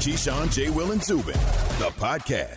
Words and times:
Keyshawn, 0.00 0.50
J. 0.50 0.70
Will, 0.70 0.92
and 0.92 1.04
Zubin, 1.04 1.34
the 1.78 1.90
podcast. 1.98 2.56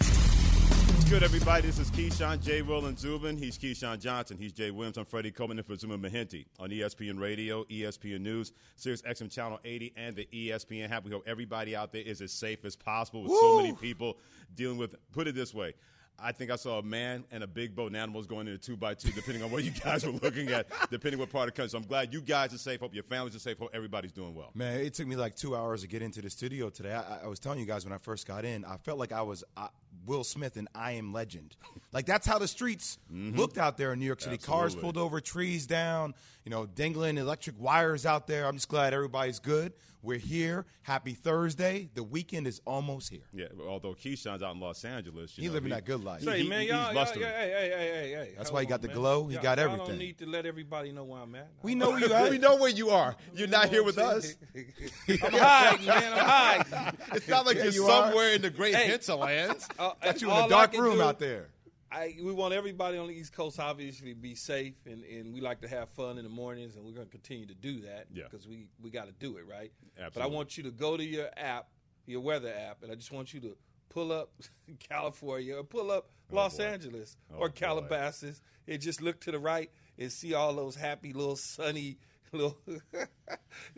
What's 0.94 1.10
good, 1.10 1.24
everybody? 1.24 1.68
This 1.68 1.78
is 1.78 1.92
Keyshawn, 1.92 2.42
J. 2.42 2.62
Will, 2.62 2.86
and 2.86 2.98
Zubin. 2.98 3.36
He's 3.36 3.58
Keyshawn 3.58 4.00
Johnson. 4.00 4.38
He's 4.38 4.54
Jay 4.54 4.72
Williams. 4.72 4.96
I'm 4.96 5.04
Freddie 5.04 5.30
Coleman 5.32 5.58
in 5.58 5.66
for 5.66 5.76
Zubin 5.76 6.00
Mehenti 6.02 6.46
on 6.58 6.70
ESPN 6.70 7.20
Radio, 7.20 7.66
ESPN 7.66 8.22
News, 8.22 8.54
Sirius 8.78 9.02
XM 9.02 9.30
Channel 9.30 9.60
80, 9.66 9.94
and 9.98 10.16
the 10.16 10.26
ESPN 10.34 10.90
app. 10.90 11.04
We 11.04 11.12
hope 11.12 11.24
everybody 11.28 11.76
out 11.76 11.92
there 11.92 12.02
is 12.02 12.22
as 12.22 12.32
safe 12.32 12.64
as 12.64 12.78
possible 12.78 13.24
with 13.24 13.32
Woo! 13.32 13.40
so 13.42 13.58
many 13.58 13.74
people 13.74 14.20
dealing 14.56 14.78
with, 14.78 14.96
put 15.12 15.28
it 15.28 15.36
this 15.36 15.54
way, 15.54 15.74
I 16.20 16.32
think 16.32 16.52
I 16.52 16.56
saw 16.56 16.80
a 16.80 16.84
man 16.84 17.26
and 17.32 17.44
a 17.44 17.48
big 17.48 17.76
boat 17.76 17.88
and 17.88 17.98
animals 17.98 18.28
going 18.28 18.48
in 18.48 18.54
a 18.54 18.58
two 18.58 18.78
by 18.78 18.94
two, 18.94 19.12
depending 19.12 19.44
on 19.44 19.52
what 19.52 19.64
you 19.64 19.72
guys 19.72 20.06
were 20.06 20.12
looking 20.14 20.50
at, 20.50 20.68
depending 20.92 21.20
what 21.20 21.30
part 21.30 21.50
of 21.50 21.56
the 21.56 21.58
country. 21.58 21.70
So 21.72 21.78
I'm 21.78 21.88
glad 21.88 22.14
you 22.14 22.22
guys 22.22 22.54
are 22.54 22.58
safe. 22.58 22.80
Hope 22.80 22.94
your 22.94 23.04
families 23.04 23.36
are 23.36 23.40
safe. 23.40 23.58
Hope 23.58 23.72
everybody's 23.74 24.12
doing 24.12 24.34
well. 24.34 24.52
Man, 24.54 24.80
it 24.80 24.94
took 24.94 25.08
me 25.08 25.16
like 25.16 25.36
two 25.36 25.56
hours 25.56 25.82
to 25.82 25.88
get 25.88 26.02
into 26.02 26.22
the 26.22 26.30
studio 26.30 26.70
today. 26.70 26.94
I, 26.94 27.24
I 27.24 27.28
was 27.28 27.40
telling 27.40 27.60
you 27.60 27.66
guys 27.66 27.86
when 27.86 27.94
I 27.94 27.98
first 27.98 28.28
got 28.28 28.46
in, 28.46 28.64
I 28.66 28.78
felt 28.78 29.00
like 29.00 29.12
I 29.12 29.22
was 29.22 29.44
uh, 29.58 29.68
Will 30.06 30.24
Smith 30.24 30.58
and 30.58 30.68
I 30.76 30.94
Am 30.94 31.14
Legend. 31.14 31.56
Like 31.92 32.06
that's 32.06 32.28
how 32.28 32.40
the 32.40 32.48
streets 32.48 32.98
mm-hmm. 33.12 33.38
looked 33.38 33.58
out 33.58 33.78
there 33.78 33.94
in 33.94 34.00
New 34.00 34.06
York 34.06 34.22
City. 34.22 34.36
Absolutely. 34.36 34.62
Cars 34.62 34.76
pulled 34.76 34.98
over, 34.98 35.22
trees 35.22 35.68
down, 35.68 36.14
you 36.44 36.50
know, 36.50 36.66
dangling 36.66 37.18
electric 37.18 37.60
wires 37.60 38.06
out 38.06 38.28
there. 38.28 38.48
I'm 38.48 38.56
just 38.56 38.70
glad 38.70 38.94
everybody's 38.94 39.40
good. 39.40 39.74
We're 40.04 40.18
here. 40.18 40.66
Happy 40.82 41.14
Thursday. 41.14 41.90
The 41.94 42.04
weekend 42.04 42.46
is 42.46 42.60
almost 42.66 43.10
here. 43.10 43.24
Yeah, 43.34 43.46
although 43.66 43.94
Keyshawn's 43.94 44.44
out 44.44 44.54
in 44.54 44.60
Los 44.60 44.84
Angeles. 44.84 45.34
he 45.34 45.48
know, 45.48 45.54
living 45.54 45.70
he, 45.70 45.76
that 45.76 45.86
good 45.86 46.04
life. 46.04 46.22
Say, 46.24 46.44
he, 46.44 46.50
man, 46.50 46.68
y'all, 46.68 46.94
y'all, 46.94 47.06
hey, 47.06 47.22
hey, 47.22 47.72
hey, 47.72 48.12
hey, 48.12 48.32
That's 48.36 48.52
why 48.52 48.60
he 48.60 48.66
got 48.66 48.82
the 48.82 48.90
glow. 48.90 49.28
He 49.28 49.38
got 49.38 49.60
everything. 49.60 49.86
I 49.86 49.88
don't 49.88 49.98
need 49.98 50.18
to 50.18 50.26
let 50.26 50.46
everybody 50.46 50.92
know 50.92 51.06
where 51.06 51.22
I'm 51.22 51.34
at. 51.36 51.48
We 51.62 51.74
know 51.74 51.96
you 51.96 52.08
at. 52.14 52.30
we 52.30 52.38
know 52.38 52.58
where 52.58 52.70
you 52.70 52.90
are. 52.90 53.16
You're 53.34 53.48
not 53.48 53.70
here 53.70 53.82
with 53.82 53.98
us. 53.98 54.36
I'm 55.08 55.18
hiding, 55.32 55.86
man. 55.86 56.14
I'm 56.14 56.26
hiding. 56.26 57.00
It's 57.14 57.30
not 57.30 57.46
like 57.46 57.56
yeah, 57.56 57.64
you're 57.64 57.74
you 57.74 57.88
somewhere 57.88 58.32
are. 58.32 58.36
in 58.36 58.42
the 58.42 58.50
great 58.50 58.76
hey, 58.76 58.88
hinterlands. 58.88 59.70
Uh, 59.84 59.94
got 60.02 60.22
you 60.22 60.32
in 60.32 60.46
a 60.46 60.50
dark 60.50 60.74
room 60.78 60.98
do, 60.98 61.04
out 61.04 61.20
there. 61.20 61.50
I, 61.92 62.16
we 62.24 62.32
want 62.32 62.54
everybody 62.54 62.98
on 62.98 63.08
the 63.08 63.14
East 63.14 63.34
Coast 63.34 63.60
obviously 63.60 64.14
to 64.14 64.20
be 64.20 64.34
safe, 64.34 64.74
and, 64.86 65.04
and 65.04 65.34
we 65.34 65.42
like 65.42 65.62
to 65.62 65.68
have 65.68 65.90
fun 65.90 66.18
in 66.18 66.24
the 66.24 66.30
mornings, 66.30 66.76
and 66.76 66.84
we're 66.84 66.94
going 66.94 67.06
to 67.06 67.12
continue 67.12 67.46
to 67.46 67.54
do 67.54 67.82
that 67.82 68.14
because 68.14 68.48
we, 68.48 68.68
we 68.82 68.90
got 68.90 69.06
to 69.06 69.14
do 69.14 69.38
it, 69.38 69.46
right? 69.48 69.72
Absolutely. 69.98 70.12
But 70.14 70.24
I 70.24 70.28
want 70.28 70.58
you 70.58 70.64
to 70.64 70.72
go 70.72 70.98
to 70.98 71.04
your 71.04 71.30
app, 71.38 71.68
your 72.08 72.22
weather 72.22 72.52
app, 72.52 72.82
and 72.82 72.92
I 72.92 72.96
just 72.96 73.12
want 73.12 73.34
you 73.34 73.42
to 73.42 73.58
pull 73.90 74.12
up 74.12 74.32
California 74.90 75.56
or 75.58 75.64
pull 75.64 75.92
up 75.92 76.10
oh 76.32 76.36
Los 76.36 76.58
boy. 76.58 76.64
Angeles 76.64 77.16
oh 77.32 77.40
or 77.40 77.50
Calabasas 77.50 78.40
boy. 78.40 78.74
and 78.74 78.82
just 78.82 79.02
look 79.02 79.20
to 79.22 79.32
the 79.32 79.40
right 79.40 79.70
and 80.00 80.12
see 80.12 80.34
all 80.34 80.54
those 80.54 80.76
happy 80.76 81.14
little 81.14 81.36
sunny– 81.36 81.98
little. 82.34 82.58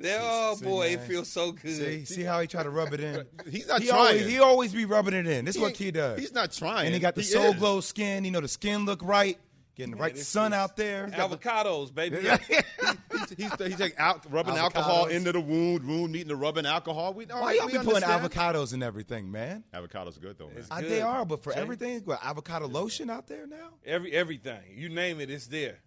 oh 0.04 0.56
see, 0.56 0.66
boy, 0.66 0.90
man. 0.90 1.00
it 1.00 1.02
feels 1.02 1.28
so 1.28 1.52
good. 1.52 1.76
See, 1.76 2.06
see 2.06 2.24
how 2.24 2.40
he 2.40 2.48
tried 2.48 2.64
to 2.64 2.70
rub 2.70 2.94
it 2.94 3.00
in. 3.00 3.26
he's 3.50 3.68
not 3.68 3.82
he 3.82 3.88
trying. 3.88 4.00
Always, 4.00 4.26
he 4.26 4.40
always 4.40 4.74
be 4.74 4.86
rubbing 4.86 5.14
it 5.14 5.28
in. 5.28 5.46
This 5.46 5.56
is 5.56 5.62
what 5.62 5.76
he 5.76 5.92
does. 5.92 6.20
He's 6.20 6.34
not 6.34 6.52
trying. 6.52 6.86
And 6.86 6.94
he 6.94 7.00
got 7.00 7.16
the 7.16 7.22
he 7.22 7.28
soul 7.28 7.52
is. 7.52 7.56
glow 7.56 7.82
skin. 7.82 8.26
You 8.26 8.32
know, 8.32 8.42
the 8.42 8.48
skin 8.48 8.86
look 8.86 9.02
right. 9.04 9.38
Getting 9.76 9.92
the 9.92 9.98
right 9.98 10.18
sun 10.18 10.54
out 10.54 10.78
there. 10.78 11.08
Avocados, 11.08 11.94
baby. 11.94 12.18
he's, 12.20 13.30
he's, 13.38 13.68
he's 13.68 13.80
like 13.80 13.94
out, 13.98 14.26
rubbing 14.32 14.54
avocados. 14.54 14.60
alcohol 14.60 15.06
into 15.08 15.34
the 15.34 15.42
wound, 15.42 15.86
wound 15.86 16.14
needing 16.14 16.30
the 16.30 16.36
rubbing 16.36 16.66
alcohol. 16.66 17.14
We, 17.14 17.26
Why 17.26 17.54
y'all 17.56 17.68
be 17.68 17.78
putting 17.80 18.08
avocados 18.08 18.74
in 18.74 18.82
everything, 18.82 19.30
man? 19.30 19.66
Avocados 19.74 20.16
are 20.16 20.22
good 20.22 20.38
though, 20.38 20.48
man. 20.48 20.64
Uh, 20.72 20.80
they 20.80 21.02
are, 21.02 21.26
but 21.26 21.44
for 21.44 21.52
everything, 21.52 22.00
what, 22.06 22.24
avocado 22.24 22.70
lotion 22.70 23.10
out 23.10 23.28
there 23.28 23.48
now? 23.48 23.72
Every 23.86 24.14
everything 24.14 24.62
you 24.74 24.88
name 24.88 25.20
it, 25.20 25.30
it's 25.30 25.48
there. 25.48 25.80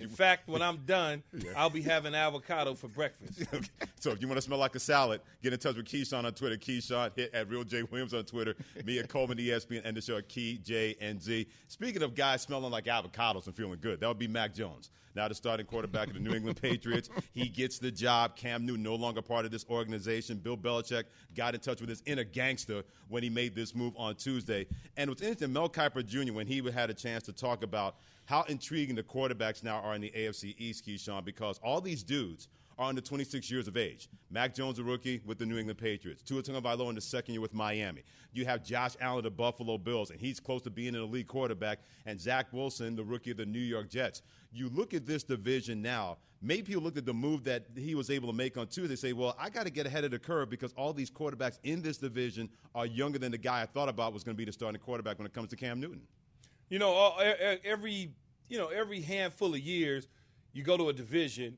In 0.00 0.08
fact, 0.08 0.48
when 0.48 0.62
I'm 0.62 0.78
done, 0.84 1.22
yeah. 1.32 1.52
I'll 1.56 1.70
be 1.70 1.82
having 1.82 2.14
avocado 2.14 2.74
for 2.74 2.88
breakfast. 2.88 3.42
okay. 3.54 3.66
So 4.00 4.10
if 4.10 4.20
you 4.20 4.28
want 4.28 4.38
to 4.38 4.42
smell 4.42 4.58
like 4.58 4.74
a 4.74 4.80
salad, 4.80 5.20
get 5.42 5.52
in 5.52 5.58
touch 5.58 5.76
with 5.76 5.86
Keyshawn 5.86 6.24
on 6.24 6.32
Twitter. 6.32 6.56
Keyshawn, 6.56 7.10
hit 7.16 7.34
at 7.34 7.48
Real 7.48 7.64
J 7.64 7.82
Williams 7.82 8.14
on 8.14 8.24
Twitter. 8.24 8.54
Me 8.84 8.98
at 8.98 9.08
Coleman 9.08 9.38
ESPN 9.38 9.82
and 9.84 9.96
the 9.96 10.00
show 10.00 10.16
at 10.16 10.28
Key 10.28 10.58
J 10.62 10.96
and 11.00 11.22
Z. 11.22 11.46
Speaking 11.68 12.02
of 12.02 12.14
guys 12.14 12.42
smelling 12.42 12.70
like 12.70 12.84
avocados 12.84 13.46
and 13.46 13.54
feeling 13.54 13.78
good, 13.80 14.00
that 14.00 14.08
would 14.08 14.18
be 14.18 14.28
Mac 14.28 14.54
Jones. 14.54 14.90
Now 15.14 15.28
the 15.28 15.34
starting 15.34 15.66
quarterback 15.66 16.08
of 16.08 16.14
the 16.14 16.20
New 16.20 16.34
England 16.34 16.60
Patriots. 16.60 17.08
He 17.32 17.48
gets 17.48 17.78
the 17.78 17.90
job. 17.90 18.36
Cam 18.36 18.64
Newton 18.64 18.82
no 18.82 18.94
longer 18.94 19.20
part 19.20 19.44
of 19.44 19.50
this 19.50 19.64
organization. 19.68 20.38
Bill 20.38 20.56
Belichick 20.56 21.04
got 21.34 21.54
in 21.54 21.60
touch 21.60 21.80
with 21.80 21.88
his 21.88 22.02
inner 22.06 22.22
gangster 22.22 22.84
when 23.08 23.22
he 23.22 23.30
made 23.30 23.54
this 23.54 23.74
move 23.74 23.92
on 23.96 24.14
Tuesday. 24.14 24.66
And 24.96 25.10
what's 25.10 25.20
interesting, 25.20 25.52
Mel 25.52 25.68
Kiper 25.68 26.04
Jr., 26.06 26.32
when 26.32 26.46
he 26.46 26.62
had 26.70 26.90
a 26.90 26.94
chance 26.94 27.24
to 27.24 27.32
talk 27.32 27.62
about– 27.62 27.96
how 28.26 28.42
intriguing 28.44 28.96
the 28.96 29.02
quarterbacks 29.02 29.62
now 29.62 29.80
are 29.80 29.94
in 29.94 30.00
the 30.00 30.12
AFC 30.16 30.54
East, 30.58 30.86
Keyshawn, 30.86 31.24
because 31.24 31.58
all 31.62 31.80
these 31.80 32.02
dudes 32.02 32.48
are 32.78 32.88
under 32.88 33.00
26 33.00 33.50
years 33.50 33.68
of 33.68 33.76
age. 33.76 34.08
Mac 34.30 34.54
Jones, 34.54 34.78
a 34.78 34.82
rookie 34.82 35.20
with 35.24 35.38
the 35.38 35.46
New 35.46 35.58
England 35.58 35.78
Patriots. 35.78 36.22
Tua 36.22 36.42
Tagovailoa 36.42 36.88
in 36.88 36.94
the 36.94 37.00
second 37.00 37.34
year 37.34 37.40
with 37.40 37.54
Miami. 37.54 38.02
You 38.32 38.44
have 38.46 38.64
Josh 38.64 38.96
Allen, 39.00 39.22
the 39.22 39.30
Buffalo 39.30 39.78
Bills, 39.78 40.10
and 40.10 40.20
he's 40.20 40.40
close 40.40 40.62
to 40.62 40.70
being 40.70 40.94
an 40.94 41.02
elite 41.02 41.28
quarterback. 41.28 41.80
And 42.06 42.20
Zach 42.20 42.52
Wilson, 42.52 42.96
the 42.96 43.04
rookie 43.04 43.30
of 43.30 43.36
the 43.36 43.46
New 43.46 43.60
York 43.60 43.88
Jets. 43.88 44.22
You 44.52 44.68
look 44.70 44.94
at 44.94 45.06
this 45.06 45.22
division 45.22 45.82
now. 45.82 46.18
Maybe 46.42 46.62
people 46.62 46.82
look 46.82 46.98
at 46.98 47.06
the 47.06 47.14
move 47.14 47.44
that 47.44 47.64
he 47.74 47.94
was 47.94 48.10
able 48.10 48.30
to 48.30 48.36
make 48.36 48.58
on 48.58 48.66
Tuesday. 48.66 48.96
Say, 48.96 49.12
well, 49.12 49.34
I 49.38 49.48
got 49.48 49.64
to 49.64 49.70
get 49.70 49.86
ahead 49.86 50.04
of 50.04 50.10
the 50.10 50.18
curve 50.18 50.50
because 50.50 50.72
all 50.72 50.92
these 50.92 51.10
quarterbacks 51.10 51.58
in 51.62 51.80
this 51.80 51.96
division 51.96 52.50
are 52.74 52.86
younger 52.86 53.18
than 53.18 53.32
the 53.32 53.38
guy 53.38 53.62
I 53.62 53.66
thought 53.66 53.88
about 53.88 54.12
was 54.12 54.24
going 54.24 54.34
to 54.34 54.38
be 54.38 54.44
the 54.44 54.52
starting 54.52 54.80
quarterback 54.80 55.18
when 55.18 55.26
it 55.26 55.32
comes 55.32 55.48
to 55.50 55.56
Cam 55.56 55.80
Newton. 55.80 56.02
You 56.74 56.80
know, 56.80 57.12
every 57.64 58.10
you 58.48 58.58
know 58.58 58.66
every 58.66 59.00
handful 59.00 59.54
of 59.54 59.60
years, 59.60 60.08
you 60.52 60.64
go 60.64 60.76
to 60.76 60.88
a 60.88 60.92
division, 60.92 61.56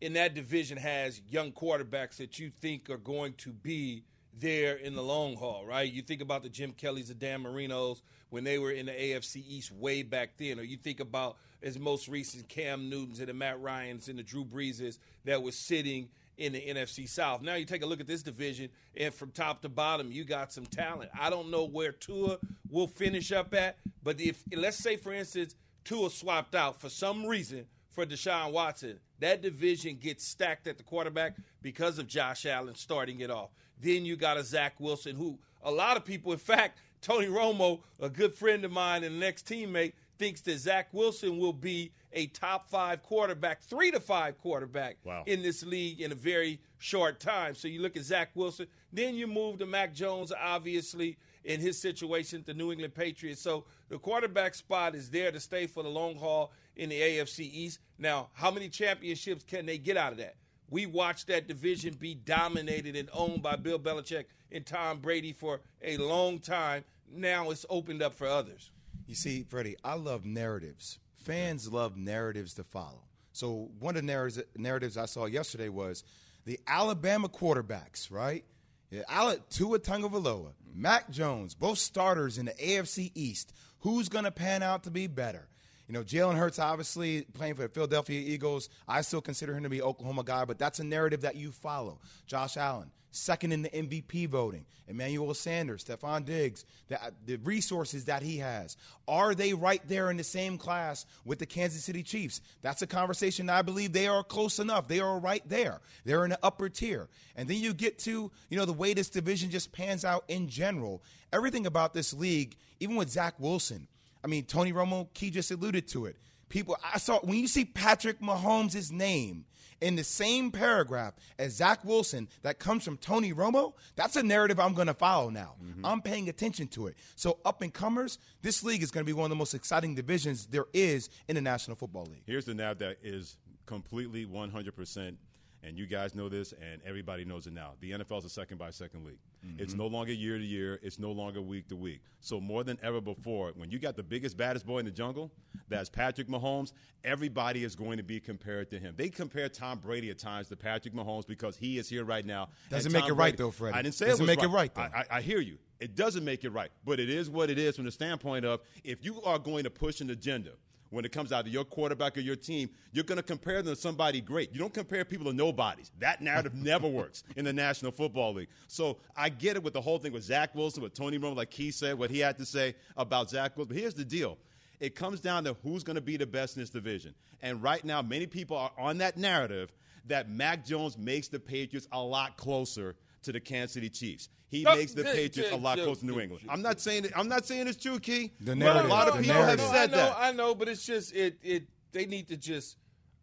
and 0.00 0.16
that 0.16 0.32
division 0.32 0.78
has 0.78 1.20
young 1.28 1.52
quarterbacks 1.52 2.16
that 2.16 2.38
you 2.38 2.48
think 2.48 2.88
are 2.88 2.96
going 2.96 3.34
to 3.34 3.50
be 3.50 4.04
there 4.40 4.76
in 4.76 4.94
the 4.94 5.02
long 5.02 5.36
haul, 5.36 5.66
right? 5.66 5.92
You 5.92 6.00
think 6.00 6.22
about 6.22 6.42
the 6.42 6.48
Jim 6.48 6.72
Kellys, 6.72 7.08
the 7.08 7.14
Dan 7.14 7.42
Marinos 7.42 8.00
when 8.30 8.42
they 8.42 8.58
were 8.58 8.70
in 8.70 8.86
the 8.86 8.92
AFC 8.92 9.44
East 9.46 9.70
way 9.70 10.02
back 10.02 10.30
then, 10.38 10.58
or 10.58 10.62
you 10.62 10.78
think 10.78 11.00
about 11.00 11.36
as 11.62 11.78
most 11.78 12.08
recent 12.08 12.48
Cam 12.48 12.88
Newtons 12.88 13.20
and 13.20 13.28
the 13.28 13.34
Matt 13.34 13.60
Ryans 13.60 14.08
and 14.08 14.18
the 14.18 14.22
Drew 14.22 14.46
Breeses 14.46 14.98
that 15.26 15.42
were 15.42 15.52
sitting 15.52 16.08
in 16.38 16.52
the 16.52 16.60
NFC 16.60 17.08
South. 17.08 17.42
Now 17.42 17.54
you 17.54 17.64
take 17.64 17.82
a 17.82 17.86
look 17.86 18.00
at 18.00 18.06
this 18.06 18.22
division, 18.22 18.70
and 18.96 19.12
from 19.12 19.30
top 19.32 19.60
to 19.62 19.68
bottom, 19.68 20.10
you 20.10 20.24
got 20.24 20.52
some 20.52 20.64
talent. 20.66 21.10
I 21.18 21.28
don't 21.30 21.50
know 21.50 21.64
where 21.64 21.92
Tua 21.92 22.38
will 22.70 22.86
finish 22.86 23.32
up 23.32 23.52
at, 23.54 23.76
but 24.02 24.20
if 24.20 24.42
let's 24.54 24.78
say, 24.78 24.96
for 24.96 25.12
instance, 25.12 25.56
Tua 25.84 26.10
swapped 26.10 26.54
out 26.54 26.80
for 26.80 26.88
some 26.88 27.26
reason 27.26 27.66
for 27.90 28.06
Deshaun 28.06 28.52
Watson, 28.52 28.98
that 29.18 29.42
division 29.42 29.98
gets 30.00 30.24
stacked 30.24 30.66
at 30.66 30.78
the 30.78 30.84
quarterback 30.84 31.34
because 31.60 31.98
of 31.98 32.06
Josh 32.06 32.46
Allen 32.46 32.74
starting 32.76 33.20
it 33.20 33.30
off. 33.30 33.50
Then 33.80 34.04
you 34.04 34.16
got 34.16 34.36
a 34.36 34.44
Zach 34.44 34.74
Wilson, 34.78 35.16
who 35.16 35.38
a 35.62 35.70
lot 35.70 35.96
of 35.96 36.04
people, 36.04 36.32
in 36.32 36.38
fact, 36.38 36.78
Tony 37.00 37.26
Romo, 37.26 37.80
a 38.00 38.08
good 38.08 38.34
friend 38.34 38.64
of 38.64 38.72
mine 38.72 39.04
and 39.04 39.18
next 39.18 39.46
teammate, 39.46 39.92
thinks 40.18 40.40
that 40.42 40.58
Zach 40.58 40.88
Wilson 40.92 41.38
will 41.38 41.52
be 41.52 41.92
a 42.12 42.26
top 42.28 42.68
five 42.68 43.02
quarterback, 43.02 43.62
three 43.62 43.90
to 43.90 44.00
five 44.00 44.38
quarterback 44.38 44.96
wow. 45.04 45.22
in 45.26 45.42
this 45.42 45.62
league 45.64 46.00
in 46.00 46.12
a 46.12 46.14
very 46.14 46.60
short 46.78 47.20
time. 47.20 47.54
So 47.54 47.68
you 47.68 47.80
look 47.80 47.96
at 47.96 48.02
Zach 48.02 48.30
Wilson, 48.34 48.66
then 48.92 49.14
you 49.14 49.26
move 49.26 49.58
to 49.58 49.66
Mac 49.66 49.94
Jones, 49.94 50.32
obviously, 50.32 51.16
in 51.44 51.60
his 51.60 51.80
situation, 51.80 52.42
the 52.46 52.54
New 52.54 52.72
England 52.72 52.94
Patriots. 52.94 53.40
So 53.40 53.64
the 53.88 53.98
quarterback 53.98 54.54
spot 54.54 54.94
is 54.94 55.10
there 55.10 55.30
to 55.30 55.40
stay 55.40 55.66
for 55.66 55.82
the 55.82 55.88
long 55.88 56.16
haul 56.16 56.52
in 56.76 56.88
the 56.88 57.00
AFC 57.00 57.40
East. 57.40 57.80
Now, 57.98 58.28
how 58.32 58.50
many 58.50 58.68
championships 58.68 59.44
can 59.44 59.66
they 59.66 59.78
get 59.78 59.96
out 59.96 60.12
of 60.12 60.18
that? 60.18 60.36
We 60.70 60.86
watched 60.86 61.28
that 61.28 61.48
division 61.48 61.94
be 61.94 62.14
dominated 62.14 62.94
and 62.96 63.08
owned 63.12 63.42
by 63.42 63.56
Bill 63.56 63.78
Belichick 63.78 64.24
and 64.52 64.66
Tom 64.66 64.98
Brady 64.98 65.32
for 65.32 65.60
a 65.82 65.96
long 65.96 66.38
time. 66.38 66.84
Now 67.10 67.50
it's 67.50 67.64
opened 67.70 68.02
up 68.02 68.14
for 68.14 68.26
others. 68.26 68.70
You 69.08 69.14
see, 69.14 69.42
Freddie, 69.42 69.76
I 69.82 69.94
love 69.94 70.26
narratives. 70.26 70.98
Fans 71.16 71.72
love 71.72 71.96
narratives 71.96 72.52
to 72.54 72.62
follow. 72.62 73.04
So 73.32 73.70
one 73.78 73.96
of 73.96 74.06
the 74.06 74.44
narratives 74.56 74.98
I 74.98 75.06
saw 75.06 75.24
yesterday 75.24 75.70
was 75.70 76.04
the 76.44 76.60
Alabama 76.66 77.30
quarterbacks, 77.30 78.10
right? 78.10 78.44
Yeah, 78.90 79.34
Tua 79.48 79.78
Tagovailoa, 79.78 80.52
mm-hmm. 80.52 80.82
Mac 80.82 81.10
Jones, 81.10 81.54
both 81.54 81.78
starters 81.78 82.36
in 82.36 82.46
the 82.46 82.52
AFC 82.52 83.10
East. 83.14 83.54
Who's 83.80 84.10
going 84.10 84.24
to 84.24 84.30
pan 84.30 84.62
out 84.62 84.84
to 84.84 84.90
be 84.90 85.06
better? 85.06 85.48
You 85.88 85.94
know, 85.94 86.04
Jalen 86.04 86.36
Hurts 86.36 86.58
obviously 86.58 87.22
playing 87.32 87.54
for 87.54 87.62
the 87.62 87.68
Philadelphia 87.70 88.20
Eagles. 88.20 88.68
I 88.86 89.00
still 89.00 89.22
consider 89.22 89.54
him 89.54 89.62
to 89.62 89.70
be 89.70 89.80
Oklahoma 89.80 90.22
guy, 90.22 90.44
but 90.44 90.58
that's 90.58 90.80
a 90.80 90.84
narrative 90.84 91.22
that 91.22 91.34
you 91.34 91.50
follow. 91.50 91.98
Josh 92.26 92.58
Allen, 92.58 92.90
second 93.10 93.52
in 93.52 93.62
the 93.62 93.70
MVP 93.70 94.28
voting. 94.28 94.66
Emmanuel 94.86 95.32
Sanders, 95.32 95.84
Stefon 95.84 96.26
Diggs, 96.26 96.66
the, 96.88 96.98
the 97.24 97.36
resources 97.36 98.04
that 98.04 98.22
he 98.22 98.36
has. 98.36 98.76
Are 99.06 99.34
they 99.34 99.54
right 99.54 99.80
there 99.88 100.10
in 100.10 100.18
the 100.18 100.24
same 100.24 100.58
class 100.58 101.06
with 101.24 101.38
the 101.38 101.46
Kansas 101.46 101.84
City 101.84 102.02
Chiefs? 102.02 102.42
That's 102.60 102.82
a 102.82 102.86
conversation 102.86 103.48
I 103.48 103.62
believe 103.62 103.94
they 103.94 104.08
are 104.08 104.22
close 104.22 104.58
enough. 104.58 104.88
They 104.88 105.00
are 105.00 105.18
right 105.18 105.46
there. 105.48 105.80
They're 106.04 106.24
in 106.24 106.30
the 106.30 106.38
upper 106.42 106.68
tier. 106.68 107.08
And 107.34 107.48
then 107.48 107.58
you 107.58 107.72
get 107.72 107.98
to, 108.00 108.30
you 108.50 108.58
know, 108.58 108.66
the 108.66 108.74
way 108.74 108.92
this 108.92 109.08
division 109.08 109.50
just 109.50 109.72
pans 109.72 110.04
out 110.04 110.24
in 110.28 110.50
general. 110.50 111.02
Everything 111.32 111.66
about 111.66 111.94
this 111.94 112.12
league, 112.12 112.56
even 112.78 112.96
with 112.96 113.08
Zach 113.08 113.34
Wilson– 113.38 113.88
I 114.22 114.26
mean, 114.26 114.44
Tony 114.44 114.72
Romo, 114.72 115.12
Key 115.14 115.30
just 115.30 115.50
alluded 115.50 115.88
to 115.88 116.06
it. 116.06 116.16
People, 116.48 116.76
I 116.82 116.98
saw 116.98 117.18
when 117.20 117.38
you 117.38 117.48
see 117.48 117.64
Patrick 117.64 118.20
Mahomes' 118.20 118.90
name 118.90 119.44
in 119.80 119.96
the 119.96 120.04
same 120.04 120.50
paragraph 120.50 121.14
as 121.38 121.54
Zach 121.54 121.84
Wilson 121.84 122.28
that 122.42 122.58
comes 122.58 122.84
from 122.84 122.96
Tony 122.96 123.32
Romo, 123.32 123.74
that's 123.96 124.16
a 124.16 124.22
narrative 124.22 124.58
I'm 124.58 124.74
going 124.74 124.86
to 124.86 124.94
follow 124.94 125.30
now. 125.30 125.54
Mm-hmm. 125.62 125.84
I'm 125.84 126.00
paying 126.00 126.28
attention 126.28 126.68
to 126.68 126.86
it. 126.86 126.96
So, 127.16 127.38
up 127.44 127.62
and 127.62 127.72
comers, 127.72 128.18
this 128.42 128.64
league 128.64 128.82
is 128.82 128.90
going 128.90 129.04
to 129.04 129.06
be 129.06 129.12
one 129.12 129.24
of 129.24 129.30
the 129.30 129.36
most 129.36 129.54
exciting 129.54 129.94
divisions 129.94 130.46
there 130.46 130.66
is 130.72 131.10
in 131.28 131.34
the 131.36 131.42
National 131.42 131.76
Football 131.76 132.06
League. 132.06 132.22
Here's 132.26 132.46
the 132.46 132.54
narrative 132.54 132.78
that 132.78 132.98
is 133.02 133.36
completely 133.66 134.26
100% 134.26 135.16
and 135.62 135.78
you 135.78 135.86
guys 135.86 136.14
know 136.14 136.28
this, 136.28 136.52
and 136.52 136.80
everybody 136.84 137.24
knows 137.24 137.46
it 137.46 137.52
now. 137.52 137.72
The 137.80 137.92
NFL 137.92 138.18
is 138.18 138.24
a 138.24 138.28
second 138.30 138.58
by 138.58 138.70
second 138.70 139.04
league. 139.04 139.18
Mm-hmm. 139.44 139.60
It's 139.60 139.74
no 139.74 139.86
longer 139.86 140.12
year 140.12 140.38
to 140.38 140.44
year. 140.44 140.78
It's 140.82 140.98
no 140.98 141.12
longer 141.12 141.40
week 141.40 141.68
to 141.68 141.76
week. 141.76 142.00
So 142.20 142.40
more 142.40 142.64
than 142.64 142.78
ever 142.82 143.00
before, 143.00 143.52
when 143.56 143.70
you 143.70 143.78
got 143.78 143.96
the 143.96 144.02
biggest, 144.02 144.36
baddest 144.36 144.66
boy 144.66 144.78
in 144.78 144.84
the 144.84 144.90
jungle, 144.90 145.32
that's 145.68 145.88
Patrick 145.88 146.28
Mahomes. 146.28 146.72
Everybody 147.04 147.64
is 147.64 147.74
going 147.74 147.98
to 147.98 148.02
be 148.02 148.20
compared 148.20 148.70
to 148.70 148.78
him. 148.78 148.94
They 148.96 149.08
compare 149.08 149.48
Tom 149.48 149.78
Brady 149.78 150.10
at 150.10 150.18
times 150.18 150.48
to 150.48 150.56
Patrick 150.56 150.94
Mahomes 150.94 151.26
because 151.26 151.56
he 151.56 151.78
is 151.78 151.88
here 151.88 152.04
right 152.04 152.24
now. 152.24 152.48
Doesn't 152.70 152.92
make 152.92 153.04
it 153.04 153.14
Brady, 153.14 153.18
right 153.18 153.36
though, 153.36 153.50
Freddie. 153.50 153.76
I 153.76 153.82
didn't 153.82 153.94
say 153.94 154.06
Doesn't 154.06 154.24
it 154.24 154.28
was 154.28 154.36
make 154.36 154.52
right. 154.52 154.72
it 154.74 154.78
right. 154.78 154.90
I, 154.94 154.98
I, 154.98 155.18
I 155.18 155.20
hear 155.20 155.40
you. 155.40 155.58
It 155.80 155.94
doesn't 155.94 156.24
make 156.24 156.42
it 156.42 156.50
right, 156.50 156.70
but 156.84 156.98
it 156.98 157.08
is 157.08 157.30
what 157.30 157.50
it 157.50 157.58
is 157.58 157.76
from 157.76 157.84
the 157.84 157.92
standpoint 157.92 158.44
of 158.44 158.60
if 158.82 159.04
you 159.04 159.22
are 159.22 159.38
going 159.38 159.64
to 159.64 159.70
push 159.70 160.00
an 160.00 160.10
agenda– 160.10 160.52
when 160.90 161.04
it 161.04 161.12
comes 161.12 161.32
out 161.32 161.44
to 161.44 161.50
your 161.50 161.64
quarterback 161.64 162.16
or 162.16 162.20
your 162.20 162.36
team, 162.36 162.70
you're 162.92 163.04
going 163.04 163.16
to 163.16 163.22
compare 163.22 163.62
them 163.62 163.74
to 163.74 163.80
somebody 163.80 164.20
great. 164.20 164.52
You 164.52 164.58
don't 164.58 164.72
compare 164.72 165.04
people 165.04 165.26
to 165.26 165.32
nobodies. 165.32 165.90
That 165.98 166.20
narrative 166.20 166.54
never 166.62 166.88
works 166.88 167.24
in 167.36 167.44
the 167.44 167.52
National 167.52 167.92
Football 167.92 168.34
League. 168.34 168.48
So 168.66 168.98
I 169.16 169.28
get 169.28 169.56
it 169.56 169.62
with 169.62 169.74
the 169.74 169.80
whole 169.80 169.98
thing 169.98 170.12
with 170.12 170.24
Zach 170.24 170.54
Wilson, 170.54 170.82
with 170.82 170.94
Tony 170.94 171.18
Romo, 171.18 171.36
like 171.36 171.52
he 171.52 171.70
said, 171.70 171.98
what 171.98 172.10
he 172.10 172.20
had 172.20 172.38
to 172.38 172.46
say 172.46 172.74
about 172.96 173.30
Zach 173.30 173.56
Wilson. 173.56 173.74
But 173.74 173.80
here's 173.80 173.94
the 173.94 174.04
deal. 174.04 174.38
It 174.80 174.94
comes 174.94 175.20
down 175.20 175.44
to 175.44 175.56
who's 175.62 175.82
going 175.82 175.96
to 175.96 176.02
be 176.02 176.16
the 176.16 176.26
best 176.26 176.56
in 176.56 176.62
this 176.62 176.70
division. 176.70 177.14
And 177.42 177.62
right 177.62 177.84
now, 177.84 178.00
many 178.00 178.26
people 178.26 178.56
are 178.56 178.70
on 178.78 178.98
that 178.98 179.16
narrative 179.16 179.72
that 180.06 180.30
Mac 180.30 180.64
Jones 180.64 180.96
makes 180.96 181.28
the 181.28 181.40
Patriots 181.40 181.88
a 181.92 182.00
lot 182.00 182.36
closer 182.36 182.96
to 183.28 183.32
the 183.32 183.40
Kansas 183.40 183.74
City 183.74 183.90
Chiefs. 183.90 184.28
He 184.50 184.62
No, 184.62 184.74
makes 184.74 184.94
the 184.94 185.02
j- 185.04 185.12
Patriots 185.12 185.50
j- 185.50 185.56
a 185.56 185.58
lot 185.58 185.76
j- 185.76 185.84
closer 185.84 186.00
to 186.00 186.06
New 186.06 186.14
j- 186.14 186.22
England. 186.22 186.44
I'm 186.48 186.62
not 186.62 186.80
saying 186.80 187.04
it, 187.04 187.12
I'm 187.14 187.28
not 187.28 187.44
saying 187.44 187.68
it's 187.68 187.76
true, 187.82 187.98
Key. 188.00 188.32
The 188.40 188.52
But 188.52 188.58
narrative. 188.58 188.86
A 188.86 188.88
lot 188.88 189.08
of 189.08 189.14
the 189.16 189.22
people 189.22 189.42
have 189.42 189.60
said 189.60 189.74
I 189.74 189.86
know, 189.92 189.96
that. 189.96 190.16
I 190.18 190.32
know, 190.32 190.54
but 190.54 190.68
it's 190.68 190.84
just 190.86 191.14
it 191.14 191.38
it 191.42 191.64
they 191.92 192.06
need 192.06 192.28
to 192.28 192.36
just 192.38 192.76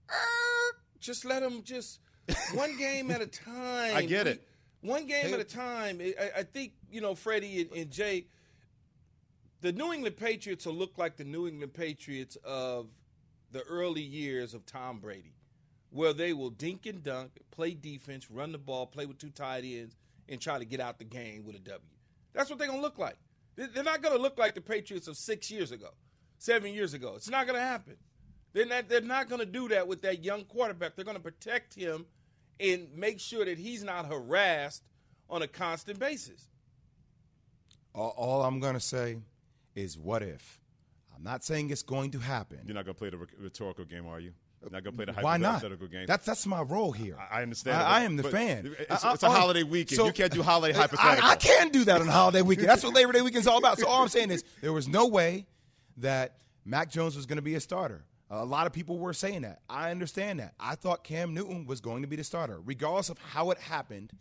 uh, 0.10 0.14
just 1.00 1.26
let 1.26 1.42
them 1.42 1.62
just 1.64 2.00
one 2.54 2.78
game 2.78 3.10
at 3.10 3.22
a 3.22 3.26
time. 3.46 3.96
I 3.96 4.04
get 4.06 4.28
it. 4.28 4.48
One 4.82 5.08
game 5.08 5.34
at 5.34 5.40
a 5.40 5.44
time. 5.44 6.00
I, 6.02 6.30
I 6.40 6.44
think 6.44 6.74
you 6.92 7.02
know 7.02 7.16
Freddie 7.16 7.62
and, 7.62 7.72
and 7.72 7.90
Jay. 7.92 8.28
The 9.62 9.72
New 9.72 9.92
England 9.94 10.18
Patriots 10.18 10.68
will 10.68 10.76
look 10.76 10.98
like 11.00 11.18
the 11.18 11.24
New 11.24 11.48
England 11.48 11.74
Patriots 11.74 12.38
of 12.44 12.88
the 13.52 13.64
early 13.64 14.02
years 14.04 14.54
of 14.54 14.64
Tom 14.68 15.00
Brady, 15.00 15.34
where 15.96 16.12
they 16.14 16.34
will 16.34 16.50
dink 16.50 16.86
and 16.86 17.02
dunk, 17.04 17.32
play 17.52 17.74
defense, 17.74 18.30
run 18.30 18.52
the 18.52 18.58
ball, 18.58 18.86
play 18.86 19.06
with 19.06 19.18
two 19.18 19.30
tight 19.30 19.64
ends, 19.64 19.96
and 20.28 20.42
try 20.42 20.60
to 20.60 20.66
get 20.66 20.82
out 20.82 20.98
the 21.00 21.06
game 21.06 21.46
with 21.46 21.56
a 21.56 21.60
W. 21.60 21.80
That's 22.34 22.50
what 22.50 22.60
they're 22.60 22.68
going 22.68 22.80
to 22.80 22.84
look 22.84 22.98
like. 23.00 23.16
They- 23.56 23.68
They're 23.68 23.84
not 23.84 24.02
going 24.02 24.14
to 24.16 24.22
look 24.22 24.38
like 24.38 24.56
the 24.56 24.62
Patriots 24.62 25.08
of 25.08 25.16
six 25.16 25.50
years 25.50 25.72
ago, 25.72 25.90
seven 26.38 26.74
years 26.74 26.94
ago. 26.94 27.14
It's 27.16 27.30
not 27.30 27.48
going 27.48 27.58
to 27.58 27.66
happen. 27.66 27.96
They're 28.52 28.66
not, 28.66 28.90
they're 28.90 29.00
not 29.02 29.30
going 29.30 29.40
to 29.40 29.46
do 29.46 29.70
that 29.70 29.88
with 29.88 30.02
that 30.02 30.22
young 30.24 30.44
quarterback. 30.44 30.96
They're 30.98 31.06
going 31.06 31.16
to 31.18 31.24
protect 31.24 31.74
him 31.74 32.06
and 32.60 32.90
make 32.94 33.20
sure 33.22 33.46
that 33.46 33.58
he's 33.58 33.84
not 33.84 34.06
harassed 34.06 34.84
on 35.30 35.42
a 35.44 35.48
constant 35.48 35.98
basis. 35.98 36.50
All, 37.94 38.14
all 38.18 38.44
I'm 38.44 38.60
going 38.60 38.74
to 38.76 38.80
say 38.82 39.18
is 39.76 39.98
what 39.98 40.24
if. 40.24 40.60
I'm 41.16 41.24
not 41.24 41.46
saying 41.46 41.70
it's 41.70 41.84
going 41.84 42.12
to 42.12 42.20
happen. 42.20 42.60
You're 42.66 42.76
not 42.76 42.84
going 42.84 42.96
to 42.96 43.00
play 43.00 43.10
the 43.10 43.18
rhetorical 43.40 43.86
game, 43.86 44.06
are 44.08 44.20
you? 44.20 44.34
Not 44.64 44.72
going 44.72 44.84
to 44.84 44.92
play 44.94 45.06
the 45.06 45.14
Why 45.22 45.38
not? 45.38 45.62
game. 45.62 46.06
That's 46.08 46.26
that's 46.26 46.46
my 46.48 46.62
role 46.62 46.92
here. 46.92 47.18
I 47.20 47.40
I 47.40 47.42
understand. 47.44 47.78
I, 47.78 48.00
I 48.00 48.04
am 48.04 48.16
the 48.16 48.24
fan. 48.24 48.76
It's, 48.80 49.04
I- 49.06 49.14
it's 49.14 49.24
a 49.24 49.28
I- 49.28 49.38
holiday 49.38 49.64
weekend. 49.64 49.98
so- 49.98 50.08
you 50.08 50.14
can't 50.14 50.32
do 50.34 50.42
holiday 50.42 50.74
I, 50.74 50.82
hypothetical. 50.82 51.30
I 51.30 51.36
can 51.36 51.70
do 51.70 51.84
that 51.86 52.02
on 52.02 52.08
holiday 52.08 52.42
weekend. 52.42 52.68
That's 52.70 52.84
what 52.84 52.94
Labor 52.96 53.12
Day 53.12 53.22
weekend 53.22 53.42
is 53.42 53.48
all 53.48 53.58
about. 53.60 53.78
So 53.80 53.88
all 53.88 54.02
I'm 54.02 54.08
saying 54.10 54.32
is 54.32 54.44
there 54.62 54.74
was 54.74 54.88
no 54.88 55.06
way 55.08 55.46
that 55.98 56.38
Mac 56.66 56.90
Jones 56.90 57.16
was 57.16 57.26
going 57.28 57.38
to 57.38 57.44
be 57.44 57.56
a 57.56 57.60
starter. 57.60 58.04
A 58.32 58.44
lot 58.44 58.66
of 58.66 58.74
people 58.74 58.98
were 58.98 59.14
saying 59.14 59.44
that. 59.44 59.60
I 59.70 59.92
understand 59.92 60.40
that. 60.40 60.56
I 60.60 60.74
thought 60.74 61.04
Cam 61.04 61.36
Newton 61.36 61.68
was 61.68 61.80
going 61.80 62.02
to 62.02 62.08
be 62.08 62.16
the 62.16 62.24
starter. 62.24 62.60
Regardless 62.66 63.10
of 63.10 63.20
how 63.20 63.52
it 63.52 63.60
happened, 63.60 64.12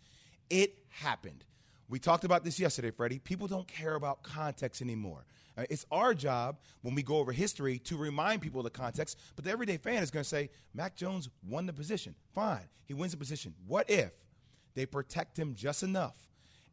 it 0.51 0.75
happened. 0.89 1.43
We 1.89 1.97
talked 1.97 2.23
about 2.23 2.43
this 2.43 2.59
yesterday, 2.59 2.91
Freddie. 2.91 3.17
People 3.17 3.47
don't 3.47 3.67
care 3.67 3.95
about 3.95 4.21
context 4.21 4.81
anymore. 4.81 5.25
It's 5.57 5.85
our 5.91 6.13
job 6.13 6.57
when 6.81 6.95
we 6.95 7.03
go 7.03 7.17
over 7.17 7.31
history 7.31 7.79
to 7.79 7.97
remind 7.97 8.41
people 8.41 8.59
of 8.59 8.65
the 8.65 8.69
context, 8.69 9.17
but 9.35 9.45
the 9.45 9.51
everyday 9.51 9.77
fan 9.77 10.03
is 10.03 10.11
going 10.11 10.23
to 10.23 10.29
say, 10.29 10.49
Mac 10.73 10.95
Jones 10.95 11.29
won 11.47 11.65
the 11.65 11.73
position. 11.73 12.15
Fine, 12.33 12.67
he 12.85 12.93
wins 12.93 13.13
the 13.13 13.17
position. 13.17 13.53
What 13.65 13.89
if 13.89 14.11
they 14.73 14.85
protect 14.85 15.39
him 15.39 15.55
just 15.55 15.83
enough 15.83 16.15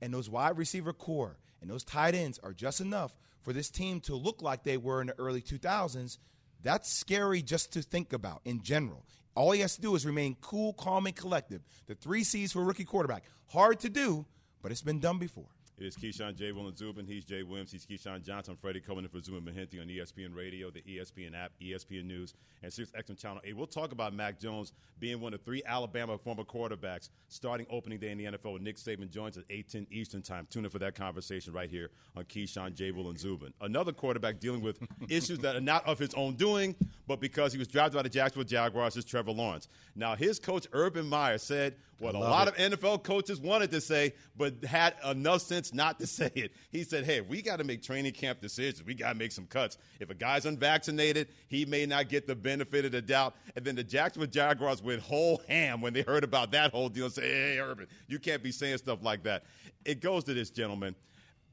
and 0.01 0.13
those 0.13 0.29
wide 0.29 0.59
receiver 0.59 0.93
corps 0.93 1.39
and 1.61 1.71
those 1.71 1.85
tight 1.85 2.15
ends 2.15 2.41
are 2.43 2.53
just 2.53 2.81
enough 2.81 3.15
for 3.43 3.53
this 3.53 3.71
team 3.71 4.01
to 4.01 4.17
look 4.17 4.43
like 4.43 4.65
they 4.65 4.77
were 4.77 5.01
in 5.01 5.07
the 5.07 5.19
early 5.19 5.43
2000s? 5.43 6.19
That's 6.63 6.93
scary 6.93 7.43
just 7.43 7.73
to 7.75 7.83
think 7.83 8.13
about 8.13 8.41
in 8.45 8.63
general. 8.63 9.05
All 9.35 9.53
he 9.53 9.61
has 9.61 9.77
to 9.77 9.81
do 9.81 9.95
is 9.95 10.05
remain 10.05 10.37
cool, 10.41 10.73
calm, 10.75 11.07
and 11.07 11.17
collective. 11.17 11.63
The 11.87 11.95
three 11.95 12.23
C's 12.23 12.53
for 12.53 12.63
rookie 12.65 12.85
quarterback. 12.85 13.25
Hard 13.47 13.81
to 13.81 13.89
do, 13.89 14.27
but 14.61 14.71
it's 14.71 14.83
been 14.83 15.01
done 15.01 15.19
before. 15.19 15.49
It 15.79 15.87
is 15.87 15.97
Keyshawn 15.97 16.37
J. 16.37 16.53
Will 16.53 16.69
and 16.69 16.77
Zubin. 16.77 17.07
He's 17.07 17.25
Jay 17.25 17.43
Williams. 17.43 17.73
He's 17.73 17.87
Keyshawn 17.87 18.23
Johnson. 18.23 18.57
Freddie 18.61 18.81
Coleman 18.81 19.09
for 19.09 19.21
Zubin 19.21 19.43
Mehenti 19.43 19.81
on 19.81 19.89
ESPN 19.89 20.35
Radio, 20.35 20.71
the 20.71 20.83
ESPN 20.83 21.35
app, 21.35 21.53
ESPN 21.61 22.05
News, 22.05 22.35
and 22.63 22.73
Sirius 22.73 22.93
XM 22.93 23.19
Channel 23.19 23.41
8. 23.43 23.57
We'll 23.57 23.67
talk 23.67 23.93
about 23.93 24.15
Mac 24.15 24.39
Jones 24.39 24.73
being 25.01 25.21
one 25.21 25.33
of 25.35 25.43
three 25.43 25.63
Alabama 25.65 26.19
former 26.19 26.45
quarterbacks 26.45 27.09
starting 27.29 27.67
opening 27.71 27.99
day 27.99 28.11
in 28.11 28.19
the 28.19 28.25
NFL. 28.27 28.61
Nick 28.61 28.77
Saban 28.77 29.11
joins 29.11 29.39
at 29.39 29.45
8:10 29.49 29.87
Eastern 29.91 30.23
Time. 30.23 30.47
Tune 30.51 30.65
in 30.65 30.71
for 30.71 30.79
that 30.79 30.95
conversation 30.95 31.53
right 31.53 31.71
here 31.71 31.91
on 32.17 32.25
Keyshawn 32.25 32.75
J. 32.75 32.91
Will 32.91 33.09
and 33.09 33.19
Zubin. 33.19 33.53
Another 33.61 33.93
quarterback 33.93 34.39
dealing 34.41 34.61
with 34.61 34.79
issues 35.09 35.39
that 35.41 35.57
are 35.57 35.61
not 35.61 35.87
of 35.87 35.99
his 35.99 36.13
own 36.15 36.35
doing, 36.37 36.77
but 37.13 37.21
because 37.21 37.53
he 37.53 37.59
was 37.59 37.69
drafted 37.69 37.95
by 37.95 38.03
the 38.03 38.09
Jacksonville 38.09 38.49
Jaguars 38.49 38.97
is 38.97 39.05
Trevor 39.05 39.33
Lawrence. 39.33 39.69
Now, 39.95 40.17
his 40.17 40.39
coach 40.39 40.67
Urban 40.73 41.07
Meyer 41.07 41.37
said 41.37 41.77
what 41.99 42.15
a 42.15 42.19
lot 42.19 42.49
it. 42.49 42.59
of 42.59 42.81
NFL 42.81 43.03
coaches 43.03 43.39
wanted 43.39 43.71
to 43.73 43.83
say, 43.83 44.15
but 44.35 44.65
had 44.65 44.95
enough 45.07 45.43
sense 45.43 45.75
not 45.75 46.01
to 46.01 46.07
say 46.19 46.31
it. 46.35 46.55
He 46.71 46.85
said, 46.85 47.05
hey, 47.05 47.21
we 47.21 47.43
got 47.43 47.59
to 47.59 47.65
make 47.65 47.83
training 47.83 48.13
camp 48.13 48.41
decisions. 48.41 48.87
We 48.87 48.95
got 48.95 49.11
to 49.11 49.15
make 49.15 49.31
some 49.31 49.45
cuts. 49.45 49.77
If 50.01 50.09
a 50.09 50.15
guy's 50.15 50.47
unvaccinated, 50.47 51.29
he 51.49 51.67
may 51.67 51.85
not 51.85 52.09
get 52.09 52.27
the 52.27 52.35
benefit 52.35 52.87
of 52.87 52.93
the 52.93 53.03
doubt. 53.03 53.35
And 53.55 53.63
then 53.63 53.75
the 53.75 53.85
Jacksonville 53.85 54.31
Jaguars 54.31 54.83
went 54.83 55.03
whole 55.03 55.43
ham 55.49 55.83
when 55.83 55.93
they 55.93 56.01
heard 56.01 56.25
about 56.25 56.51
that 56.53 56.71
whole 56.71 56.89
deal 56.89 57.05
and 57.05 57.15
say, 57.15 57.29
hey, 57.29 57.59
Urban, 57.59 57.89
you 58.09 58.19
can't 58.19 58.43
be 58.43 58.53
saying 58.53 58.79
stuff 58.79 59.03
like 59.03 59.25
that. 59.25 59.45
It 59.85 60.01
goes 60.01 60.25
to 60.25 60.33
this, 60.33 60.49
gentlemen. 60.49 60.95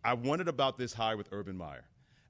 I 0.06 0.14
wondered 0.14 0.48
about 0.48 0.78
this 0.78 0.94
hire 0.94 1.18
with 1.18 1.28
Urban 1.34 1.58
Meyer. 1.58 1.84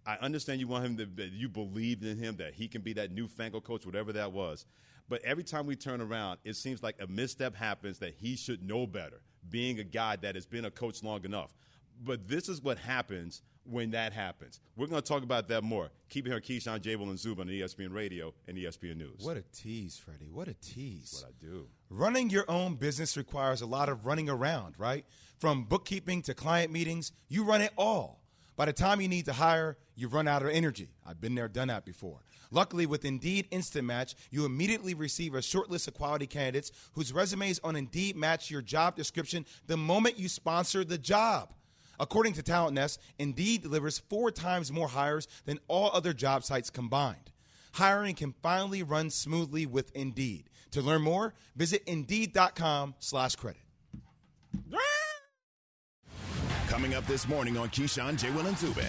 I 0.05 0.15
understand 0.15 0.59
you 0.59 0.67
want 0.67 0.85
him 0.85 0.97
to, 0.97 1.05
that 1.05 1.31
you 1.31 1.49
believed 1.49 2.03
in 2.03 2.17
him, 2.17 2.37
that 2.37 2.53
he 2.53 2.67
can 2.67 2.81
be 2.81 2.93
that 2.93 3.11
newfangled 3.11 3.63
coach, 3.63 3.85
whatever 3.85 4.13
that 4.13 4.31
was. 4.31 4.65
But 5.07 5.23
every 5.23 5.43
time 5.43 5.65
we 5.65 5.75
turn 5.75 6.01
around, 6.01 6.39
it 6.43 6.55
seems 6.55 6.83
like 6.83 6.95
a 7.01 7.07
misstep 7.07 7.55
happens 7.55 7.99
that 7.99 8.13
he 8.13 8.35
should 8.35 8.63
know 8.63 8.85
better, 8.85 9.21
being 9.49 9.79
a 9.79 9.83
guy 9.83 10.15
that 10.17 10.35
has 10.35 10.45
been 10.45 10.65
a 10.65 10.71
coach 10.71 11.03
long 11.03 11.25
enough. 11.25 11.53
But 12.01 12.27
this 12.27 12.47
is 12.47 12.61
what 12.61 12.77
happens 12.77 13.41
when 13.63 13.91
that 13.91 14.13
happens. 14.13 14.61
We're 14.75 14.87
going 14.87 15.01
to 15.01 15.07
talk 15.07 15.23
about 15.23 15.47
that 15.49 15.63
more. 15.63 15.89
Keep 16.09 16.27
it 16.27 16.29
here, 16.29 16.39
Keyshawn, 16.39 16.81
J. 16.81 16.95
Will, 16.95 17.09
and 17.09 17.17
Zub 17.17 17.39
on 17.39 17.47
ESPN 17.47 17.93
Radio 17.93 18.33
and 18.47 18.57
ESPN 18.57 18.97
News. 18.97 19.21
What 19.21 19.37
a 19.37 19.43
tease, 19.53 19.97
Freddie. 19.97 20.29
What 20.31 20.47
a 20.47 20.53
tease. 20.55 21.23
what 21.23 21.29
I 21.29 21.33
do. 21.39 21.67
Running 21.89 22.29
your 22.29 22.45
own 22.49 22.75
business 22.75 23.17
requires 23.17 23.61
a 23.61 23.65
lot 23.65 23.89
of 23.89 24.05
running 24.05 24.29
around, 24.29 24.75
right? 24.77 25.05
From 25.39 25.63
bookkeeping 25.65 26.21
to 26.23 26.33
client 26.33 26.71
meetings, 26.71 27.11
you 27.27 27.43
run 27.43 27.61
it 27.61 27.73
all. 27.77 28.21
By 28.59 28.65
the 28.65 28.73
time 28.73 28.99
you 28.99 29.07
need 29.07 29.23
to 29.23 29.31
hire, 29.31 29.77
you've 29.95 30.13
run 30.13 30.27
out 30.27 30.41
of 30.41 30.49
energy. 30.49 30.89
I've 31.07 31.21
been 31.21 31.33
there, 31.33 31.47
done 31.47 31.69
that 31.69 31.85
before. 31.85 32.25
Luckily, 32.51 32.85
with 32.85 33.05
Indeed 33.05 33.47
Instant 33.51 33.85
Match, 33.85 34.15
you 34.31 34.43
immediately 34.43 34.93
receive 34.93 35.33
a 35.33 35.41
short 35.41 35.69
list 35.69 35.87
of 35.87 35.93
quality 35.93 36.27
candidates 36.27 36.73
whose 36.91 37.13
resumes 37.13 37.61
on 37.63 37.77
Indeed 37.77 38.17
match 38.17 38.51
your 38.51 38.61
job 38.61 38.97
description 38.97 39.45
the 39.67 39.77
moment 39.77 40.19
you 40.19 40.27
sponsor 40.27 40.83
the 40.83 40.97
job. 40.97 41.53
According 42.01 42.33
to 42.33 42.43
TalentNest, 42.43 42.97
Indeed 43.17 43.61
delivers 43.61 43.97
four 43.97 44.29
times 44.29 44.73
more 44.73 44.89
hires 44.89 45.29
than 45.45 45.59
all 45.69 45.91
other 45.93 46.11
job 46.11 46.43
sites 46.43 46.69
combined. 46.69 47.31
Hiring 47.71 48.13
can 48.13 48.35
finally 48.43 48.83
run 48.83 49.09
smoothly 49.09 49.67
with 49.67 49.89
Indeed. 49.95 50.49
To 50.71 50.81
learn 50.81 51.01
more, 51.01 51.33
visit 51.55 51.81
Indeed.com 51.87 52.95
slash 52.99 53.37
credit. 53.37 53.61
Coming 56.79 56.95
up 56.95 57.05
this 57.07 57.27
morning 57.27 57.57
on 57.57 57.67
Keyshawn, 57.67 58.17
J. 58.17 58.31
Will, 58.31 58.47
and 58.47 58.57
Zubin. 58.57 58.85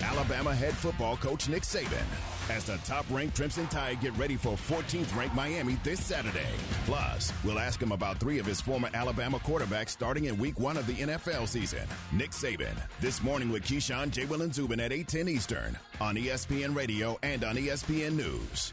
Alabama 0.00 0.54
head 0.54 0.72
football 0.72 1.16
coach 1.16 1.48
Nick 1.48 1.64
Saban 1.64 2.04
as 2.48 2.62
the 2.62 2.76
top-ranked 2.84 3.34
Crimson 3.34 3.66
Tide 3.66 4.00
get 4.00 4.16
ready 4.16 4.36
for 4.36 4.50
14th-ranked 4.50 5.34
Miami 5.34 5.76
this 5.82 5.98
Saturday. 5.98 6.46
Plus, 6.84 7.32
we'll 7.42 7.58
ask 7.58 7.82
him 7.82 7.90
about 7.90 8.18
three 8.18 8.38
of 8.38 8.46
his 8.46 8.60
former 8.60 8.90
Alabama 8.94 9.40
quarterbacks 9.40 9.88
starting 9.88 10.26
in 10.26 10.38
week 10.38 10.60
one 10.60 10.76
of 10.76 10.86
the 10.86 10.94
NFL 10.94 11.48
season. 11.48 11.82
Nick 12.12 12.30
Saban, 12.30 12.76
this 13.00 13.24
morning 13.24 13.50
with 13.50 13.64
Keyshawn, 13.64 14.12
J. 14.12 14.26
Will, 14.26 14.42
and 14.42 14.54
Zubin 14.54 14.78
at 14.78 14.92
810 14.92 15.34
Eastern 15.34 15.76
on 16.00 16.14
ESPN 16.14 16.76
Radio 16.76 17.18
and 17.24 17.42
on 17.42 17.56
ESPN 17.56 18.12
News. 18.12 18.72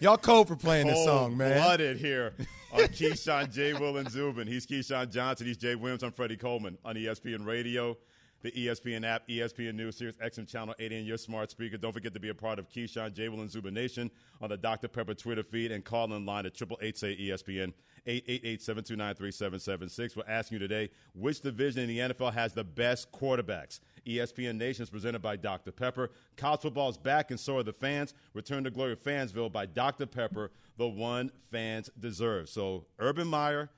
Y'all 0.00 0.16
cold 0.16 0.48
for 0.48 0.56
playing 0.56 0.86
this 0.86 1.04
song, 1.04 1.36
man. 1.36 1.62
Blooded 1.62 1.98
here 1.98 2.34
on 2.72 2.80
Keyshawn, 2.80 3.52
J. 3.52 3.72
Will, 3.74 3.96
and 3.96 4.10
Zubin. 4.10 4.46
He's 4.46 4.66
Keyshawn 4.66 5.10
Johnson. 5.10 5.46
He's 5.46 5.56
Jay 5.56 5.74
Williams. 5.74 6.02
I'm 6.02 6.12
Freddie 6.12 6.36
Coleman 6.36 6.76
on 6.84 6.96
ESPN 6.96 7.46
Radio, 7.46 7.96
the 8.42 8.50
ESPN 8.52 9.04
app, 9.04 9.26
ESPN 9.28 9.74
News, 9.74 9.96
Sirius 9.96 10.16
XM 10.16 10.48
Channel 10.48 10.74
80, 10.78 10.98
and 10.98 11.06
your 11.06 11.16
smart 11.16 11.50
speaker. 11.50 11.76
Don't 11.76 11.92
forget 11.92 12.14
to 12.14 12.20
be 12.20 12.28
a 12.28 12.34
part 12.34 12.58
of 12.58 12.68
Keyshawn, 12.68 13.12
J. 13.12 13.28
Will, 13.28 13.40
and 13.40 13.50
Zubin 13.50 13.74
Nation 13.74 14.10
on 14.40 14.50
the 14.50 14.56
Dr. 14.56 14.88
Pepper 14.88 15.14
Twitter 15.14 15.42
feed 15.42 15.72
and 15.72 15.84
call 15.84 16.12
in 16.12 16.26
line 16.26 16.46
at 16.46 16.60
888 16.60 16.98
say 16.98 17.16
ESPN. 17.16 17.72
888-729-3776. 18.06 20.16
We're 20.16 20.22
asking 20.28 20.56
you 20.56 20.58
today, 20.60 20.90
which 21.14 21.40
division 21.40 21.82
in 21.82 21.88
the 21.88 22.14
NFL 22.14 22.32
has 22.34 22.52
the 22.52 22.64
best 22.64 23.10
quarterbacks? 23.10 23.80
ESPN 24.06 24.56
Nation 24.56 24.84
is 24.84 24.90
presented 24.90 25.20
by 25.20 25.36
Dr. 25.36 25.72
Pepper. 25.72 26.12
College 26.36 26.60
football 26.60 26.88
is 26.88 26.96
back, 26.96 27.32
and 27.32 27.40
so 27.40 27.58
are 27.58 27.64
the 27.64 27.72
fans. 27.72 28.14
Return 28.34 28.62
to 28.64 28.70
Glory 28.70 28.96
Fansville 28.96 29.50
by 29.50 29.66
Dr. 29.66 30.06
Pepper, 30.06 30.52
the 30.76 30.86
one 30.86 31.32
fans 31.50 31.90
deserve. 31.98 32.48
So 32.48 32.86
Urban 33.00 33.26
Meyer 33.26 33.70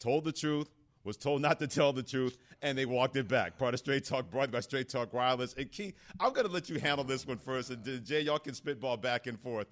told 0.00 0.24
the 0.24 0.32
truth, 0.32 0.68
was 1.06 1.16
told 1.16 1.40
not 1.40 1.58
to 1.60 1.66
tell 1.66 1.92
the 1.92 2.02
truth, 2.02 2.36
and 2.60 2.76
they 2.76 2.84
walked 2.84 3.16
it 3.16 3.28
back. 3.28 3.56
Part 3.56 3.72
of 3.72 3.80
Straight 3.80 4.04
Talk, 4.04 4.30
brought 4.30 4.50
by 4.50 4.60
Straight 4.60 4.88
Talk 4.88 5.14
Wireless. 5.14 5.54
And 5.54 5.70
Key, 5.70 5.94
I'm 6.20 6.32
going 6.32 6.46
to 6.46 6.52
let 6.52 6.68
you 6.68 6.78
handle 6.78 7.04
this 7.04 7.26
one 7.26 7.38
first, 7.38 7.70
and 7.70 8.04
Jay, 8.04 8.20
y'all 8.20 8.38
can 8.38 8.52
spitball 8.54 8.96
back 8.96 9.26
and 9.26 9.40
forth. 9.40 9.68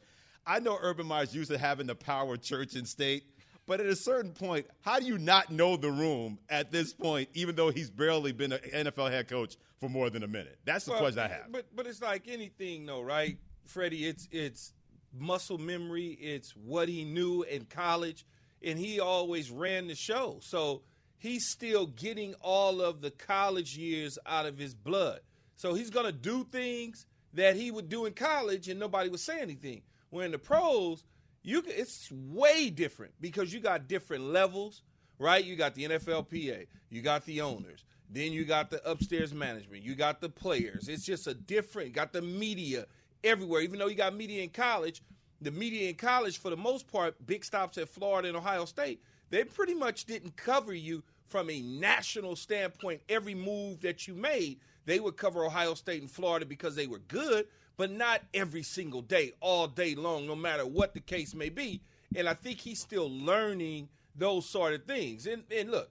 I 0.46 0.60
know 0.60 0.78
Urban 0.80 1.06
Meyer's 1.06 1.34
used 1.34 1.50
to 1.50 1.58
having 1.58 1.86
the 1.86 1.94
power 1.94 2.34
of 2.34 2.42
church 2.42 2.74
and 2.76 2.86
state. 2.88 3.24
But 3.66 3.80
at 3.80 3.86
a 3.86 3.96
certain 3.96 4.32
point, 4.32 4.66
how 4.82 5.00
do 5.00 5.06
you 5.06 5.16
not 5.16 5.50
know 5.50 5.78
the 5.78 5.90
room 5.90 6.38
at 6.50 6.70
this 6.70 6.92
point, 6.92 7.30
even 7.32 7.54
though 7.56 7.70
he's 7.70 7.88
barely 7.88 8.30
been 8.32 8.52
an 8.52 8.60
NFL 8.74 9.10
head 9.10 9.26
coach 9.26 9.56
for 9.80 9.88
more 9.88 10.10
than 10.10 10.22
a 10.22 10.28
minute? 10.28 10.58
That's 10.66 10.84
the 10.84 10.90
Well, 10.90 11.00
question 11.00 11.20
I 11.20 11.28
have. 11.28 11.50
But 11.50 11.74
but 11.74 11.86
it's 11.86 12.02
like 12.02 12.28
anything 12.28 12.84
though, 12.84 13.00
right, 13.00 13.38
Freddie? 13.66 14.06
It's 14.06 14.28
it's 14.30 14.74
muscle 15.18 15.56
memory. 15.56 16.08
It's 16.20 16.50
what 16.50 16.90
he 16.90 17.04
knew 17.04 17.42
in 17.44 17.64
college, 17.64 18.26
and 18.62 18.78
he 18.78 19.00
always 19.00 19.50
ran 19.50 19.86
the 19.88 19.94
show. 19.94 20.40
So 20.42 20.82
he's 21.24 21.48
still 21.48 21.86
getting 21.86 22.34
all 22.42 22.82
of 22.82 23.00
the 23.00 23.10
college 23.10 23.78
years 23.78 24.18
out 24.26 24.44
of 24.44 24.58
his 24.58 24.74
blood. 24.74 25.20
So 25.56 25.72
he's 25.72 25.88
gonna 25.88 26.12
do 26.12 26.44
things 26.44 27.06
that 27.32 27.56
he 27.56 27.70
would 27.70 27.88
do 27.88 28.04
in 28.04 28.12
college, 28.12 28.68
and 28.68 28.78
nobody 28.78 29.08
would 29.08 29.20
say 29.20 29.40
anything. 29.40 29.80
Where 30.10 30.26
in 30.26 30.32
the 30.32 30.38
pros, 30.38 31.02
you 31.42 31.62
it's 31.66 32.12
way 32.12 32.68
different 32.68 33.14
because 33.22 33.54
you 33.54 33.60
got 33.60 33.88
different 33.88 34.24
levels, 34.24 34.82
right? 35.18 35.42
You 35.42 35.56
got 35.56 35.74
the 35.74 35.84
NFLPA, 35.84 36.66
you 36.90 37.00
got 37.00 37.24
the 37.24 37.40
owners, 37.40 37.84
then 38.10 38.32
you 38.34 38.44
got 38.44 38.68
the 38.68 38.86
upstairs 38.86 39.32
management, 39.32 39.82
you 39.82 39.94
got 39.94 40.20
the 40.20 40.28
players. 40.28 40.88
It's 40.88 41.06
just 41.06 41.26
a 41.26 41.32
different. 41.32 41.94
Got 41.94 42.12
the 42.12 42.20
media 42.20 42.84
everywhere. 43.24 43.62
Even 43.62 43.78
though 43.78 43.88
you 43.88 43.96
got 43.96 44.14
media 44.14 44.42
in 44.42 44.50
college, 44.50 45.02
the 45.40 45.50
media 45.50 45.88
in 45.88 45.94
college 45.94 46.38
for 46.38 46.50
the 46.50 46.56
most 46.56 46.86
part, 46.86 47.14
big 47.26 47.46
stops 47.46 47.78
at 47.78 47.88
Florida 47.88 48.28
and 48.28 48.36
Ohio 48.36 48.66
State, 48.66 49.00
they 49.30 49.42
pretty 49.42 49.74
much 49.74 50.04
didn't 50.04 50.36
cover 50.36 50.74
you 50.74 51.02
from 51.28 51.50
a 51.50 51.60
national 51.60 52.36
standpoint. 52.36 53.00
Every 53.08 53.34
move 53.34 53.80
that 53.80 54.06
you 54.06 54.14
made, 54.14 54.60
they 54.84 55.00
would 55.00 55.16
cover 55.16 55.44
Ohio 55.44 55.74
State 55.74 56.00
and 56.00 56.10
Florida 56.10 56.46
because 56.46 56.76
they 56.76 56.86
were 56.86 57.00
good, 57.08 57.46
but 57.76 57.90
not 57.90 58.22
every 58.32 58.62
single 58.62 59.02
day, 59.02 59.32
all 59.40 59.66
day 59.66 59.94
long, 59.94 60.26
no 60.26 60.36
matter 60.36 60.66
what 60.66 60.94
the 60.94 61.00
case 61.00 61.34
may 61.34 61.48
be. 61.48 61.80
And 62.14 62.28
I 62.28 62.34
think 62.34 62.60
he's 62.60 62.80
still 62.80 63.10
learning 63.10 63.88
those 64.14 64.48
sort 64.48 64.74
of 64.74 64.84
things. 64.84 65.26
And, 65.26 65.42
and 65.50 65.70
look, 65.70 65.90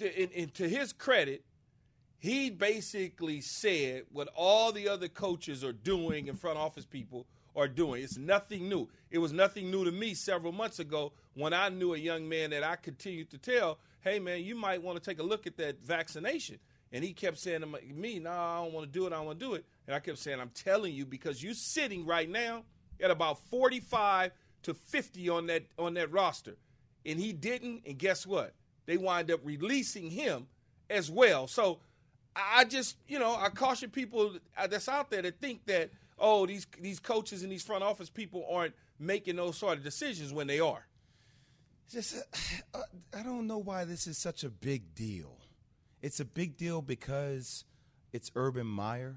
and, 0.00 0.30
and 0.36 0.54
to 0.54 0.68
his 0.68 0.92
credit, 0.92 1.44
he 2.18 2.50
basically 2.50 3.40
said 3.40 4.04
what 4.12 4.28
all 4.36 4.70
the 4.70 4.88
other 4.88 5.08
coaches 5.08 5.64
are 5.64 5.72
doing 5.72 6.28
and 6.28 6.38
front 6.38 6.56
office 6.56 6.84
people 6.84 7.26
are 7.56 7.68
doing. 7.68 8.02
It's 8.02 8.16
nothing 8.16 8.68
new. 8.68 8.88
It 9.10 9.18
was 9.18 9.32
nothing 9.32 9.70
new 9.70 9.84
to 9.84 9.92
me 9.92 10.14
several 10.14 10.52
months 10.52 10.78
ago 10.78 11.12
when 11.34 11.52
I 11.52 11.68
knew 11.68 11.94
a 11.94 11.98
young 11.98 12.28
man 12.28 12.50
that 12.50 12.62
I 12.62 12.76
continued 12.76 13.30
to 13.30 13.38
tell, 13.38 13.78
hey, 14.02 14.18
man, 14.18 14.42
you 14.42 14.54
might 14.54 14.82
want 14.82 15.02
to 15.02 15.10
take 15.10 15.18
a 15.18 15.22
look 15.22 15.46
at 15.46 15.56
that 15.56 15.80
vaccination. 15.82 16.58
And 16.92 17.02
he 17.02 17.14
kept 17.14 17.38
saying 17.38 17.62
to 17.62 17.66
me, 17.66 18.18
no, 18.18 18.30
I 18.30 18.58
don't 18.62 18.72
want 18.74 18.92
to 18.92 18.98
do 18.98 19.06
it. 19.06 19.12
I 19.12 19.16
don't 19.16 19.26
want 19.26 19.40
to 19.40 19.46
do 19.46 19.54
it. 19.54 19.64
And 19.86 19.96
I 19.96 20.00
kept 20.00 20.18
saying, 20.18 20.38
I'm 20.38 20.50
telling 20.50 20.94
you, 20.94 21.06
because 21.06 21.42
you're 21.42 21.54
sitting 21.54 22.04
right 22.04 22.28
now 22.28 22.64
at 23.00 23.10
about 23.10 23.38
45 23.48 24.32
to 24.64 24.74
50 24.74 25.28
on 25.28 25.46
that 25.46 25.64
on 25.78 25.94
that 25.94 26.12
roster. 26.12 26.56
And 27.06 27.18
he 27.18 27.32
didn't, 27.32 27.82
and 27.86 27.98
guess 27.98 28.26
what? 28.26 28.54
They 28.86 28.96
wind 28.96 29.30
up 29.30 29.40
releasing 29.42 30.10
him 30.10 30.46
as 30.90 31.10
well. 31.10 31.46
So 31.46 31.80
I 32.36 32.64
just, 32.64 32.96
you 33.08 33.18
know, 33.18 33.34
I 33.34 33.48
caution 33.48 33.90
people 33.90 34.34
that's 34.68 34.88
out 34.88 35.10
there 35.10 35.22
to 35.22 35.30
think 35.30 35.64
that, 35.66 35.90
oh, 36.18 36.46
these 36.46 36.66
these 36.80 37.00
coaches 37.00 37.42
and 37.42 37.50
these 37.50 37.62
front 37.62 37.82
office 37.82 38.10
people 38.10 38.46
aren't 38.50 38.74
making 38.98 39.36
those 39.36 39.56
sort 39.56 39.78
of 39.78 39.84
decisions 39.84 40.32
when 40.32 40.46
they 40.46 40.60
are. 40.60 40.86
Just, 41.90 42.16
uh, 42.74 42.78
I 43.16 43.22
don't 43.22 43.46
know 43.46 43.58
why 43.58 43.84
this 43.84 44.06
is 44.06 44.16
such 44.16 44.44
a 44.44 44.48
big 44.50 44.94
deal. 44.94 45.36
it's 46.00 46.20
a 46.20 46.24
big 46.24 46.56
deal 46.56 46.80
because 46.82 47.64
it's 48.12 48.30
Urban 48.34 48.66
Meyer. 48.66 49.16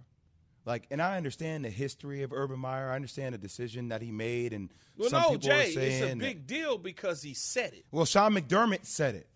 Like, 0.65 0.87
and 0.91 1.01
I 1.01 1.15
understand 1.17 1.63
the 1.63 1.69
history 1.69 2.23
of 2.23 2.33
Urban 2.33 2.59
Meyer. 2.59 2.89
I 2.91 2.95
understand 2.95 3.33
the 3.33 3.37
decision 3.37 3.89
that 3.89 4.01
he 4.01 4.11
made, 4.11 4.51
and 4.51 4.69
Well, 4.97 5.09
some 5.09 5.21
no, 5.21 5.29
people 5.31 5.49
Jay, 5.49 5.69
are 5.69 5.71
saying 5.71 6.03
it's 6.03 6.13
a 6.13 6.15
big 6.17 6.47
deal 6.47 6.77
because 6.77 7.21
he 7.21 7.33
said 7.33 7.73
it. 7.73 7.85
well, 7.91 8.05
Sean 8.05 8.33
McDermott 8.33 8.85
said 8.85 9.15
it. 9.15 9.27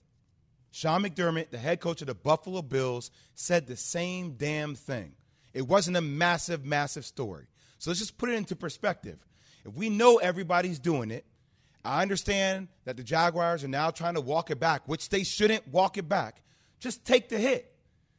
Sean 0.71 1.03
McDermott, 1.03 1.49
the 1.49 1.57
head 1.57 1.79
coach 1.79 2.01
of 2.01 2.07
the 2.07 2.15
Buffalo 2.15 2.61
Bills, 2.61 3.09
said 3.35 3.67
the 3.67 3.75
same 3.75 4.33
damn 4.33 4.75
thing. 4.75 5.13
It 5.53 5.67
wasn't 5.67 5.97
a 5.97 6.01
massive, 6.01 6.65
massive 6.65 7.05
story. 7.05 7.47
So 7.79 7.89
let's 7.89 7.99
just 7.99 8.17
put 8.17 8.29
it 8.29 8.33
into 8.33 8.55
perspective. 8.55 9.17
If 9.65 9.73
we 9.73 9.89
know 9.89 10.17
everybody's 10.17 10.77
doing 10.79 11.09
it, 11.11 11.25
I 11.89 12.03
understand 12.03 12.67
that 12.85 12.97
the 12.97 13.03
Jaguars 13.03 13.63
are 13.63 13.67
now 13.67 13.89
trying 13.89 14.13
to 14.13 14.21
walk 14.21 14.51
it 14.51 14.59
back, 14.59 14.87
which 14.87 15.09
they 15.09 15.23
shouldn't 15.23 15.67
walk 15.67 15.97
it 15.97 16.07
back. 16.07 16.43
Just 16.79 17.03
take 17.03 17.29
the 17.29 17.39
hit. 17.39 17.73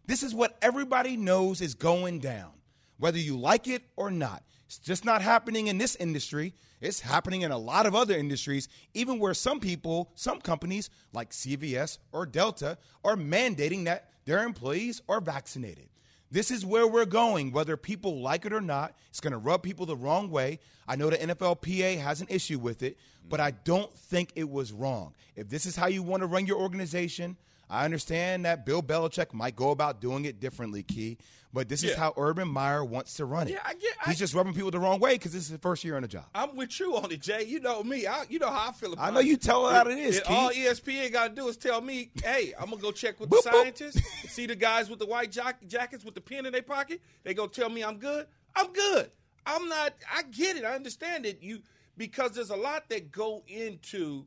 This 0.06 0.24
is 0.24 0.34
what 0.34 0.58
everybody 0.60 1.16
knows 1.16 1.60
is 1.60 1.74
going 1.74 2.18
down, 2.18 2.50
whether 2.98 3.18
you 3.18 3.38
like 3.38 3.68
it 3.68 3.84
or 3.94 4.10
not. 4.10 4.42
It's 4.66 4.78
just 4.78 5.04
not 5.04 5.22
happening 5.22 5.68
in 5.68 5.78
this 5.78 5.94
industry. 5.96 6.52
It's 6.80 7.00
happening 7.00 7.42
in 7.42 7.52
a 7.52 7.58
lot 7.58 7.86
of 7.86 7.94
other 7.94 8.16
industries, 8.16 8.68
even 8.92 9.20
where 9.20 9.34
some 9.34 9.60
people, 9.60 10.10
some 10.16 10.40
companies 10.40 10.90
like 11.12 11.30
CVS 11.30 11.98
or 12.10 12.26
Delta 12.26 12.76
are 13.04 13.14
mandating 13.14 13.84
that 13.84 14.10
their 14.24 14.44
employees 14.44 15.00
are 15.08 15.20
vaccinated. 15.20 15.88
This 16.30 16.50
is 16.50 16.64
where 16.64 16.86
we're 16.86 17.06
going, 17.06 17.50
whether 17.50 17.76
people 17.76 18.20
like 18.20 18.46
it 18.46 18.52
or 18.52 18.60
not. 18.60 18.94
It's 19.08 19.20
going 19.20 19.32
to 19.32 19.38
rub 19.38 19.62
people 19.62 19.84
the 19.84 19.96
wrong 19.96 20.30
way. 20.30 20.60
I 20.86 20.96
know 20.96 21.10
the 21.10 21.16
NFLPA 21.16 22.00
has 22.00 22.20
an 22.20 22.28
issue 22.30 22.58
with 22.58 22.82
it, 22.82 22.96
but 23.28 23.40
mm. 23.40 23.44
I 23.44 23.50
don't 23.50 23.92
think 23.96 24.30
it 24.36 24.48
was 24.48 24.72
wrong. 24.72 25.14
If 25.34 25.48
this 25.48 25.66
is 25.66 25.74
how 25.74 25.86
you 25.88 26.02
want 26.02 26.22
to 26.22 26.26
run 26.26 26.46
your 26.46 26.58
organization, 26.58 27.36
I 27.70 27.84
understand 27.84 28.44
that 28.44 28.66
Bill 28.66 28.82
Belichick 28.82 29.32
might 29.32 29.54
go 29.56 29.70
about 29.70 30.00
doing 30.00 30.24
it 30.24 30.40
differently, 30.40 30.82
Key, 30.82 31.18
but 31.52 31.68
this 31.68 31.82
is 31.84 31.94
how 31.94 32.12
Urban 32.16 32.48
Meyer 32.48 32.84
wants 32.84 33.14
to 33.14 33.24
run 33.24 33.48
it. 33.48 33.52
Yeah, 33.52 33.60
I 33.64 33.74
get- 33.74 33.96
I- 34.04 34.10
He's 34.10 34.18
just 34.18 34.34
rubbing 34.34 34.54
people 34.54 34.70
the 34.70 34.78
wrong 34.78 34.98
way 35.00 35.14
because 35.14 35.32
this 35.32 35.42
is 35.44 35.48
his 35.50 35.60
first 35.60 35.84
year 35.84 35.96
on 35.96 36.02
the 36.02 36.08
job. 36.08 36.24
I'm 36.34 36.56
with 36.56 36.78
you 36.80 36.96
on 36.96 37.10
it, 37.12 37.20
Jay. 37.20 37.44
You 37.44 37.60
know 37.60 37.82
me. 37.82 38.06
I, 38.06 38.24
you 38.28 38.38
know 38.38 38.50
how 38.50 38.68
I 38.68 38.72
feel 38.72 38.92
about 38.92 39.04
it. 39.04 39.06
I 39.06 39.14
know 39.14 39.20
you 39.20 39.36
tell 39.36 39.68
it 39.68 39.72
how 39.72 39.82
it 39.86 39.98
is, 39.98 40.20
all 40.28 40.50
ESPN 40.50 41.12
got 41.12 41.28
to 41.28 41.34
do 41.34 41.48
is 41.48 41.56
tell 41.56 41.80
me, 41.80 42.10
hey, 42.24 42.52
I'm 42.58 42.70
gonna 42.70 42.82
go 42.82 42.90
check 42.92 43.18
with 43.20 43.30
the 43.30 43.36
boop. 43.36 43.42
scientists. 43.52 44.00
See 44.32 44.46
the 44.46 44.56
guys 44.56 44.90
with 44.90 44.98
the 44.98 45.06
white 45.06 45.30
jack- 45.32 45.66
jackets 45.66 46.04
with 46.04 46.14
the 46.14 46.20
pen 46.20 46.46
in 46.46 46.52
their 46.52 46.62
pocket. 46.62 47.00
They 47.24 47.34
go 47.34 47.46
tell 47.46 47.68
me 47.70 47.82
I'm 47.82 47.98
good. 47.98 48.26
I'm 48.56 48.72
good. 48.72 49.10
I'm 49.46 49.68
not. 49.68 49.94
I 50.12 50.22
get 50.24 50.56
it. 50.56 50.64
I 50.64 50.74
understand 50.74 51.24
it. 51.26 51.38
You 51.42 51.60
because 51.96 52.32
there's 52.32 52.50
a 52.50 52.56
lot 52.56 52.88
that 52.90 53.10
go 53.12 53.42
into 53.48 54.26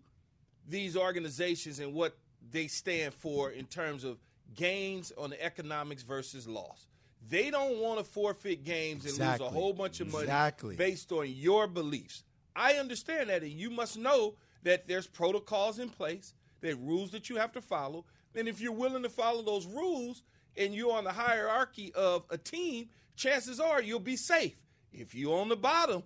these 0.67 0.95
organizations 0.95 1.79
and 1.79 1.93
what 1.93 2.17
they 2.53 2.67
stand 2.67 3.13
for 3.13 3.51
in 3.51 3.65
terms 3.65 4.05
of 4.05 4.17
gains 4.55 5.11
on 5.17 5.31
the 5.31 5.43
economics 5.43 6.03
versus 6.03 6.47
loss. 6.47 6.87
They 7.29 7.49
don't 7.51 7.79
want 7.79 7.99
to 7.99 8.05
forfeit 8.05 8.63
games 8.63 9.03
and 9.03 9.11
Exactly. 9.13 9.45
lose 9.47 9.51
a 9.55 9.59
whole 9.59 9.73
bunch 9.73 9.99
of 9.99 10.11
money 10.11 10.23
Exactly. 10.23 10.75
based 10.75 11.11
on 11.11 11.29
your 11.29 11.67
beliefs. 11.67 12.23
I 12.55 12.75
understand 12.75 13.29
that, 13.29 13.41
and 13.41 13.51
you 13.51 13.69
must 13.69 13.97
know 13.97 14.35
that 14.63 14.87
there's 14.87 15.07
protocols 15.07 15.79
in 15.79 15.89
place, 15.89 16.33
there 16.61 16.73
are 16.73 16.77
rules 16.77 17.11
that 17.11 17.29
you 17.29 17.35
have 17.37 17.51
to 17.53 17.61
follow, 17.61 18.05
and 18.35 18.47
if 18.47 18.61
you're 18.61 18.71
willing 18.71 19.03
to 19.03 19.09
follow 19.09 19.41
those 19.41 19.65
rules 19.65 20.21
and 20.55 20.73
you're 20.75 20.93
on 20.93 21.03
the 21.03 21.11
hierarchy 21.11 21.91
of 21.95 22.23
a 22.29 22.37
team, 22.37 22.89
chances 23.15 23.59
are 23.59 23.81
you'll 23.81 23.99
be 23.99 24.15
safe. 24.15 24.55
If 24.91 25.15
you're 25.15 25.39
on 25.39 25.49
the 25.49 25.55
bottom 25.55 26.03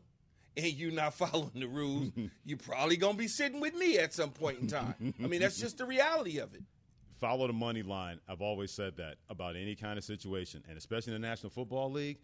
and 0.58 0.74
you're 0.74 0.92
not 0.92 1.14
following 1.14 1.52
the 1.56 1.68
rules, 1.68 2.10
you're 2.46 2.58
probably 2.58 2.98
gonna 2.98 3.18
be 3.18 3.28
sitting 3.28 3.60
with 3.60 3.76
me 3.76 3.98
at 4.00 4.14
some 4.14 4.32
point 4.32 4.60
in 4.60 4.68
time. 4.68 5.14
I 5.24 5.28
mean, 5.28 5.40
that's 5.42 5.60
just 5.60 5.78
the 5.78 5.86
reality 5.86 6.40
of 6.40 6.54
it. 6.54 6.64
follow 7.20 7.48
the 7.48 7.54
money 7.54 7.84
line. 7.84 8.20
I've 8.28 8.42
always 8.42 8.72
said 8.72 8.98
that 8.98 9.16
about 9.30 9.56
any 9.56 9.76
kind 9.76 9.98
of 9.98 10.04
situation, 10.04 10.64
and 10.68 10.78
especially 10.78 11.14
in 11.16 11.22
the 11.22 11.28
National 11.28 11.50
Football 11.50 11.92
League, 11.92 12.18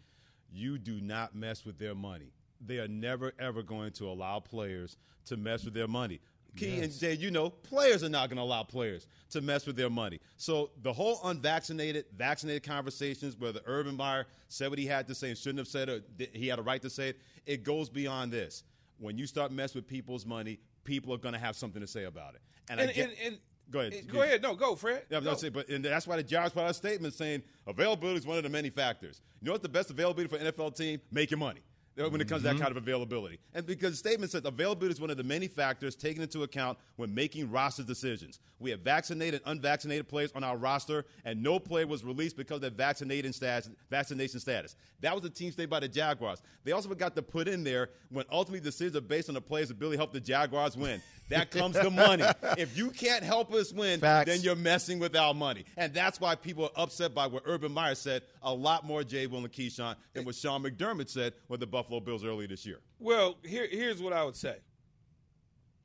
you 0.52 0.78
do 0.78 1.00
not 1.00 1.34
mess 1.34 1.64
with 1.64 1.78
their 1.78 1.94
money. 1.94 2.32
They 2.64 2.78
are 2.78 2.88
never 2.88 3.32
ever 3.38 3.62
going 3.62 3.92
to 3.92 4.08
allow 4.08 4.40
players 4.40 4.96
to 5.26 5.36
mess 5.36 5.64
with 5.64 5.74
their 5.74 5.88
money. 5.88 6.20
Key 6.56 6.80
and 6.80 6.92
Jay, 6.92 7.14
you 7.14 7.30
know, 7.30 7.50
players 7.50 8.04
are 8.04 8.08
not 8.08 8.28
going 8.28 8.36
to 8.36 8.42
allow 8.42 8.62
players 8.62 9.06
to 9.30 9.40
mess 9.40 9.66
with 9.66 9.76
their 9.76 9.90
money. 9.90 10.20
So 10.36 10.70
the 10.82 10.92
whole 10.92 11.18
unvaccinated, 11.24 12.06
vaccinated 12.16 12.62
conversations, 12.62 13.36
where 13.36 13.52
the 13.52 13.62
Urban 13.66 13.96
Meyer 13.96 14.26
said 14.48 14.70
what 14.70 14.78
he 14.78 14.86
had 14.86 15.08
to 15.08 15.14
say 15.14 15.28
and 15.28 15.38
shouldn't 15.38 15.58
have 15.58 15.68
said 15.68 15.88
it, 15.88 16.30
he 16.32 16.46
had 16.46 16.58
a 16.58 16.62
right 16.62 16.80
to 16.82 16.90
say 16.90 17.10
it, 17.10 17.18
it 17.46 17.64
goes 17.64 17.88
beyond 17.88 18.32
this. 18.32 18.62
When 18.98 19.18
you 19.18 19.26
start 19.26 19.50
messing 19.50 19.80
with 19.80 19.88
people's 19.88 20.24
money, 20.24 20.60
people 20.84 21.12
are 21.12 21.18
going 21.18 21.34
to 21.34 21.40
have 21.40 21.56
something 21.56 21.80
to 21.80 21.88
say 21.88 22.04
about 22.04 22.34
it. 22.34 22.42
And, 22.70 22.80
I 22.80 22.86
get, 22.86 23.08
and, 23.08 23.12
and 23.24 23.38
Go 23.70 23.80
ahead. 23.80 23.94
Eh, 23.94 24.00
go 24.12 24.22
ahead. 24.22 24.42
No, 24.42 24.54
go, 24.54 24.74
Fred. 24.74 25.04
yeah, 25.10 25.20
Go. 25.20 25.34
saying, 25.34 25.52
but 25.52 25.68
and 25.68 25.84
that's 25.84 26.06
why 26.06 26.16
the 26.16 26.22
Jaguars 26.22 26.52
put 26.52 26.64
out 26.64 26.70
a 26.70 26.74
statement 26.74 27.14
saying 27.14 27.42
availability 27.66 28.18
is 28.18 28.26
one 28.26 28.36
of 28.36 28.42
the 28.42 28.50
many 28.50 28.70
factors. 28.70 29.20
You 29.40 29.46
know 29.46 29.52
what's 29.52 29.62
the 29.62 29.68
best 29.68 29.90
availability 29.90 30.28
for 30.28 30.42
an 30.42 30.52
NFL 30.52 30.76
team? 30.76 31.00
Making 31.10 31.38
money. 31.38 31.60
Uh, 31.96 32.08
when 32.08 32.20
it 32.20 32.28
comes 32.28 32.42
to 32.42 32.48
that 32.48 32.54
mm-hmm. 32.54 32.62
kind 32.64 32.70
of 32.72 32.76
availability. 32.76 33.38
And 33.54 33.64
because 33.64 33.92
the 33.92 33.96
statement 33.96 34.32
says 34.32 34.42
availability 34.44 34.94
is 34.94 35.00
one 35.00 35.10
of 35.10 35.16
the 35.16 35.22
many 35.22 35.46
factors 35.46 35.94
taken 35.94 36.22
into 36.22 36.42
account 36.42 36.76
when 36.96 37.14
making 37.14 37.48
roster 37.52 37.84
decisions. 37.84 38.40
We 38.58 38.70
have 38.70 38.80
vaccinated 38.80 39.42
and 39.44 39.58
unvaccinated 39.58 40.08
players 40.08 40.32
on 40.34 40.42
our 40.42 40.56
roster, 40.56 41.04
and 41.24 41.40
no 41.40 41.60
player 41.60 41.86
was 41.86 42.02
released 42.02 42.36
because 42.36 42.56
of 42.56 42.62
their 42.62 42.70
vaccinated 42.70 43.32
status, 43.32 43.70
vaccination 43.90 44.40
status. 44.40 44.74
That 45.02 45.14
was 45.14 45.22
the 45.22 45.30
team 45.30 45.52
state 45.52 45.70
by 45.70 45.78
the 45.78 45.88
Jaguars. 45.88 46.42
They 46.64 46.72
also 46.72 46.88
forgot 46.88 47.14
to 47.14 47.22
put 47.22 47.46
in 47.46 47.62
there 47.62 47.90
when 48.10 48.24
ultimately 48.32 48.64
decisions 48.64 48.96
are 48.96 49.00
based 49.00 49.28
on 49.28 49.36
the 49.36 49.40
players' 49.40 49.70
ability 49.70 49.96
to 49.96 50.00
help 50.00 50.12
the 50.12 50.20
Jaguars 50.20 50.76
win. 50.76 51.00
That 51.30 51.50
comes 51.50 51.74
the 51.74 51.90
money. 51.90 52.24
If 52.58 52.76
you 52.76 52.90
can't 52.90 53.24
help 53.24 53.52
us 53.54 53.72
win, 53.72 54.00
Facts. 54.00 54.28
then 54.30 54.40
you're 54.42 54.56
messing 54.56 54.98
with 54.98 55.16
our 55.16 55.32
money. 55.34 55.64
And 55.76 55.92
that's 55.94 56.20
why 56.20 56.34
people 56.34 56.64
are 56.64 56.82
upset 56.82 57.14
by 57.14 57.26
what 57.26 57.42
Urban 57.46 57.72
Meyer 57.72 57.94
said 57.94 58.22
a 58.42 58.52
lot 58.52 58.84
more 58.84 59.02
Jay 59.04 59.26
Will 59.26 59.38
and 59.38 59.50
Keyshawn 59.52 59.96
than 60.12 60.24
what 60.24 60.34
Sean 60.34 60.62
McDermott 60.62 61.08
said 61.08 61.32
with 61.48 61.60
the 61.60 61.66
Buffalo 61.66 62.00
Bills 62.00 62.24
earlier 62.24 62.46
this 62.46 62.66
year. 62.66 62.78
Well, 63.00 63.36
here, 63.42 63.66
here's 63.70 64.02
what 64.02 64.12
I 64.12 64.22
would 64.24 64.36
say. 64.36 64.56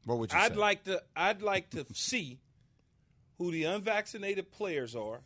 What 0.06 0.18
would 0.20 0.32
you 0.32 0.38
I'd 0.38 0.54
say? 0.54 0.58
like 0.58 0.84
to 0.86 1.02
I'd 1.16 1.42
like 1.42 1.70
to 1.72 1.86
see 1.94 2.40
who 3.38 3.52
the 3.52 3.66
unvaccinated 3.66 4.52
players 4.52 4.96
are 4.96 5.22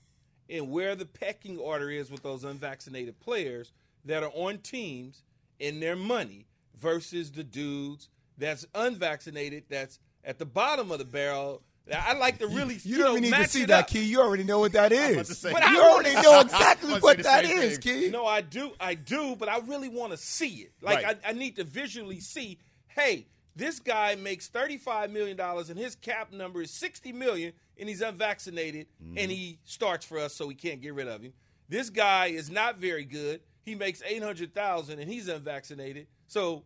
and 0.49 0.69
where 0.71 0.95
the 0.95 1.05
pecking 1.05 1.57
order 1.57 1.89
is 1.89 2.11
with 2.11 2.21
those 2.23 2.43
unvaccinated 2.43 3.19
players 3.19 3.71
that 4.05 4.23
are 4.23 4.31
on 4.33 4.57
teams 4.59 5.23
and 5.59 5.81
their 5.81 5.95
money 5.95 6.45
versus 6.79 7.31
the 7.31 7.43
dudes 7.43 8.09
that's 8.37 8.65
unvaccinated 8.75 9.63
that's 9.69 9.99
at 10.23 10.39
the 10.39 10.45
bottom 10.45 10.91
of 10.91 10.99
the 10.99 11.05
barrel. 11.05 11.61
I'd 11.93 12.17
like 12.17 12.39
to 12.39 12.47
really 12.47 12.79
You 12.83 12.97
know, 12.97 13.03
don't 13.07 13.17
even 13.25 13.31
need 13.37 13.43
to 13.43 13.49
see 13.49 13.65
that, 13.65 13.79
up. 13.81 13.87
Key. 13.89 14.03
You 14.03 14.21
already 14.21 14.45
know 14.45 14.59
what 14.59 14.71
that 14.71 14.93
is. 14.93 15.37
say- 15.37 15.51
But 15.51 15.63
But 15.63 15.71
you 15.71 15.81
I 15.81 15.89
already 15.89 16.13
know 16.13 16.39
exactly 16.39 16.93
what 16.93 17.17
gonna 17.17 17.23
that 17.23 17.43
say 17.45 17.55
the 17.59 17.61
is, 17.65 17.73
same 17.73 17.81
Key. 17.81 18.09
No, 18.09 18.25
I 18.25 18.39
do, 18.39 18.71
I 18.79 18.95
do, 18.95 19.35
but 19.35 19.49
I 19.49 19.57
really 19.59 19.89
want 19.89 20.11
to 20.11 20.17
see 20.17 20.47
it. 20.61 20.71
Like 20.81 21.03
Right. 21.03 21.19
I, 21.25 21.29
I 21.31 21.33
need 21.33 21.57
to 21.57 21.65
visually 21.65 22.21
see. 22.21 22.57
Hey, 22.87 23.27
this 23.55 23.79
guy 23.79 24.15
makes 24.15 24.47
thirty-five 24.47 25.11
million 25.11 25.35
dollars, 25.35 25.69
and 25.69 25.77
his 25.77 25.95
cap 25.95 26.31
number 26.31 26.61
is 26.61 26.71
sixty 26.71 27.11
million, 27.11 27.51
and 27.77 27.89
he's 27.89 28.01
unvaccinated, 28.01 28.87
and 29.17 29.29
he 29.29 29.59
starts 29.65 30.05
for 30.05 30.19
us, 30.19 30.33
so 30.33 30.47
we 30.47 30.55
can't 30.55 30.81
get 30.81 30.93
rid 30.93 31.07
of 31.09 31.21
him. 31.21 31.33
This 31.67 31.89
guy 31.89 32.27
is 32.27 32.49
not 32.49 32.77
very 32.77 33.03
good. 33.03 33.41
He 33.63 33.75
makes 33.75 34.01
eight 34.05 34.23
hundred 34.23 34.53
thousand, 34.55 34.99
and 34.99 35.11
he's 35.11 35.27
unvaccinated, 35.27 36.07
so 36.27 36.63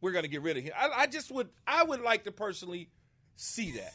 we're 0.00 0.12
gonna 0.12 0.28
get 0.28 0.42
rid 0.42 0.56
of 0.56 0.64
him. 0.64 0.72
I, 0.78 1.02
I 1.02 1.06
just 1.06 1.30
would, 1.32 1.48
I 1.66 1.82
would 1.84 2.00
like 2.00 2.24
to 2.24 2.32
personally 2.32 2.88
see 3.36 3.72
that. 3.72 3.94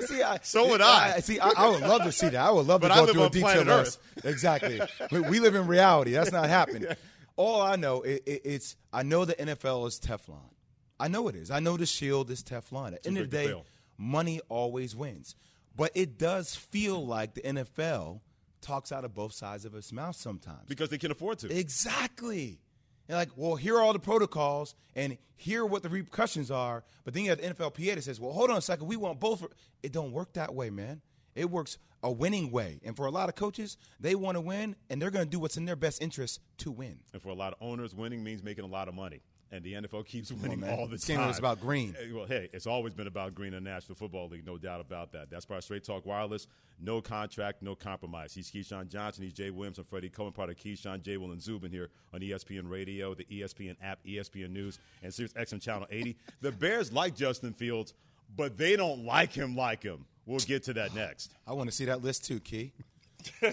See, 0.06 0.22
I, 0.22 0.38
So 0.42 0.68
would 0.68 0.80
I. 0.82 1.14
I 1.16 1.20
See, 1.20 1.38
I, 1.40 1.48
I 1.56 1.68
would 1.68 1.80
love 1.80 2.02
to 2.02 2.12
see 2.12 2.28
that. 2.28 2.36
I 2.40 2.50
would 2.50 2.66
love 2.66 2.80
But 2.82 2.88
to 2.88 2.94
I 2.94 3.06
go 3.06 3.12
through 3.12 3.22
a 3.22 3.24
on 3.26 3.30
planet 3.30 3.64
detailed 3.64 3.78
list. 3.84 4.00
Exactly. 4.24 4.80
we, 5.10 5.20
we 5.20 5.40
live 5.40 5.54
in 5.54 5.66
reality. 5.66 6.12
That's 6.12 6.32
not 6.32 6.48
happening. 6.48 6.86
All 7.36 7.62
I 7.62 7.76
know, 7.76 8.02
it, 8.02 8.22
it, 8.26 8.42
it's 8.44 8.76
I 8.92 9.02
know 9.02 9.24
the 9.24 9.34
NFL 9.34 9.88
is 9.88 9.98
Teflon. 9.98 10.50
I 11.00 11.08
know 11.08 11.26
it 11.28 11.34
is. 11.34 11.50
I 11.50 11.58
know 11.60 11.76
the 11.78 11.86
Shield 11.86 12.30
is 12.30 12.42
Teflon. 12.42 12.92
At 12.94 13.02
the 13.02 13.08
end 13.08 13.18
of 13.18 13.30
the 13.30 13.36
day, 13.36 13.46
fail. 13.46 13.64
money 13.96 14.40
always 14.50 14.94
wins. 14.94 15.34
But 15.74 15.92
it 15.94 16.18
does 16.18 16.54
feel 16.54 17.04
like 17.06 17.32
the 17.34 17.40
NFL 17.40 18.20
talks 18.60 18.92
out 18.92 19.04
of 19.06 19.14
both 19.14 19.32
sides 19.32 19.64
of 19.64 19.74
its 19.74 19.90
mouth 19.90 20.16
sometimes. 20.16 20.68
Because 20.68 20.90
they 20.90 20.98
can 20.98 21.10
afford 21.10 21.38
to. 21.38 21.58
Exactly. 21.58 22.60
And 23.08 23.16
like, 23.16 23.30
well, 23.36 23.56
here 23.56 23.76
are 23.76 23.82
all 23.82 23.92
the 23.92 23.98
protocols, 23.98 24.74
and 24.94 25.18
here 25.36 25.66
what 25.66 25.82
the 25.82 25.88
repercussions 25.88 26.50
are. 26.50 26.84
But 27.04 27.14
then 27.14 27.24
you 27.24 27.30
have 27.30 27.40
the 27.40 27.48
NFLPA 27.48 27.96
that 27.96 28.04
says, 28.04 28.20
well, 28.20 28.32
hold 28.32 28.50
on 28.50 28.56
a 28.56 28.62
second, 28.62 28.86
we 28.86 28.96
want 28.96 29.20
both. 29.20 29.44
It 29.82 29.92
don't 29.92 30.12
work 30.12 30.34
that 30.34 30.54
way, 30.54 30.70
man. 30.70 31.02
It 31.34 31.50
works 31.50 31.78
a 32.02 32.10
winning 32.10 32.50
way. 32.50 32.80
And 32.84 32.96
for 32.96 33.06
a 33.06 33.10
lot 33.10 33.28
of 33.28 33.34
coaches, 33.34 33.76
they 34.00 34.14
want 34.14 34.36
to 34.36 34.40
win, 34.40 34.76
and 34.90 35.00
they're 35.00 35.10
going 35.10 35.24
to 35.24 35.30
do 35.30 35.38
what's 35.38 35.56
in 35.56 35.64
their 35.64 35.76
best 35.76 36.02
interest 36.02 36.40
to 36.58 36.70
win. 36.70 36.98
and 37.12 37.22
for 37.22 37.30
a 37.30 37.34
lot 37.34 37.52
of 37.52 37.58
owners, 37.60 37.94
winning 37.94 38.22
means 38.22 38.42
making 38.42 38.64
a 38.64 38.68
lot 38.68 38.88
of 38.88 38.94
money. 38.94 39.22
And 39.52 39.62
the 39.62 39.74
NFL 39.74 40.06
keeps 40.06 40.32
winning 40.32 40.60
man. 40.60 40.78
all 40.78 40.86
the 40.86 40.92
This 40.92 41.06
time. 41.06 41.18
game 41.18 41.28
is 41.28 41.38
about 41.38 41.60
green. 41.60 41.94
Well, 42.12 42.24
hey, 42.24 42.48
it's 42.54 42.66
always 42.66 42.94
been 42.94 43.06
about 43.06 43.34
green 43.34 43.52
in 43.52 43.62
the 43.62 43.70
National 43.70 43.94
Football 43.94 44.28
League, 44.28 44.46
no 44.46 44.56
doubt 44.56 44.80
about 44.80 45.12
that. 45.12 45.28
That's 45.28 45.44
part 45.44 45.58
of 45.58 45.64
Straight 45.64 45.84
Talk 45.84 46.06
Wireless. 46.06 46.46
No 46.80 47.02
contract, 47.02 47.60
no 47.62 47.74
compromise. 47.74 48.32
He's 48.32 48.50
Keyshawn 48.50 48.88
Johnson. 48.88 49.24
He's 49.24 49.34
Jay 49.34 49.50
Williams 49.50 49.76
and 49.76 49.86
Freddie 49.86 50.08
Coleman, 50.08 50.32
part 50.32 50.48
of 50.48 50.56
Keyshawn, 50.56 51.02
Jay 51.02 51.18
Will, 51.18 51.32
and 51.32 51.42
Zubin 51.42 51.70
here 51.70 51.90
on 52.14 52.20
ESPN 52.20 52.70
Radio, 52.70 53.12
the 53.14 53.24
ESPN 53.24 53.76
app, 53.82 53.98
ESPN 54.06 54.50
News, 54.50 54.78
and 55.02 55.12
Sirius 55.12 55.34
XM 55.34 55.60
Channel 55.60 55.86
80. 55.90 56.16
the 56.40 56.50
Bears 56.50 56.90
like 56.90 57.14
Justin 57.14 57.52
Fields, 57.52 57.92
but 58.34 58.56
they 58.56 58.74
don't 58.74 59.04
like 59.04 59.34
him 59.34 59.54
like 59.54 59.82
him. 59.82 60.06
We'll 60.24 60.38
get 60.40 60.62
to 60.64 60.72
that 60.72 60.94
next. 60.94 61.34
I 61.46 61.52
want 61.52 61.68
to 61.68 61.76
see 61.76 61.84
that 61.84 62.02
list 62.02 62.24
too, 62.24 62.40
Key. 62.40 62.72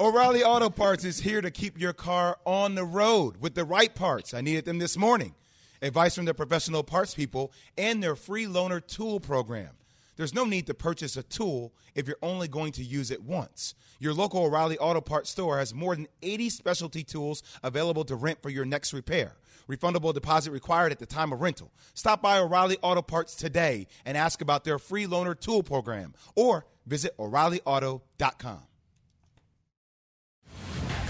O'Reilly 0.00 0.42
Auto 0.42 0.70
Parts 0.70 1.04
is 1.04 1.20
here 1.20 1.40
to 1.40 1.52
keep 1.52 1.80
your 1.80 1.92
car 1.92 2.36
on 2.44 2.74
the 2.74 2.84
road 2.84 3.36
with 3.40 3.54
the 3.54 3.64
right 3.64 3.94
parts. 3.94 4.34
I 4.34 4.40
needed 4.40 4.64
them 4.64 4.80
this 4.80 4.96
morning. 4.96 5.36
Advice 5.82 6.16
from 6.16 6.24
their 6.24 6.34
professional 6.34 6.82
parts 6.82 7.14
people 7.14 7.52
and 7.78 8.02
their 8.02 8.16
free 8.16 8.44
loaner 8.44 8.84
tool 8.84 9.20
program. 9.20 9.70
There's 10.16 10.34
no 10.34 10.46
need 10.46 10.66
to 10.66 10.74
purchase 10.74 11.16
a 11.16 11.22
tool 11.22 11.72
if 11.94 12.08
you're 12.08 12.16
only 12.22 12.48
going 12.48 12.72
to 12.72 12.82
use 12.82 13.12
it 13.12 13.22
once. 13.22 13.76
Your 14.00 14.14
local 14.14 14.42
O'Reilly 14.42 14.78
Auto 14.78 15.00
Parts 15.00 15.30
store 15.30 15.58
has 15.58 15.72
more 15.72 15.94
than 15.94 16.08
80 16.22 16.50
specialty 16.50 17.04
tools 17.04 17.44
available 17.62 18.04
to 18.06 18.16
rent 18.16 18.42
for 18.42 18.50
your 18.50 18.64
next 18.64 18.92
repair. 18.92 19.36
Refundable 19.68 20.12
deposit 20.12 20.50
required 20.50 20.90
at 20.90 20.98
the 20.98 21.06
time 21.06 21.32
of 21.32 21.40
rental. 21.40 21.70
Stop 21.94 22.20
by 22.20 22.40
O'Reilly 22.40 22.78
Auto 22.82 23.02
Parts 23.02 23.36
today 23.36 23.86
and 24.04 24.16
ask 24.16 24.40
about 24.40 24.64
their 24.64 24.80
free 24.80 25.06
loaner 25.06 25.38
tool 25.38 25.62
program 25.62 26.14
or 26.34 26.66
visit 26.84 27.16
O'ReillyAuto.com. 27.16 28.62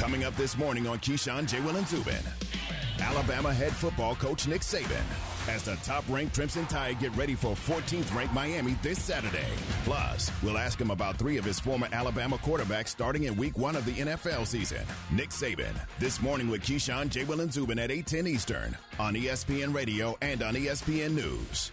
Coming 0.05 0.25
up 0.25 0.37
this 0.37 0.59
morning 0.59 0.87
on 0.87 0.99
Keyshawn, 0.99 1.49
J. 1.49 1.62
Will, 1.62 1.77
and 1.77 1.88
Zubin, 1.88 2.23
Alabama 3.01 3.55
head 3.55 3.73
football 3.73 4.14
coach 4.14 4.47
Nick 4.47 4.61
Saban 4.61 5.03
as 5.49 5.62
the 5.62 5.77
top-ranked 5.77 6.35
Crimson 6.35 6.67
Tide 6.67 7.01
get 7.01 7.17
ready 7.17 7.35
for 7.35 7.57
14th-ranked 7.57 8.35
Miami 8.35 8.77
this 8.83 9.03
Saturday. 9.03 9.49
Plus, 9.85 10.31
we'll 10.43 10.59
ask 10.59 10.79
him 10.79 10.90
about 10.90 11.17
three 11.17 11.38
of 11.38 11.45
his 11.47 11.59
former 11.59 11.88
Alabama 11.90 12.37
quarterbacks 12.37 12.88
starting 12.88 13.25
in 13.25 13.35
Week 13.35 13.57
One 13.57 13.77
of 13.77 13.87
the 13.87 13.93
NFL 13.93 14.47
season. 14.47 14.85
Nick 15.11 15.31
Saban 15.31 15.75
this 15.99 16.21
morning 16.21 16.51
with 16.51 16.61
Keyshawn, 16.61 17.09
J. 17.09 17.25
Will, 17.25 17.40
and 17.40 17.51
Zubin 17.51 17.79
at 17.79 17.88
8:10 17.88 18.27
Eastern 18.27 18.77
on 18.99 19.14
ESPN 19.14 19.75
Radio 19.75 20.19
and 20.21 20.43
on 20.43 20.53
ESPN 20.55 21.14
News. 21.14 21.73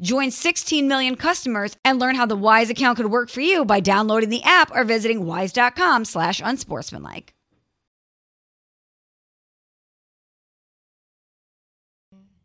Join 0.00 0.30
16 0.30 0.88
million 0.88 1.16
customers 1.16 1.76
and 1.84 1.98
learn 1.98 2.14
how 2.14 2.26
the 2.26 2.36
Wise 2.36 2.70
account 2.70 2.96
could 2.96 3.10
work 3.10 3.28
for 3.28 3.40
you 3.40 3.64
by 3.64 3.80
downloading 3.80 4.30
the 4.30 4.42
app 4.42 4.70
or 4.74 4.84
visiting 4.84 5.24
wise.com 5.26 6.04
slash 6.04 6.40
unsportsmanlike. 6.42 7.32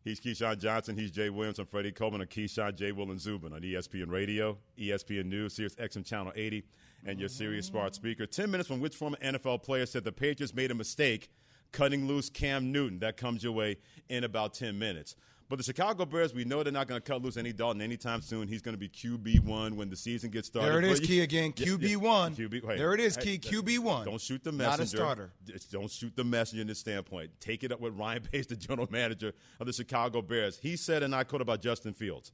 He's 0.04 0.20
Keyshawn 0.20 0.60
Johnson. 0.60 0.96
He's 0.96 1.10
Jay 1.10 1.30
Williams. 1.30 1.58
I'm 1.58 1.66
Freddie 1.66 1.90
Coleman 1.90 2.20
of 2.20 2.28
Keyshawn, 2.28 2.76
Jay 2.76 2.92
Will, 2.92 3.10
and 3.10 3.20
Zubin 3.20 3.52
on 3.52 3.62
ESPN 3.62 4.08
Radio, 4.08 4.56
ESPN 4.78 5.24
News, 5.24 5.56
Sirius 5.56 5.74
XM 5.74 6.06
Channel 6.06 6.32
80, 6.36 6.62
and 7.06 7.18
your 7.18 7.28
Sirius 7.28 7.66
Smart 7.66 7.92
Speaker. 7.96 8.24
10 8.24 8.48
minutes 8.48 8.68
from 8.68 8.78
which 8.78 8.94
former 8.94 9.16
NFL 9.16 9.64
player 9.64 9.84
said 9.84 10.04
the 10.04 10.12
Patriots 10.12 10.54
made 10.54 10.70
a 10.70 10.76
mistake 10.76 11.28
cutting 11.72 12.06
loose 12.06 12.30
Cam 12.30 12.70
Newton. 12.70 13.00
That 13.00 13.16
comes 13.16 13.42
your 13.42 13.52
way 13.52 13.78
in 14.08 14.22
about 14.22 14.54
10 14.54 14.78
minutes. 14.78 15.16
But 15.48 15.58
the 15.58 15.64
Chicago 15.64 16.04
Bears, 16.04 16.34
we 16.34 16.44
know 16.44 16.64
they're 16.64 16.72
not 16.72 16.88
going 16.88 17.00
to 17.00 17.04
cut 17.12 17.22
loose 17.22 17.36
Andy 17.36 17.52
Dalton 17.52 17.80
anytime 17.80 18.20
soon. 18.20 18.48
He's 18.48 18.62
going 18.62 18.74
to 18.74 18.78
be 18.78 18.88
QB 18.88 19.40
one 19.40 19.76
when 19.76 19.88
the 19.88 19.96
season 19.96 20.30
gets 20.30 20.48
started. 20.48 20.70
There 20.70 20.78
it 20.80 20.84
is, 20.84 20.98
But- 20.98 21.06
Key 21.08 21.20
again. 21.20 21.52
Yeah, 21.56 21.66
QB 21.66 21.88
yeah, 21.88 21.96
one. 21.96 22.34
QB, 22.34 22.64
wait. 22.64 22.78
There 22.78 22.94
it 22.94 23.00
is, 23.00 23.14
Hey, 23.14 23.38
Key. 23.38 23.56
QB 23.56 23.78
one. 23.78 24.04
Don't 24.06 24.20
shoot 24.20 24.42
the 24.42 24.50
messenger. 24.50 24.78
Not 24.78 24.80
a 24.80 24.86
starter. 24.86 25.32
Don't 25.70 25.90
shoot 25.90 26.16
the 26.16 26.24
messenger 26.24 26.62
in 26.62 26.66
this 26.66 26.80
standpoint. 26.80 27.30
Take 27.38 27.62
it 27.62 27.70
up 27.70 27.80
with 27.80 27.94
Ryan 27.96 28.22
Pace, 28.22 28.46
the 28.46 28.56
general 28.56 28.88
manager 28.90 29.32
of 29.60 29.66
the 29.66 29.72
Chicago 29.72 30.20
Bears. 30.20 30.58
He 30.58 30.76
said, 30.76 31.04
and 31.04 31.14
I 31.14 31.22
quote 31.22 31.42
about 31.42 31.62
Justin 31.62 31.92
Fields. 31.94 32.32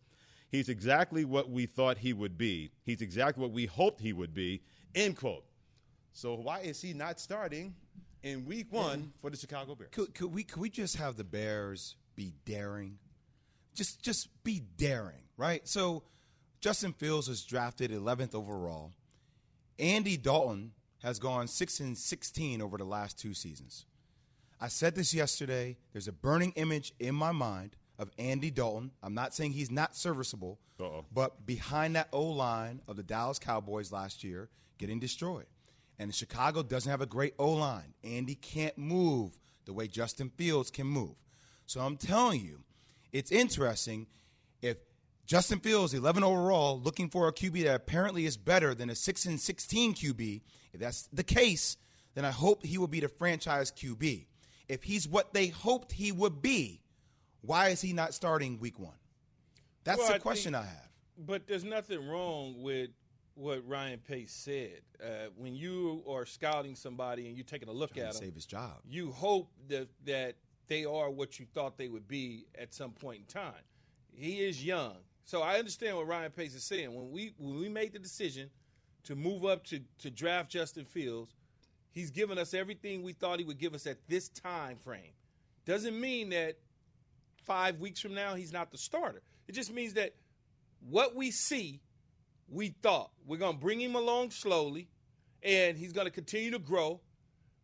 He's 0.51 0.69
exactly 0.71 1.25
what 1.25 1.51
we 1.51 1.67
thought 1.67 1.99
he 1.99 2.13
would 2.15 2.39
be. 2.39 2.71
He's 2.85 3.03
exactly 3.03 3.43
what 3.43 3.53
we 3.53 3.67
hoped 3.67 4.01
he 4.01 4.13
would 4.13 4.33
be. 4.33 4.63
End 4.95 5.17
quote. 5.17 5.45
So 6.13 6.35
why 6.35 6.61
is 6.61 6.81
he 6.81 6.93
not 6.93 7.21
starting 7.21 7.75
in 8.23 8.45
Week 8.47 8.67
One 8.71 9.13
for 9.21 9.31
the 9.31 9.37
Chicago 9.37 9.75
Bears? 9.75 9.91
Could, 9.93 10.15
could 10.15 10.33
we 10.33 10.45
could 10.45 10.61
we 10.61 10.69
just 10.71 10.97
have 10.97 11.17
the 11.17 11.25
Bears 11.25 11.97
be 12.15 12.35
daring? 12.45 12.99
Just 13.75 14.03
just 14.03 14.29
be 14.45 14.61
daring, 14.77 15.23
right? 15.37 15.67
So 15.67 16.03
Justin 16.61 16.93
Fields 16.93 17.29
was 17.29 17.43
drafted 17.45 17.91
11th 17.91 18.35
overall. 18.35 18.93
Andy 19.79 20.17
Dalton 20.17 20.73
has 21.03 21.19
gone 21.19 21.49
6 21.49 21.81
and 21.81 21.99
16 21.99 22.63
over 22.63 22.77
the 22.79 22.85
last 22.85 23.19
two 23.19 23.35
seasons. 23.35 23.87
I 24.61 24.69
said 24.69 24.95
this 24.95 25.13
yesterday. 25.13 25.77
There's 25.93 26.07
a 26.07 26.13
burning 26.13 26.53
image 26.55 26.93
in 27.01 27.15
my 27.17 27.33
mind 27.33 27.75
of 27.99 28.11
Andy 28.19 28.51
Dalton. 28.51 28.93
I'm 29.03 29.15
not 29.15 29.35
saying 29.35 29.53
he's 29.53 29.71
not 29.73 29.97
serviceable, 29.97 30.61
Uh-oh. 30.79 31.05
but 31.13 31.45
behind 31.45 31.97
that 31.97 32.09
O 32.13 32.23
line 32.23 32.81
of 32.87 32.97
the 32.97 33.03
Dallas 33.03 33.41
Cowboys 33.41 33.91
last 33.91 34.23
year, 34.23 34.49
getting 34.79 35.01
destroyed. 35.01 35.47
And 35.99 36.15
Chicago 36.15 36.63
doesn't 36.63 36.91
have 36.91 37.01
a 37.01 37.07
great 37.07 37.35
O 37.39 37.51
line. 37.53 37.95
Andy 38.05 38.37
can't 38.37 38.79
move 38.79 39.37
the 39.65 39.73
way 39.73 39.89
Justin 39.89 40.31
Fields 40.31 40.71
can 40.71 40.87
move. 40.87 41.17
So 41.67 41.81
I'm 41.81 41.97
telling 41.97 42.41
you, 42.41 42.63
it's 43.13 43.31
interesting 43.33 44.07
if 44.61 44.77
Justin 45.27 45.61
Fields, 45.61 45.95
11 45.95 46.25
overall, 46.25 46.81
looking 46.81 47.09
for 47.09 47.29
a 47.29 47.33
QB 47.33 47.65
that 47.65 47.75
apparently 47.75 48.27
is 48.27 48.37
better 48.37 48.75
than 48.75 48.91
a 48.91 48.95
6 48.95 49.27
and 49.27 49.41
16 49.41 49.95
QB. 49.95 50.41
If 50.73 50.81
that's 50.81 51.09
the 51.13 51.23
case, 51.25 51.77
then 52.15 52.25
I 52.25 52.31
hope 52.31 52.65
he 52.65 52.79
will 52.79 52.89
be 52.89 53.01
the 53.01 53.09
franchise 53.09 53.71
QB. 53.71 54.27
If 54.69 54.83
he's 54.85 55.07
what 55.09 55.33
they 55.35 55.49
hoped 55.49 55.93
he 55.93 56.13
would 56.13 56.41
be, 56.43 56.81
why 57.43 57.69
is 57.69 57.81
he 57.81 57.93
not 57.93 58.15
starting 58.15 58.59
week 58.59 58.79
one? 58.79 58.95
That's 59.85 59.99
Well, 59.99 60.09
the 60.09 60.15
I 60.15 60.19
question 60.19 60.53
think- 60.53 60.65
I 60.65 60.69
have. 60.69 60.89
But 61.19 61.47
there's 61.47 61.65
nothing 61.65 62.07
wrong 62.09 62.63
with 62.63 62.91
what 63.35 63.67
Ryan 63.69 63.99
Pace 64.01 64.33
said. 64.33 64.81
Uh, 65.03 65.27
when 65.37 65.55
you 65.55 66.03
are 66.09 66.25
scouting 66.25 66.75
somebody 66.75 67.27
and 67.29 67.37
you're 67.37 67.45
taking 67.45 67.69
a 67.69 67.73
look 67.73 67.93
Trying 67.95 68.07
at 68.07 68.13
to 68.13 68.19
them, 68.19 68.27
save 68.29 68.35
his 68.35 68.47
job. 68.47 68.81
you 68.89 69.11
hope 69.13 69.51
that 69.69 69.89
that 70.05 70.37
they 70.69 70.85
are 70.85 71.11
what 71.11 71.39
you 71.39 71.47
thought 71.53 71.77
they 71.77 71.89
would 71.89 72.09
be 72.09 72.47
at 72.59 72.73
some 72.75 72.93
point 72.93 73.21
in 73.21 73.27
time. 73.27 73.63
He 74.15 74.41
is 74.41 74.65
young, 74.65 74.97
so 75.25 75.43
I 75.43 75.59
understand 75.59 75.97
what 75.97 76.07
Ryan 76.07 76.31
Pace 76.31 76.55
is 76.55 76.65
saying. 76.65 76.95
When 76.95 77.11
we 77.11 77.35
when 77.39 77.59
we 77.59 77.69
made 77.69 77.93
the 77.93 77.99
decision 77.99 78.51
to 79.05 79.17
move 79.17 79.45
up 79.45 79.65
to 79.67 79.81
to 80.01 80.11
draft 80.11 80.51
Justin 80.51 80.85
Fields, 80.85 81.35
he's 81.91 82.11
given 82.11 82.39
us 82.39 82.55
everything 82.55 83.03
we 83.03 83.13
thought 83.13 83.39
he 83.39 83.45
would 83.45 83.59
give 83.59 83.75
us 83.75 83.87
at 83.87 83.99
this 84.09 84.29
time 84.29 84.77
frame. 84.77 85.13
Doesn't 85.65 85.99
mean 85.99 86.31
that 86.31 86.57
five 87.45 87.81
weeks 87.81 88.01
from 88.01 88.15
now 88.15 88.35
he's 88.35 88.53
not 88.53 88.71
the 88.71 88.79
starter. 88.79 89.23
It 89.49 89.53
just 89.53 89.73
means 89.73 89.95
that 89.95 90.15
what 90.89 91.15
we 91.15 91.31
see, 91.31 91.81
we 92.49 92.69
thought 92.83 93.11
we're 93.27 93.37
going 93.37 93.55
to 93.55 93.61
bring 93.61 93.81
him 93.81 93.95
along 93.95 94.31
slowly, 94.31 94.89
and 95.43 95.77
he's 95.77 95.93
going 95.93 96.07
to 96.07 96.11
continue 96.11 96.51
to 96.51 96.59
grow. 96.59 97.01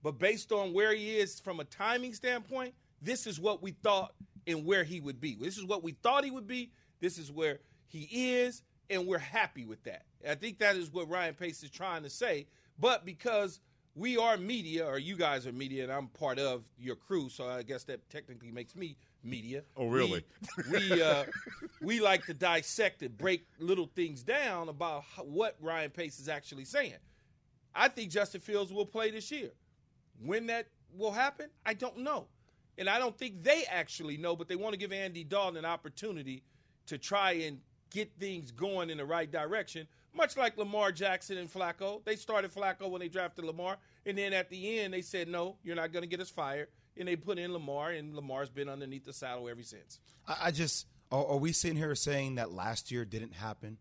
But 0.03 0.19
based 0.19 0.53
on 0.53 0.73
where 0.73 0.95
he 0.95 1.17
is 1.17 1.41
from 1.41 1.59
a 1.61 1.65
timing 1.65 2.15
standpoint, 2.15 2.75
this 3.03 3.27
is 3.27 3.39
what 3.39 3.63
we 3.63 3.73
thought 3.73 4.15
and 4.47 4.65
where 4.65 4.85
he 4.85 5.01
would 5.01 5.21
be. 5.21 5.37
This 5.41 5.59
is 5.59 5.65
what 5.65 5.83
we 5.83 5.93
thought 5.93 6.25
he 6.25 6.31
would 6.31 6.47
be. 6.47 6.73
This 7.01 7.19
is 7.19 7.31
where 7.31 7.61
he 7.87 8.09
is, 8.11 8.63
and 8.91 9.07
we're 9.07 9.19
happy 9.19 9.65
with 9.65 9.83
that. 9.85 10.03
I 10.29 10.35
think 10.35 10.59
that 10.59 10.77
is 10.77 10.93
what 10.93 11.09
Ryan 11.09 11.35
Pace 11.35 11.63
is 11.63 11.71
trying 11.71 12.03
to 12.03 12.11
say. 12.11 12.47
But 12.79 13.05
because 13.05 13.61
we 13.95 14.17
are 14.17 14.37
media, 14.37 14.87
or 14.87 14.99
you 14.99 15.17
guys 15.17 15.47
are 15.47 15.53
media, 15.53 15.83
and 15.83 15.93
I'm 15.93 16.09
part 16.09 16.39
of 16.39 16.65
your 16.79 16.97
crew, 16.97 17.29
so 17.29 17.49
I 17.49 17.63
guess 17.63 17.85
that 17.85 18.09
technically 18.11 18.51
makes 18.51 18.77
me 18.77 18.97
media. 19.23 19.63
Oh, 19.77 19.89
really? 19.89 20.25
We 20.71 20.91
we, 20.91 21.03
uh, 21.03 21.25
we 21.83 22.01
like 22.01 22.25
to 22.27 22.35
dissect 22.35 23.03
and 23.03 23.17
break 23.17 23.47
little 23.59 23.91
things 23.95 24.23
down 24.23 24.69
about 24.69 25.05
what 25.25 25.57
Ryan 25.61 25.91
Pace 25.91 26.19
is 26.19 26.29
actually 26.29 26.65
saying. 26.65 26.95
I 27.75 27.89
think 27.89 28.11
Justin 28.11 28.41
Fields 28.41 28.73
will 28.73 28.87
play 28.87 29.11
this 29.11 29.31
year. 29.31 29.51
When 30.25 30.47
that 30.47 30.67
will 30.97 31.13
happen, 31.13 31.49
I 31.65 31.75
don't 31.75 31.99
know. 31.99 32.27
And 32.79 32.89
I 32.89 32.99
don't 32.99 33.19
think 33.19 33.43
they 33.43 33.65
actually 33.69 34.17
know, 34.17 34.37
but 34.37 34.49
they 34.49 34.57
want 34.57 34.73
to 34.73 34.79
give 34.79 34.93
Andy 34.93 35.25
Dalton 35.25 35.57
an 35.57 35.65
opportunity 35.65 36.45
to 36.87 36.97
try 36.97 37.33
and 37.33 37.59
get 37.91 38.13
things 38.19 38.53
going 38.53 38.89
in 38.89 38.99
the 38.99 39.05
right 39.05 39.31
direction. 39.31 39.89
Much 40.15 40.37
like 40.37 40.57
Lamar 40.57 40.93
Jackson 40.93 41.39
and 41.39 41.53
Flacco, 41.53 42.05
they 42.05 42.17
started 42.17 42.55
Flacco 42.55 42.89
when 42.89 43.01
they 43.01 43.09
drafted 43.09 43.45
Lamar, 43.45 43.77
and 44.07 44.17
then 44.17 44.33
at 44.33 44.49
the 44.49 44.79
end 44.79 44.95
they 44.95 45.03
said, 45.03 45.29
"No, 45.29 45.57
you're 45.63 45.77
not 45.77 45.93
going 45.93 46.03
to 46.03 46.09
get 46.09 46.21
us 46.21 46.31
fired," 46.31 46.69
and 46.97 47.07
they 47.07 47.17
put 47.17 47.39
in 47.39 47.53
Lamar, 47.53 47.91
and 47.91 48.15
Lamar's 48.15 48.49
been 48.49 48.69
underneath 48.69 49.05
the 49.05 49.13
saddle 49.13 49.49
ever 49.49 49.63
since. 49.63 50.01
I, 50.27 50.51
just 50.51 50.87
are 51.11 51.37
we 51.37 51.53
sitting 51.53 51.77
here 51.77 51.95
saying 51.95 52.37
that 52.37 52.53
last 52.53 52.91
year 52.91 53.05
didn't 53.05 53.35
happen? 53.35 53.79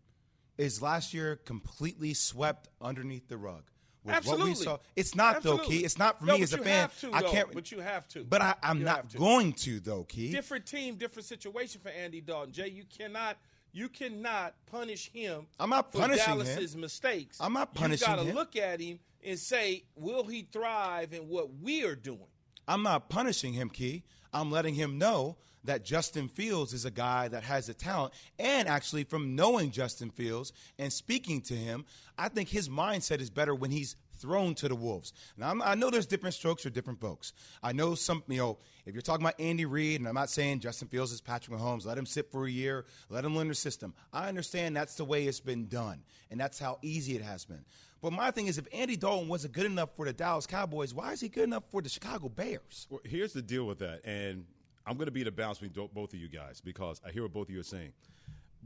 Is 0.56 0.82
last 0.82 1.14
year 1.14 1.36
completely 1.36 2.14
swept 2.14 2.68
underneath 2.80 3.28
the 3.28 3.36
rug? 3.36 3.64
With 4.04 4.14
Absolutely. 4.14 4.50
What 4.50 4.58
we 4.58 4.64
saw? 4.64 4.78
It's 4.96 5.14
not 5.14 5.36
Absolutely. 5.36 5.64
though, 5.64 5.68
Key. 5.70 5.84
It's 5.84 5.98
not 5.98 6.18
for 6.20 6.26
No, 6.26 6.36
me 6.36 6.42
as 6.42 6.52
a 6.52 6.58
fan. 6.58 6.88
to, 7.00 7.12
I 7.12 7.20
though. 7.22 7.30
can't. 7.30 7.52
But 7.52 7.70
you 7.72 7.80
have 7.80 8.08
to. 8.08 8.24
But 8.24 8.40
I, 8.42 8.54
I'm 8.62 8.78
You 8.78 8.84
not 8.84 9.10
to. 9.10 9.18
going 9.18 9.52
to 9.54 9.80
though, 9.80 10.04
Key. 10.04 10.30
different 10.32 10.66
team, 10.66 10.94
different 10.96 11.26
situation 11.26 11.80
for 11.82 11.88
Andy 11.90 12.20
Dalton. 12.20 12.52
Jay, 12.52 12.68
you 12.68 12.84
cannot 12.96 13.36
you 13.72 13.88
cannot 13.88 14.54
punish 14.70 15.10
him. 15.10 15.46
I'm 15.60 15.70
not 15.70 15.92
for 15.92 15.98
punishing 16.00 16.24
him. 16.32 16.38
Dallas's 16.38 16.74
mistakes. 16.76 17.36
I'm 17.40 17.52
not 17.52 17.74
punishing 17.74 18.08
You 18.08 18.16
got 18.16 18.22
to 18.22 18.28
him. 18.30 18.34
look 18.34 18.56
at 18.56 18.80
him 18.80 18.98
and 19.22 19.38
say, 19.38 19.84
will 19.94 20.24
he 20.24 20.48
thrive 20.50 21.12
in 21.12 21.28
what 21.28 21.48
we 21.60 21.84
are 21.84 21.94
doing? 21.94 22.18
I'm 22.66 22.82
not 22.82 23.08
punishing 23.10 23.52
him, 23.52 23.68
Key. 23.68 24.04
I'm 24.32 24.50
letting 24.50 24.74
him 24.74 24.96
know 24.98 25.36
that 25.64 25.84
Justin 25.84 26.28
Fields 26.28 26.72
is 26.72 26.84
a 26.84 26.90
guy 26.90 27.28
that 27.28 27.42
has 27.42 27.66
the 27.66 27.74
talent. 27.74 28.14
And 28.38 28.68
actually, 28.68 29.04
from 29.04 29.36
knowing 29.36 29.70
Justin 29.70 30.10
Fields 30.10 30.52
and 30.78 30.92
speaking 30.92 31.40
to 31.42 31.54
him, 31.54 31.84
I 32.16 32.28
think 32.28 32.48
his 32.48 32.68
mindset 32.68 33.20
is 33.20 33.30
better 33.30 33.54
when 33.54 33.70
he's 33.70 33.96
thrown 34.18 34.54
to 34.56 34.68
the 34.68 34.74
wolves. 34.74 35.12
Now, 35.36 35.50
I'm, 35.50 35.62
I 35.62 35.74
know 35.74 35.90
there's 35.90 36.06
different 36.06 36.34
strokes 36.34 36.62
for 36.64 36.70
different 36.70 37.00
folks. 37.00 37.32
I 37.62 37.72
know 37.72 37.94
some, 37.94 38.22
you 38.28 38.38
know, 38.38 38.58
if 38.84 38.94
you're 38.94 39.02
talking 39.02 39.24
about 39.24 39.40
Andy 39.40 39.64
Reid, 39.64 40.00
and 40.00 40.08
I'm 40.08 40.14
not 40.14 40.30
saying 40.30 40.60
Justin 40.60 40.88
Fields 40.88 41.12
is 41.12 41.20
Patrick 41.20 41.56
Mahomes, 41.56 41.86
let 41.86 41.98
him 41.98 42.06
sit 42.06 42.30
for 42.30 42.46
a 42.46 42.50
year, 42.50 42.86
let 43.08 43.24
him 43.24 43.36
learn 43.36 43.48
the 43.48 43.54
system. 43.54 43.94
I 44.12 44.28
understand 44.28 44.76
that's 44.76 44.96
the 44.96 45.04
way 45.04 45.26
it's 45.26 45.40
been 45.40 45.66
done, 45.68 46.02
and 46.30 46.40
that's 46.40 46.58
how 46.58 46.78
easy 46.82 47.14
it 47.14 47.22
has 47.22 47.44
been. 47.44 47.64
But 48.00 48.12
my 48.12 48.30
thing 48.30 48.46
is, 48.46 48.58
if 48.58 48.66
Andy 48.72 48.96
Dalton 48.96 49.28
wasn't 49.28 49.54
good 49.54 49.66
enough 49.66 49.90
for 49.96 50.06
the 50.06 50.12
Dallas 50.12 50.46
Cowboys, 50.46 50.94
why 50.94 51.12
is 51.12 51.20
he 51.20 51.28
good 51.28 51.44
enough 51.44 51.64
for 51.70 51.82
the 51.82 51.88
Chicago 51.88 52.28
Bears? 52.28 52.86
Well, 52.90 53.00
here's 53.04 53.32
the 53.32 53.42
deal 53.42 53.66
with 53.66 53.80
that, 53.80 54.04
and 54.04 54.44
I'm 54.88 54.96
going 54.96 55.06
to 55.06 55.12
be 55.12 55.22
the 55.22 55.30
balance 55.30 55.58
between 55.58 55.88
both 55.92 56.14
of 56.14 56.18
you 56.18 56.28
guys 56.28 56.62
because 56.62 57.00
I 57.06 57.10
hear 57.10 57.22
what 57.22 57.32
both 57.32 57.48
of 57.48 57.54
you 57.54 57.60
are 57.60 57.64
saying. 57.64 57.92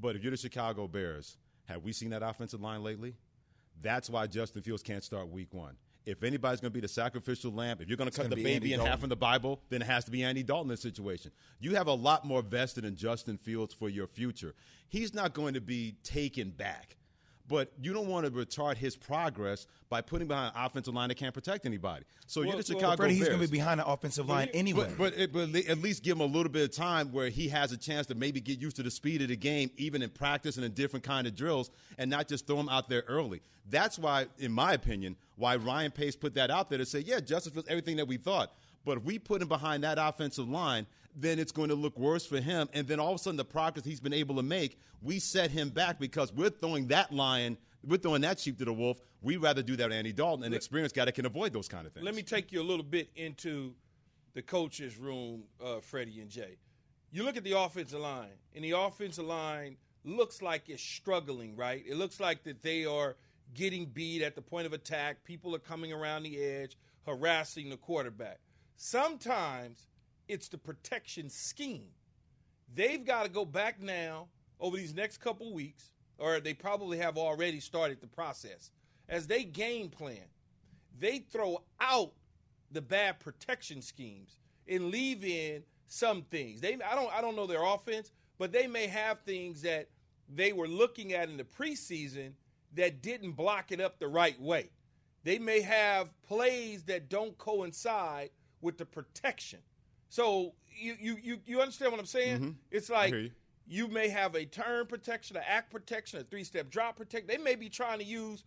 But 0.00 0.14
if 0.14 0.22
you're 0.22 0.30
the 0.30 0.36
Chicago 0.36 0.86
Bears, 0.86 1.36
have 1.64 1.82
we 1.82 1.92
seen 1.92 2.10
that 2.10 2.22
offensive 2.22 2.60
line 2.60 2.84
lately? 2.84 3.14
That's 3.82 4.08
why 4.08 4.28
Justin 4.28 4.62
Fields 4.62 4.84
can't 4.84 5.02
start 5.02 5.28
Week 5.28 5.52
One. 5.52 5.76
If 6.06 6.22
anybody's 6.22 6.60
going 6.60 6.70
to 6.70 6.74
be 6.74 6.80
the 6.80 6.88
sacrificial 6.88 7.52
lamb, 7.52 7.78
if 7.80 7.88
you're 7.88 7.96
going 7.96 8.10
to 8.10 8.16
cut 8.16 8.30
the 8.30 8.36
be 8.36 8.42
Andy 8.42 8.54
baby 8.54 8.72
in 8.72 8.78
Dalton. 8.78 8.92
half 8.92 9.02
in 9.02 9.08
the 9.08 9.16
Bible, 9.16 9.60
then 9.68 9.82
it 9.82 9.86
has 9.86 10.04
to 10.04 10.10
be 10.12 10.22
Andy 10.22 10.42
Dalton 10.44 10.66
in 10.66 10.70
this 10.70 10.82
situation. 10.82 11.32
You 11.60 11.74
have 11.74 11.88
a 11.88 11.92
lot 11.92 12.24
more 12.24 12.42
vested 12.42 12.84
in 12.84 12.94
Justin 12.94 13.36
Fields 13.36 13.74
for 13.74 13.88
your 13.88 14.06
future. 14.06 14.54
He's 14.88 15.14
not 15.14 15.32
going 15.34 15.54
to 15.54 15.60
be 15.60 15.96
taken 16.04 16.50
back. 16.50 16.96
But 17.48 17.72
you 17.80 17.92
don't 17.92 18.06
want 18.06 18.24
to 18.24 18.32
retard 18.32 18.76
his 18.76 18.96
progress 18.96 19.66
by 19.88 20.00
putting 20.00 20.28
behind 20.28 20.54
an 20.56 20.64
offensive 20.64 20.94
line 20.94 21.08
that 21.08 21.16
can't 21.16 21.34
protect 21.34 21.66
anybody. 21.66 22.04
So 22.26 22.40
Well, 22.40 22.48
you're 22.48 22.62
the 22.62 22.72
well, 22.74 22.80
Chicago 22.80 22.96
Freddie, 22.96 23.14
he's 23.14 23.28
going 23.28 23.40
to 23.40 23.46
be 23.48 23.58
behind 23.58 23.80
the 23.80 23.86
offensive 23.86 24.28
line 24.28 24.48
anyway. 24.54 24.88
But, 24.96 25.14
but, 25.16 25.32
but 25.32 25.54
at 25.66 25.78
least 25.82 26.02
give 26.02 26.16
him 26.16 26.22
a 26.22 26.26
little 26.26 26.50
bit 26.50 26.62
of 26.62 26.74
time 26.74 27.12
where 27.12 27.28
he 27.28 27.48
has 27.48 27.72
a 27.72 27.76
chance 27.76 28.06
to 28.06 28.14
maybe 28.14 28.40
get 28.40 28.60
used 28.60 28.76
to 28.76 28.82
the 28.82 28.90
speed 28.90 29.22
of 29.22 29.28
the 29.28 29.36
game, 29.36 29.70
even 29.76 30.02
in 30.02 30.10
practice 30.10 30.56
and 30.56 30.64
in 30.64 30.72
different 30.72 31.04
kind 31.04 31.26
of 31.26 31.34
drills, 31.34 31.70
and 31.98 32.10
not 32.10 32.28
just 32.28 32.46
throw 32.46 32.58
him 32.58 32.68
out 32.68 32.88
there 32.88 33.04
early. 33.08 33.42
That's 33.70 33.98
why, 33.98 34.26
in 34.38 34.52
my 34.52 34.72
opinion, 34.72 35.16
why 35.36 35.56
Ryan 35.56 35.90
Pace 35.90 36.16
put 36.16 36.34
that 36.34 36.50
out 36.50 36.70
there 36.70 36.78
to 36.78 36.86
say, 36.86 37.00
yeah, 37.00 37.20
Justin 37.20 37.52
Fields, 37.52 37.68
everything 37.68 37.96
that 37.96 38.06
we 38.06 38.16
thought. 38.16 38.52
But 38.84 38.98
if 38.98 39.04
we 39.04 39.18
put 39.18 39.42
him 39.42 39.48
behind 39.48 39.84
that 39.84 39.98
offensive 40.00 40.48
line, 40.48 40.86
then 41.14 41.38
it's 41.38 41.52
going 41.52 41.68
to 41.68 41.74
look 41.74 41.98
worse 41.98 42.26
for 42.26 42.40
him. 42.40 42.68
And 42.72 42.86
then 42.86 43.00
all 43.00 43.10
of 43.10 43.16
a 43.16 43.18
sudden, 43.18 43.36
the 43.36 43.44
progress 43.44 43.84
he's 43.84 44.00
been 44.00 44.12
able 44.12 44.36
to 44.36 44.42
make, 44.42 44.78
we 45.02 45.18
set 45.18 45.50
him 45.50 45.70
back 45.70 45.98
because 45.98 46.32
we're 46.32 46.50
throwing 46.50 46.88
that 46.88 47.12
lion, 47.12 47.58
we're 47.84 47.98
throwing 47.98 48.22
that 48.22 48.40
sheep 48.40 48.58
to 48.58 48.64
the 48.64 48.72
wolf. 48.72 49.00
We'd 49.20 49.38
rather 49.38 49.62
do 49.62 49.76
that 49.76 49.88
with 49.88 49.96
Andy 49.96 50.12
Dalton, 50.12 50.44
an 50.44 50.54
experienced 50.54 50.94
guy 50.94 51.04
that 51.04 51.12
can 51.12 51.26
avoid 51.26 51.52
those 51.52 51.68
kind 51.68 51.86
of 51.86 51.92
things. 51.92 52.04
Let 52.04 52.14
me 52.14 52.22
take 52.22 52.50
you 52.50 52.60
a 52.60 52.64
little 52.64 52.84
bit 52.84 53.10
into 53.14 53.74
the 54.34 54.42
coaches' 54.42 54.96
room, 54.96 55.44
uh, 55.64 55.80
Freddie 55.80 56.20
and 56.20 56.30
Jay. 56.30 56.56
You 57.10 57.24
look 57.24 57.36
at 57.36 57.44
the 57.44 57.58
offensive 57.58 58.00
line, 58.00 58.30
and 58.54 58.64
the 58.64 58.72
offensive 58.72 59.26
line 59.26 59.76
looks 60.04 60.42
like 60.42 60.68
it's 60.68 60.82
struggling, 60.82 61.54
right? 61.56 61.84
It 61.86 61.96
looks 61.96 62.18
like 62.18 62.42
that 62.44 62.62
they 62.62 62.84
are 62.84 63.16
getting 63.54 63.84
beat 63.86 64.22
at 64.22 64.34
the 64.34 64.42
point 64.42 64.66
of 64.66 64.72
attack. 64.72 65.22
People 65.24 65.54
are 65.54 65.60
coming 65.60 65.92
around 65.92 66.22
the 66.22 66.42
edge, 66.42 66.76
harassing 67.06 67.70
the 67.70 67.76
quarterback. 67.76 68.40
Sometimes 68.76 69.88
it's 70.28 70.48
the 70.48 70.58
protection 70.58 71.28
scheme. 71.28 71.90
They've 72.74 73.04
got 73.04 73.24
to 73.24 73.28
go 73.28 73.44
back 73.44 73.80
now 73.80 74.28
over 74.60 74.76
these 74.76 74.94
next 74.94 75.18
couple 75.18 75.52
weeks, 75.52 75.90
or 76.18 76.40
they 76.40 76.54
probably 76.54 76.98
have 76.98 77.18
already 77.18 77.60
started 77.60 78.00
the 78.00 78.06
process. 78.06 78.70
As 79.08 79.26
they 79.26 79.44
game 79.44 79.88
plan, 79.88 80.24
they 80.98 81.18
throw 81.18 81.62
out 81.80 82.12
the 82.70 82.80
bad 82.80 83.20
protection 83.20 83.82
schemes 83.82 84.38
and 84.68 84.90
leave 84.90 85.24
in 85.24 85.62
some 85.86 86.22
things. 86.22 86.60
They 86.60 86.74
I 86.74 86.94
don't 86.94 87.12
I 87.12 87.20
don't 87.20 87.36
know 87.36 87.46
their 87.46 87.64
offense, 87.64 88.12
but 88.38 88.52
they 88.52 88.66
may 88.66 88.86
have 88.86 89.20
things 89.20 89.62
that 89.62 89.88
they 90.28 90.52
were 90.52 90.68
looking 90.68 91.12
at 91.12 91.28
in 91.28 91.36
the 91.36 91.44
preseason 91.44 92.32
that 92.74 93.02
didn't 93.02 93.32
block 93.32 93.72
it 93.72 93.80
up 93.80 93.98
the 93.98 94.08
right 94.08 94.40
way. 94.40 94.70
They 95.24 95.38
may 95.38 95.60
have 95.60 96.08
plays 96.22 96.84
that 96.84 97.08
don't 97.08 97.36
coincide 97.38 98.30
with 98.60 98.78
the 98.78 98.86
protection. 98.86 99.60
So 100.12 100.52
you 100.68 100.94
you 101.00 101.16
you, 101.22 101.38
you 101.46 101.60
understand 101.62 101.90
what 101.90 101.98
I'm 101.98 102.04
saying? 102.04 102.36
Mm-hmm. 102.36 102.50
It's 102.70 102.90
like 102.90 103.14
you. 103.14 103.30
you 103.66 103.88
may 103.88 104.10
have 104.10 104.34
a 104.34 104.44
turn 104.44 104.84
protection, 104.84 105.38
an 105.38 105.42
act 105.48 105.70
protection, 105.70 106.20
a 106.20 106.22
three 106.22 106.44
step 106.44 106.68
drop 106.70 106.96
protection. 106.96 107.26
They 107.26 107.38
may 107.42 107.54
be 107.54 107.70
trying 107.70 107.98
to 107.98 108.04
use 108.04 108.44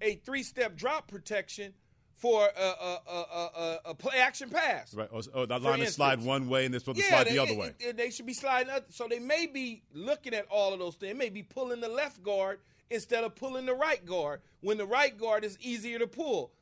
a 0.00 0.14
three 0.24 0.44
step 0.44 0.76
drop 0.76 1.08
protection 1.08 1.74
for 2.14 2.48
a, 2.56 2.60
a, 2.62 2.98
a, 3.08 3.12
a, 3.12 3.78
a 3.86 3.94
play 3.96 4.18
action 4.18 4.48
pass. 4.48 4.94
Right. 4.94 5.08
Oh, 5.12 5.20
oh, 5.34 5.46
that 5.46 5.60
line 5.60 5.80
is 5.80 5.94
slide 5.94 6.22
one 6.22 6.48
way 6.48 6.66
and 6.66 6.72
they're 6.72 6.78
supposed 6.78 6.98
to 7.00 7.04
slide 7.04 7.26
they, 7.26 7.32
the 7.32 7.38
other 7.40 7.52
it- 7.52 7.58
way. 7.58 7.72
it- 7.80 7.96
they 7.96 8.10
should 8.10 8.26
be 8.26 8.32
sliding 8.32 8.70
up. 8.72 8.92
So 8.92 9.08
they 9.10 9.18
may 9.18 9.46
be 9.46 9.82
looking 9.92 10.34
at 10.34 10.46
all 10.50 10.72
of 10.72 10.78
those 10.78 10.94
things. 10.94 11.12
They 11.12 11.18
may 11.18 11.30
be 11.30 11.42
pulling 11.42 11.80
the 11.80 11.88
left 11.88 12.22
guard 12.22 12.60
instead 12.90 13.24
of 13.24 13.34
pulling 13.34 13.66
the 13.66 13.74
right 13.74 14.06
guard 14.06 14.40
when 14.60 14.78
the 14.78 14.86
right 14.86 15.18
guard 15.18 15.44
is 15.44 15.58
easier 15.60 15.98
to 15.98 16.06
pull. 16.06 16.52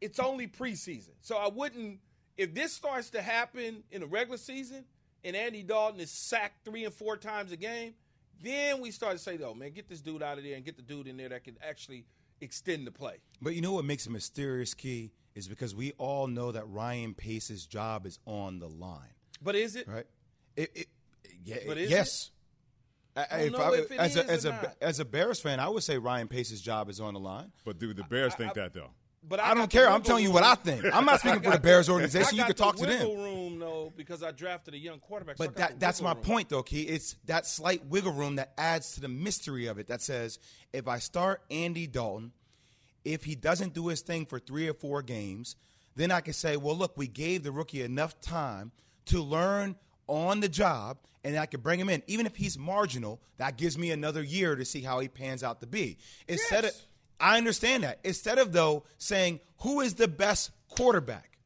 It's 0.00 0.18
only 0.18 0.46
preseason. 0.46 1.10
So 1.20 1.36
I 1.36 1.48
wouldn't, 1.48 2.00
if 2.36 2.54
this 2.54 2.72
starts 2.72 3.10
to 3.10 3.22
happen 3.22 3.82
in 3.90 4.00
the 4.00 4.06
regular 4.06 4.38
season 4.38 4.84
and 5.24 5.36
Andy 5.36 5.62
Dalton 5.62 6.00
is 6.00 6.10
sacked 6.10 6.64
three 6.64 6.84
and 6.84 6.92
four 6.94 7.16
times 7.16 7.52
a 7.52 7.56
game, 7.56 7.94
then 8.42 8.80
we 8.80 8.90
start 8.90 9.12
to 9.12 9.18
say, 9.18 9.38
oh, 9.44 9.54
man, 9.54 9.70
get 9.72 9.88
this 9.88 10.00
dude 10.00 10.22
out 10.22 10.38
of 10.38 10.44
there 10.44 10.56
and 10.56 10.64
get 10.64 10.76
the 10.76 10.82
dude 10.82 11.06
in 11.06 11.16
there 11.16 11.28
that 11.28 11.44
can 11.44 11.56
actually 11.62 12.04
extend 12.40 12.86
the 12.86 12.90
play. 12.90 13.16
But 13.40 13.54
you 13.54 13.60
know 13.60 13.72
what 13.72 13.84
makes 13.84 14.06
it 14.06 14.10
mysterious, 14.10 14.74
Key, 14.74 15.12
is 15.34 15.46
because 15.48 15.74
we 15.74 15.92
all 15.98 16.26
know 16.26 16.50
that 16.52 16.68
Ryan 16.68 17.14
Pace's 17.14 17.66
job 17.66 18.04
is 18.06 18.18
on 18.26 18.58
the 18.58 18.68
line, 18.68 19.14
But 19.40 19.54
is 19.54 19.76
it? 19.76 19.86
right? 19.86 20.06
It, 20.56 20.70
it, 20.74 20.86
yeah, 21.44 21.56
But 21.66 21.78
is 21.78 21.90
yes. 21.90 22.30
I- 23.16 23.26
I 23.30 23.38
don't 23.48 23.52
know 23.52 23.74
if 23.74 23.90
it 23.90 23.98
as 23.98 24.16
a 24.16 24.24
as 24.30 24.46
or 24.46 24.48
a 24.48 24.52
not. 24.52 24.76
as 24.80 24.98
a 24.98 25.04
Bears 25.04 25.38
fan, 25.38 25.60
I 25.60 25.68
would 25.68 25.82
say 25.82 25.98
Ryan 25.98 26.28
Pace's 26.28 26.62
job 26.62 26.88
is 26.88 26.98
on 26.98 27.12
the 27.14 27.20
line. 27.20 27.52
But 27.64 27.78
do 27.78 27.92
the 27.92 28.04
Bears 28.04 28.34
think 28.34 28.54
that 28.54 28.72
though? 28.72 28.90
But 29.28 29.38
I, 29.40 29.48
got 29.48 29.54
don't 29.56 29.70
care. 29.70 29.88
I'm 29.88 30.02
telling 30.02 30.24
you 30.24 30.32
what 30.32 30.42
I 30.42 30.56
think. 30.56 30.84
I'm 30.92 31.04
not 31.04 31.20
speaking 31.20 31.42
for 31.42 31.50
the 31.52 31.58
Bears 31.62 31.88
organization. 31.88 32.36
You 32.38 32.44
can 32.44 32.54
talk 32.54 32.76
the 32.76 32.86
to 32.86 32.92
them. 32.92 33.06
room 33.16 33.58
though 33.60 33.92
because 33.96 34.22
I 34.22 34.32
drafted 34.32 34.74
a 34.74 34.78
young 34.78 34.98
quarterback. 34.98 35.36
so 35.36 35.44
But 35.44 35.56
that, 35.56 35.78
that's 35.80 36.02
my 36.02 36.12
room. 36.12 36.22
point, 36.22 36.48
though, 36.48 36.62
Key. 36.64 36.82
It's 36.82 37.14
that 37.26 37.46
slight 37.46 37.86
wiggle 37.86 38.12
room 38.12 38.36
that 38.36 38.52
adds 38.58 38.94
to 38.94 39.00
the 39.00 39.08
mystery 39.08 39.66
of 39.66 39.78
it. 39.78 39.86
That 39.86 40.02
says 40.02 40.38
if 40.72 40.88
I 40.88 40.98
start 40.98 41.42
Andy 41.50 41.86
Dalton, 41.86 42.32
if 43.04 43.24
he 43.24 43.34
doesn't 43.36 43.74
do 43.74 43.88
his 43.88 44.00
thing 44.00 44.26
for 44.26 44.38
three 44.40 44.68
or 44.68 44.74
four 44.74 45.02
games, 45.02 45.54
then 45.94 46.10
I 46.10 46.20
can 46.20 46.32
say, 46.34 46.56
well, 46.56 46.76
look, 46.76 46.96
we 46.96 47.06
gave 47.06 47.42
the 47.44 47.52
rookie 47.52 47.82
enough 47.82 48.20
time 48.20 48.72
to 49.06 49.20
learn 49.20 49.76
on 50.08 50.40
the 50.40 50.48
job, 50.48 50.98
and 51.24 51.36
I 51.38 51.46
can 51.46 51.60
bring 51.60 51.78
him 51.78 51.88
in. 51.88 52.02
Even 52.08 52.26
if 52.26 52.34
he's 52.34 52.58
marginal, 52.58 53.20
that 53.38 53.56
gives 53.56 53.78
me 53.78 53.90
another 53.92 54.22
year 54.22 54.56
to 54.56 54.64
see 54.64 54.80
how 54.80 54.98
he 55.00 55.06
pans 55.08 55.42
out 55.44 55.60
to 55.60 55.66
be. 55.66 55.98
Instead 56.28 56.64
Yes. 56.64 56.74
of, 56.80 56.82
I 57.22 57.38
understand 57.38 57.84
that. 57.84 58.00
Instead 58.02 58.38
of, 58.38 58.52
though, 58.52 58.82
saying, 58.98 59.40
who 59.60 59.80
is 59.80 59.94
the 59.94 60.08
best 60.08 60.50
quarterback? 60.68 61.38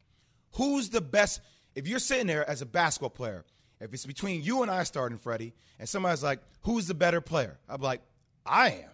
Who's 0.53 0.89
the 0.89 1.03
best? 1.03 1.43
If 1.75 1.87
you're 1.87 1.99
sitting 1.99 2.27
there 2.27 2.49
as 2.49 2.62
a 2.62 2.67
basketball 2.67 3.11
player, 3.11 3.45
if 3.79 3.93
it's 3.93 4.07
between 4.07 4.43
you 4.43 4.62
and 4.62 4.71
I 4.71 4.85
starting, 4.85 5.19
Freddie, 5.19 5.53
and 5.79 5.87
somebody's 5.87 6.23
like, 6.23 6.41
who's 6.62 6.87
the 6.87 6.95
better 6.95 7.21
player? 7.21 7.59
I'm 7.69 7.83
like, 7.83 8.01
I 8.47 8.71
am. 8.71 8.91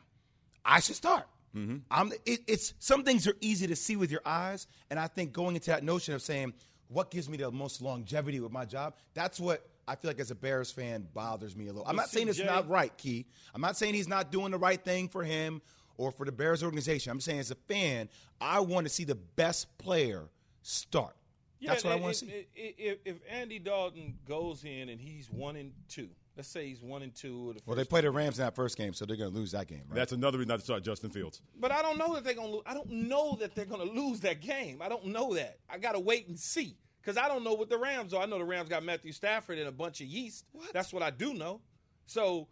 I 0.65 0.81
should 0.81 0.97
start. 0.97 1.27
Mm-hmm. 1.57 1.77
I'm, 1.89 2.13
it, 2.27 2.41
it's 2.49 2.75
some 2.81 3.05
things 3.05 3.29
are 3.29 3.37
easy 3.41 3.69
to 3.69 3.77
see 3.77 3.95
with 3.95 4.11
your 4.11 4.23
eyes, 4.25 4.67
and 4.91 4.99
I 4.99 5.07
think 5.07 5.33
going 5.33 5.55
into 5.55 5.71
that 5.71 5.85
notion 5.85 6.15
of 6.15 6.23
saying 6.23 6.53
what 6.89 7.13
gives 7.13 7.29
me 7.29 7.37
the 7.37 7.51
most 7.53 7.81
longevity 7.81 8.41
with 8.41 8.51
my 8.51 8.65
job, 8.65 8.95
that's 9.15 9.39
what 9.39 9.65
I 9.87 9.95
feel 9.95 10.11
like 10.11 10.21
as 10.21 10.31
a 10.31 10.35
Bears 10.35 10.73
fan 10.73 11.07
bothers 11.15 11.55
me 11.55 11.67
a 11.67 11.73
little. 11.73 11.87
I'm 11.87 11.97
not 11.97 12.09
saying 12.09 12.29
it's 12.29 12.43
not 12.43 12.69
right, 12.69 12.97
Key. 12.97 13.27
I'm 13.55 13.61
not 13.61 13.77
saying 13.77 13.95
he's 13.95 14.09
not 14.09 14.33
doing 14.33 14.51
the 14.51 14.59
right 14.59 14.83
thing 14.83 15.09
for 15.09 15.23
him 15.23 15.61
or 15.97 16.11
for 16.13 16.27
the 16.27 16.33
Bears 16.33 16.63
organization. 16.63 17.11
I'm 17.11 17.21
saying 17.21 17.41
as 17.41 17.51
a 17.51 17.55
fan, 17.55 18.09
I 18.41 18.61
want 18.61 18.87
to 18.87 18.93
see 18.93 19.05
the 19.05 19.15
best 19.15 19.77
player 19.79 20.25
start. 20.63 21.15
Yeah, 21.61 21.71
That's 21.71 21.85
what 21.85 21.93
I 21.93 21.97
i- 21.97 22.01
want 22.01 22.15
to 22.15 22.21
see. 22.27 22.33
i- 22.57 22.75
If, 22.79 22.99
if 23.05 23.17
Andy 23.29 23.59
Dalton 23.59 24.19
goes 24.27 24.65
in 24.65 24.89
and 24.89 25.01
he's 25.01 25.31
one 25.31 25.55
and 25.57 25.73
two, 25.89 26.09
let's 26.37 26.49
say 26.49 26.67
he's 26.67 26.83
one 26.83 27.03
and 27.03 27.15
two. 27.15 27.53
The 27.55 27.63
well, 27.67 27.77
they 27.77 27.85
played 27.85 28.03
the 28.05 28.11
Rams 28.11 28.39
in 28.39 28.45
that 28.45 28.57
first 28.57 28.77
game, 28.77 28.95
so 28.95 29.05
they're 29.07 29.17
going 29.17 29.31
to 29.33 29.37
lose 29.39 29.53
that 29.53 29.69
game, 29.69 29.83
right? 29.89 29.95
That's 29.95 30.11
another 30.13 30.39
reason 30.39 30.49
not 30.49 30.59
to 30.59 30.65
start 30.65 30.83
Justin 30.83 31.11
Fields. 31.11 31.41
But 31.61 31.71
I 31.71 31.81
don't 31.83 31.99
know 31.99 32.15
that 32.15 32.25
they're 32.25 32.35
going 32.35 32.49
to 32.49 32.55
lose. 32.55 32.63
I 32.67 32.75
don't 32.75 32.91
know 32.91 33.37
that 33.41 33.55
they're 33.55 33.65
going 33.65 33.87
to 33.87 33.93
lose 33.95 34.21
that 34.21 34.41
game. 34.41 34.83
I 34.83 34.89
don't 34.89 35.07
know 35.07 35.35
that. 35.35 35.59
I 35.71 35.79
got 35.79 35.93
to 35.93 36.01
wait 36.01 36.27
and 36.27 36.37
see 36.37 36.77
because 37.01 37.17
I 37.17 37.29
don't 37.29 37.45
know 37.45 37.55
what 37.55 37.69
the 37.71 37.79
Rams 37.79 38.13
are. 38.13 38.23
I 38.23 38.27
know 38.27 38.39
the 38.39 38.45
Rams 38.45 38.69
got 38.69 38.83
Matthew 38.83 39.13
Stafford 39.13 39.59
and 39.59 39.69
a 39.69 39.73
bunch 39.73 40.01
of 40.01 40.09
yeast. 40.09 40.45
What? 40.51 40.73
That's 40.73 40.93
what 40.93 41.05
I 41.05 41.11
do 41.11 41.33
know. 41.33 41.61
So, 42.07 42.49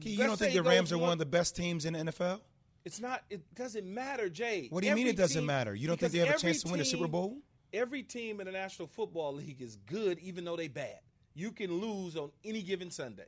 you 0.00 0.16
don't 0.16 0.38
think 0.38 0.54
the 0.54 0.62
Rams 0.62 0.90
are 0.90 0.96
one 0.98 1.12
of 1.12 1.18
the 1.18 1.26
best 1.26 1.54
teams 1.54 1.84
in 1.84 1.92
the 1.92 1.98
NFL? 1.98 2.40
It's 2.84 3.00
not. 3.00 3.22
It 3.30 3.42
doesn't 3.54 3.86
matter, 3.86 4.28
Jay. 4.28 4.68
What 4.70 4.80
do 4.80 4.86
you 4.86 4.92
every 4.92 5.04
mean 5.04 5.12
it 5.12 5.16
doesn't 5.16 5.40
team, 5.40 5.46
matter? 5.46 5.74
You 5.74 5.86
don't 5.86 5.98
think 5.98 6.12
they 6.12 6.18
have 6.18 6.36
a 6.36 6.38
chance 6.38 6.62
to 6.62 6.70
win 6.70 6.80
a 6.80 6.84
Super 6.84 7.08
Bowl? 7.08 7.38
Every 7.72 8.02
team 8.02 8.40
in 8.40 8.46
the 8.46 8.52
National 8.52 8.88
Football 8.88 9.34
League 9.34 9.62
is 9.62 9.76
good, 9.86 10.18
even 10.18 10.44
though 10.44 10.56
they 10.56 10.68
bad. 10.68 10.98
You 11.34 11.52
can 11.52 11.72
lose 11.80 12.16
on 12.16 12.30
any 12.44 12.62
given 12.62 12.90
Sunday. 12.90 13.26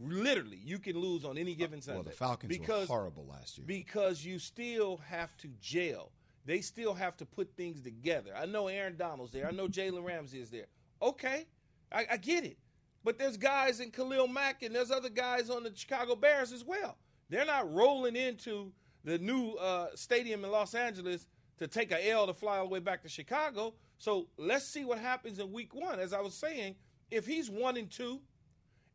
Literally, 0.00 0.60
you 0.62 0.78
can 0.78 0.98
lose 0.98 1.24
on 1.24 1.36
any 1.36 1.54
given 1.54 1.80
Sunday. 1.82 1.98
Well, 1.98 2.04
the 2.04 2.10
Falcons 2.10 2.56
because, 2.56 2.88
were 2.88 2.96
horrible 2.96 3.26
last 3.28 3.58
year. 3.58 3.66
Because 3.66 4.24
you 4.24 4.38
still 4.38 5.00
have 5.08 5.36
to 5.38 5.48
gel. 5.60 6.12
They 6.44 6.60
still 6.60 6.94
have 6.94 7.16
to 7.18 7.26
put 7.26 7.54
things 7.56 7.80
together. 7.80 8.32
I 8.36 8.46
know 8.46 8.68
Aaron 8.68 8.96
Donald's 8.96 9.32
there. 9.32 9.46
I 9.46 9.52
know 9.52 9.68
Jalen 9.68 10.04
Ramsey 10.04 10.40
is 10.40 10.50
there. 10.50 10.66
Okay, 11.00 11.46
I, 11.90 12.06
I 12.12 12.16
get 12.16 12.44
it. 12.44 12.58
But 13.04 13.18
there's 13.18 13.36
guys 13.36 13.80
in 13.80 13.90
Khalil 13.90 14.28
Mack 14.28 14.62
and 14.62 14.74
there's 14.74 14.90
other 14.90 15.08
guys 15.08 15.50
on 15.50 15.64
the 15.64 15.72
Chicago 15.74 16.14
Bears 16.14 16.52
as 16.52 16.64
well. 16.64 16.96
They're 17.28 17.44
not 17.44 17.72
rolling 17.72 18.16
into 18.16 18.72
the 19.04 19.18
new 19.18 19.52
uh, 19.52 19.88
stadium 19.94 20.44
in 20.44 20.50
Los 20.50 20.74
Angeles 20.74 21.26
to 21.58 21.66
take 21.66 21.92
a 21.92 22.10
L 22.10 22.26
to 22.26 22.34
fly 22.34 22.58
all 22.58 22.64
the 22.64 22.70
way 22.70 22.80
back 22.80 23.02
to 23.02 23.08
Chicago. 23.08 23.74
So 23.98 24.26
let's 24.36 24.66
see 24.66 24.84
what 24.84 24.98
happens 24.98 25.38
in 25.38 25.52
week 25.52 25.74
one. 25.74 26.00
As 26.00 26.12
I 26.12 26.20
was 26.20 26.34
saying, 26.34 26.74
if 27.10 27.26
he's 27.26 27.50
one 27.50 27.76
and 27.76 27.90
two 27.90 28.20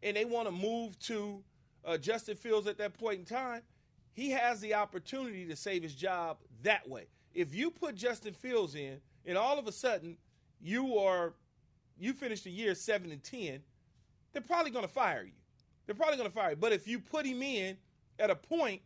and 0.03 0.17
they 0.17 0.25
want 0.25 0.47
to 0.47 0.51
move 0.51 0.97
to 0.99 1.43
uh, 1.85 1.97
Justin 1.97 2.35
Fields 2.35 2.67
at 2.67 2.77
that 2.77 2.93
point 2.93 3.19
in 3.19 3.25
time, 3.25 3.61
he 4.13 4.31
has 4.31 4.59
the 4.59 4.73
opportunity 4.73 5.45
to 5.45 5.55
save 5.55 5.83
his 5.83 5.95
job 5.95 6.37
that 6.63 6.87
way. 6.89 7.07
If 7.33 7.53
you 7.53 7.69
put 7.69 7.95
Justin 7.95 8.33
Fields 8.33 8.75
in 8.75 8.99
and 9.25 9.37
all 9.37 9.59
of 9.59 9.67
a 9.67 9.71
sudden 9.71 10.17
you 10.59 10.97
are 10.97 11.33
you 11.99 12.13
finish 12.13 12.41
the 12.41 12.51
year 12.51 12.75
seven 12.75 13.11
and 13.11 13.23
ten, 13.23 13.59
they're 14.33 14.41
probably 14.41 14.71
going 14.71 14.85
to 14.85 14.91
fire 14.91 15.23
you. 15.23 15.31
They're 15.85 15.95
probably 15.95 16.17
going 16.17 16.29
to 16.29 16.35
fire 16.35 16.51
you. 16.51 16.55
But 16.55 16.73
if 16.73 16.87
you 16.87 16.99
put 16.99 17.25
him 17.25 17.41
in 17.41 17.77
at 18.19 18.29
a 18.29 18.35
point 18.35 18.81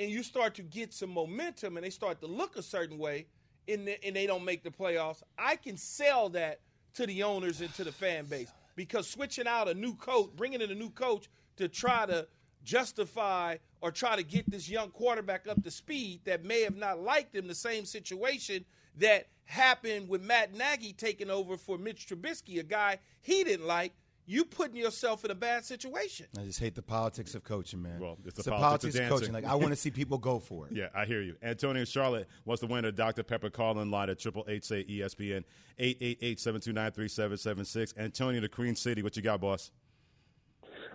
and 0.00 0.10
you 0.10 0.22
start 0.22 0.54
to 0.54 0.62
get 0.62 0.94
some 0.94 1.10
momentum 1.10 1.76
and 1.76 1.84
they 1.84 1.90
start 1.90 2.20
to 2.20 2.26
look 2.26 2.56
a 2.56 2.62
certain 2.62 2.96
way 2.96 3.26
and 3.68 3.86
they, 3.86 3.98
and 4.02 4.16
they 4.16 4.26
don't 4.26 4.46
make 4.46 4.64
the 4.64 4.70
playoffs, 4.70 5.22
I 5.38 5.56
can 5.56 5.76
sell 5.76 6.30
that 6.30 6.60
to 6.94 7.06
the 7.06 7.22
owners 7.22 7.60
and 7.60 7.72
to 7.74 7.84
the 7.84 7.92
fan 7.92 8.24
base. 8.24 8.50
Because 8.76 9.06
switching 9.06 9.46
out 9.46 9.68
a 9.68 9.74
new 9.74 9.94
coach, 9.94 10.30
bringing 10.34 10.62
in 10.62 10.70
a 10.70 10.74
new 10.74 10.88
coach 10.88 11.28
to 11.58 11.68
try 11.68 12.06
to 12.06 12.26
justify 12.64 13.58
or 13.82 13.90
try 13.90 14.16
to 14.16 14.22
get 14.22 14.50
this 14.50 14.70
young 14.70 14.88
quarterback 14.88 15.46
up 15.46 15.62
to 15.62 15.70
speed 15.70 16.20
that 16.24 16.44
may 16.44 16.62
have 16.62 16.76
not 16.76 16.98
liked 16.98 17.34
him 17.34 17.46
the 17.46 17.54
same 17.54 17.84
situation 17.84 18.64
that 18.96 19.28
happened 19.44 20.08
with 20.08 20.22
Matt 20.22 20.54
Nagy 20.54 20.94
taking 20.94 21.28
over 21.28 21.58
for 21.58 21.76
Mitch 21.76 22.06
Trubisky, 22.06 22.58
a 22.58 22.62
guy 22.62 22.98
he 23.20 23.44
didn't 23.44 23.66
like 23.66 23.92
you 24.30 24.44
putting 24.44 24.76
yourself 24.76 25.24
in 25.24 25.32
a 25.32 25.34
bad 25.34 25.64
situation. 25.64 26.26
I 26.38 26.42
just 26.42 26.60
hate 26.60 26.76
the 26.76 26.82
politics 26.82 27.34
of 27.34 27.42
coaching, 27.42 27.82
man. 27.82 27.98
Well, 27.98 28.16
it's 28.24 28.36
the, 28.36 28.40
it's 28.40 28.44
the 28.44 28.52
politics, 28.52 28.94
politics 28.94 29.12
of, 29.12 29.18
coaching. 29.18 29.34
Like 29.34 29.44
I 29.44 29.56
want 29.56 29.70
to 29.70 29.76
see 29.76 29.90
people 29.90 30.18
go 30.18 30.38
for 30.38 30.66
it. 30.66 30.72
Yeah, 30.80 30.86
I 30.94 31.04
hear 31.04 31.20
you. 31.20 31.34
Antonio 31.42 31.84
Charlotte 31.84 32.28
was 32.44 32.60
the 32.60 32.66
winner 32.66 32.88
of 32.88 32.94
Dr. 32.94 33.24
Pepper 33.24 33.50
calling 33.50 33.90
line 33.90 34.08
at 34.08 34.20
Triple 34.20 34.44
Eight 34.48 34.64
say 34.64 34.84
ESPN 34.84 35.42
888-729-3776. 35.78 37.98
Antonio, 37.98 38.40
the 38.40 38.48
Queen 38.48 38.76
City, 38.76 39.02
what 39.02 39.16
you 39.16 39.22
got, 39.22 39.40
boss? 39.40 39.72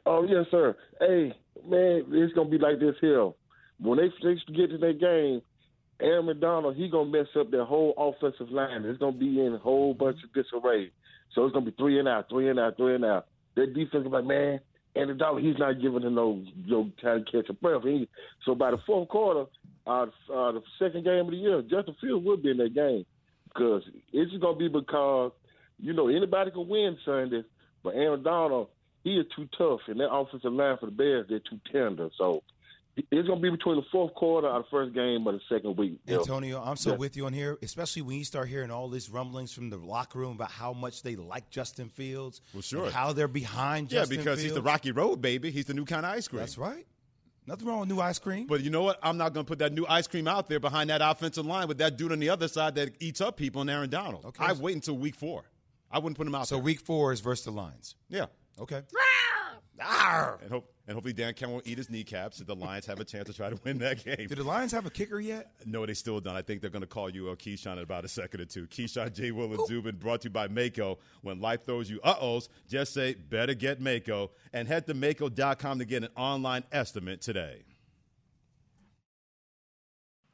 Oh 0.06 0.24
yes, 0.24 0.46
sir. 0.50 0.78
Hey, 1.00 1.34
man, 1.68 2.06
it's 2.10 2.34
gonna 2.34 2.50
be 2.50 2.58
like 2.58 2.80
this 2.80 2.96
here. 3.02 3.32
When 3.80 4.00
they, 4.00 4.08
they 4.24 4.36
get 4.56 4.70
to 4.70 4.78
their 4.78 4.94
game, 4.94 5.42
Aaron 6.00 6.26
McDonald, 6.26 6.78
he 6.78 6.90
gonna 6.90 7.10
mess 7.10 7.28
up 7.38 7.52
their 7.52 7.66
whole 7.66 7.94
offensive 7.98 8.50
line. 8.50 8.86
It's 8.86 9.00
gonna 9.00 9.18
be 9.18 9.46
in 9.46 9.56
a 9.56 9.60
whole 9.60 9.94
bunch 9.94 10.20
of 10.24 10.32
disarray. 10.34 10.92
So 11.36 11.46
it's 11.46 11.54
gonna 11.54 11.66
be 11.66 11.76
three 11.78 12.00
and 12.00 12.08
out, 12.08 12.30
three 12.30 12.50
and 12.50 12.60
out, 12.60 12.78
three 12.78 12.96
and 12.96 13.06
out. 13.06 13.28
Their 13.56 13.68
defense 13.68 14.06
is 14.06 14.12
like, 14.12 14.26
man, 14.26 14.60
and 14.96 15.10
the 15.10 15.14
dollar, 15.14 15.42
he's 15.42 15.58
not 15.58 15.82
giving 15.82 16.04
him 16.04 16.16
no, 16.16 16.42
no 16.66 16.90
time 17.02 17.26
to 17.26 17.32
catch 17.32 17.50
a 17.50 17.54
breath. 17.54 17.84
He, 17.84 18.08
so 18.46 18.56
by 18.56 18.72
the 18.72 18.78
fourth 18.86 19.10
quarter, 19.10 19.46
uh, 19.86 20.04
uh, 20.34 20.52
the 20.54 20.64
second 20.80 21.04
game 21.04 21.26
of 21.26 21.32
the 21.32 21.38
year, 21.38 21.62
Justin 21.62 21.96
Fields 22.00 22.26
will 22.26 22.38
be 22.38 22.52
in 22.52 22.58
that 22.58 22.74
game 22.74 23.06
because 23.54 23.84
it's 24.14 24.32
just 24.32 24.42
gonna 24.42 24.58
be 24.58 24.70
because 24.70 25.32
you 25.80 25.94
know 25.94 26.08
anybody 26.08 26.52
can 26.52 26.68
win 26.68 26.98
Sunday, 27.04 27.44
but 27.84 27.96
Aaron 27.96 28.24
Donald, 28.24 28.70
he 29.04 29.18
is 29.18 29.26
too 29.36 29.48
tough, 29.58 29.82
and 29.88 30.00
that 30.00 30.12
offensive 30.12 30.54
line 30.54 30.78
for 30.80 30.88
the 30.88 30.92
Bears, 30.94 31.28
they're 31.28 31.40
too 31.40 31.60
tender. 31.72 32.10
So 32.18 32.42
it's 32.98 33.28
going 33.28 33.42
to 33.42 33.44
be 33.44 33.50
between 33.50 33.76
the 33.76 33.86
fourth 33.92 34.14
quarter 34.16 34.48
of 34.48 34.64
the 34.64 34.70
first 34.70 34.94
game 34.94 35.28
of 35.28 35.34
the 35.34 35.42
second 35.50 35.78
week. 35.78 36.00
Antonio, 36.08 36.62
I'm 36.62 36.78
so 36.78 36.92
yeah. 36.92 36.98
with 36.98 37.18
you 37.18 37.26
on 37.26 37.34
here, 37.34 37.58
especially 37.62 38.02
when 38.02 38.18
you 38.18 38.24
start 38.24 38.48
hearing 38.48 38.72
all 38.72 38.88
these 38.90 39.10
rumblings 39.10 39.52
from 39.52 39.70
the 39.70 39.78
locker 39.78 40.20
room 40.20 40.34
about 40.34 40.52
how 40.52 40.74
much 40.74 41.04
they 41.04 41.16
like 41.16 41.50
Justin 41.50 41.90
Fields. 41.90 42.42
Well, 42.54 42.62
sure. 42.62 42.90
how 42.90 43.14
they're 43.14 43.28
behind 43.28 43.92
yeah, 43.92 44.00
Justin 44.00 44.18
because 44.18 44.40
Fields. 44.40 44.44
he's 44.44 44.54
the 44.54 44.62
Rocky 44.62 44.92
Road 44.92 45.22
baby. 45.22 45.52
He's 45.52 45.66
the 45.66 45.74
new 45.74 45.86
kind 45.86 46.06
of 46.06 46.14
ice 46.14 46.28
cream. 46.28 46.40
That's 46.40 46.58
right. 46.58 46.86
Nothing 47.48 47.68
wrong 47.68 47.82
with 47.82 47.90
new 47.90 48.00
ice 48.00 48.18
cream. 48.18 48.48
But 48.48 48.62
you 48.62 48.72
know 48.72 48.82
what? 48.82 48.98
I'm 49.04 49.18
not 49.18 49.34
going 49.34 49.46
to 49.46 49.48
put 49.48 49.60
that 49.60 49.72
new 49.72 49.86
ice 49.88 50.08
cream 50.08 50.28
out 50.28 50.50
there 50.50 50.60
behind 50.60 50.90
that 50.90 51.02
offensive 51.04 51.46
line 51.46 51.68
with 51.68 51.78
that 51.78 51.98
dude 51.98 52.12
on 52.12 52.20
the 52.20 52.30
other 52.30 52.48
side 52.48 52.76
that 52.76 52.96
eats 53.00 53.22
up 53.22 53.38
people 53.38 53.62
and 53.62 53.70
Aaron 53.70 53.90
Donald. 53.90 54.26
Okay. 54.26 54.44
I 54.44 54.54
wait 54.54 54.74
until 54.74 54.98
week 54.98 55.16
four. 55.16 55.44
I 55.92 56.00
wouldn't 56.00 56.18
put 56.18 56.26
him 56.26 56.34
out 56.34 56.48
so 56.48 56.56
there. 56.56 56.64
week 56.64 56.80
four 56.80 57.14
is 57.14 57.20
versus 57.20 57.46
the 57.46 57.52
Lions. 57.52 57.96
Yeah. 58.10 58.26
Okay. 58.60 58.82
Arr! 59.80 60.40
And 60.42 60.52
hope 60.52 60.72
and 60.88 60.94
hopefully 60.94 61.14
Dan 61.14 61.34
Campbell 61.34 61.56
won't 61.56 61.68
eat 61.68 61.78
his 61.78 61.90
kneecaps 61.90 62.38
so 62.38 62.44
the 62.44 62.56
Lions 62.56 62.86
have 62.86 63.00
a 63.00 63.04
chance 63.04 63.28
to 63.28 63.34
try 63.34 63.50
to 63.50 63.60
win 63.64 63.80
that 63.80 64.04
game. 64.06 64.28
Do 64.28 64.36
the 64.36 64.44
Lions 64.44 64.72
have 64.72 64.86
a 64.86 64.90
kicker 64.90 65.20
yet? 65.20 65.52
No, 65.66 65.86
they 65.86 65.96
still 65.96 66.20
don't. 66.20 66.36
I 66.36 66.42
think 66.44 66.62
they're 66.62 66.70
going 66.70 66.82
to 66.82 66.88
call 66.88 67.10
you 67.10 67.30
a 67.30 67.36
Keyshawn 67.36 67.74
in 67.74 67.80
about 67.80 68.06
a 68.06 68.08
second 68.08 68.42
or 68.42 68.46
two. 68.46 68.68
Keyshawn 68.68 69.14
J. 69.14 69.32
Will 69.32 69.52
and 69.54 69.68
Zubin 69.68 69.96
brought 69.96 70.22
to 70.22 70.26
you 70.28 70.32
by 70.32 70.48
Maaco. 70.48 70.98
When 71.22 71.42
life 71.42 71.66
throws 71.66 71.90
you 71.90 72.00
uh-ohs, 72.04 72.50
just 72.70 72.94
say, 72.94 73.16
better 73.16 73.56
get 73.56 73.82
Maaco. 73.82 74.30
And 74.54 74.68
head 74.68 74.86
to 74.88 74.94
Maaco.com 74.94 75.80
to 75.80 75.86
get 75.86 76.04
an 76.04 76.10
online 76.16 76.64
estimate 76.72 77.22
today. 77.22 77.64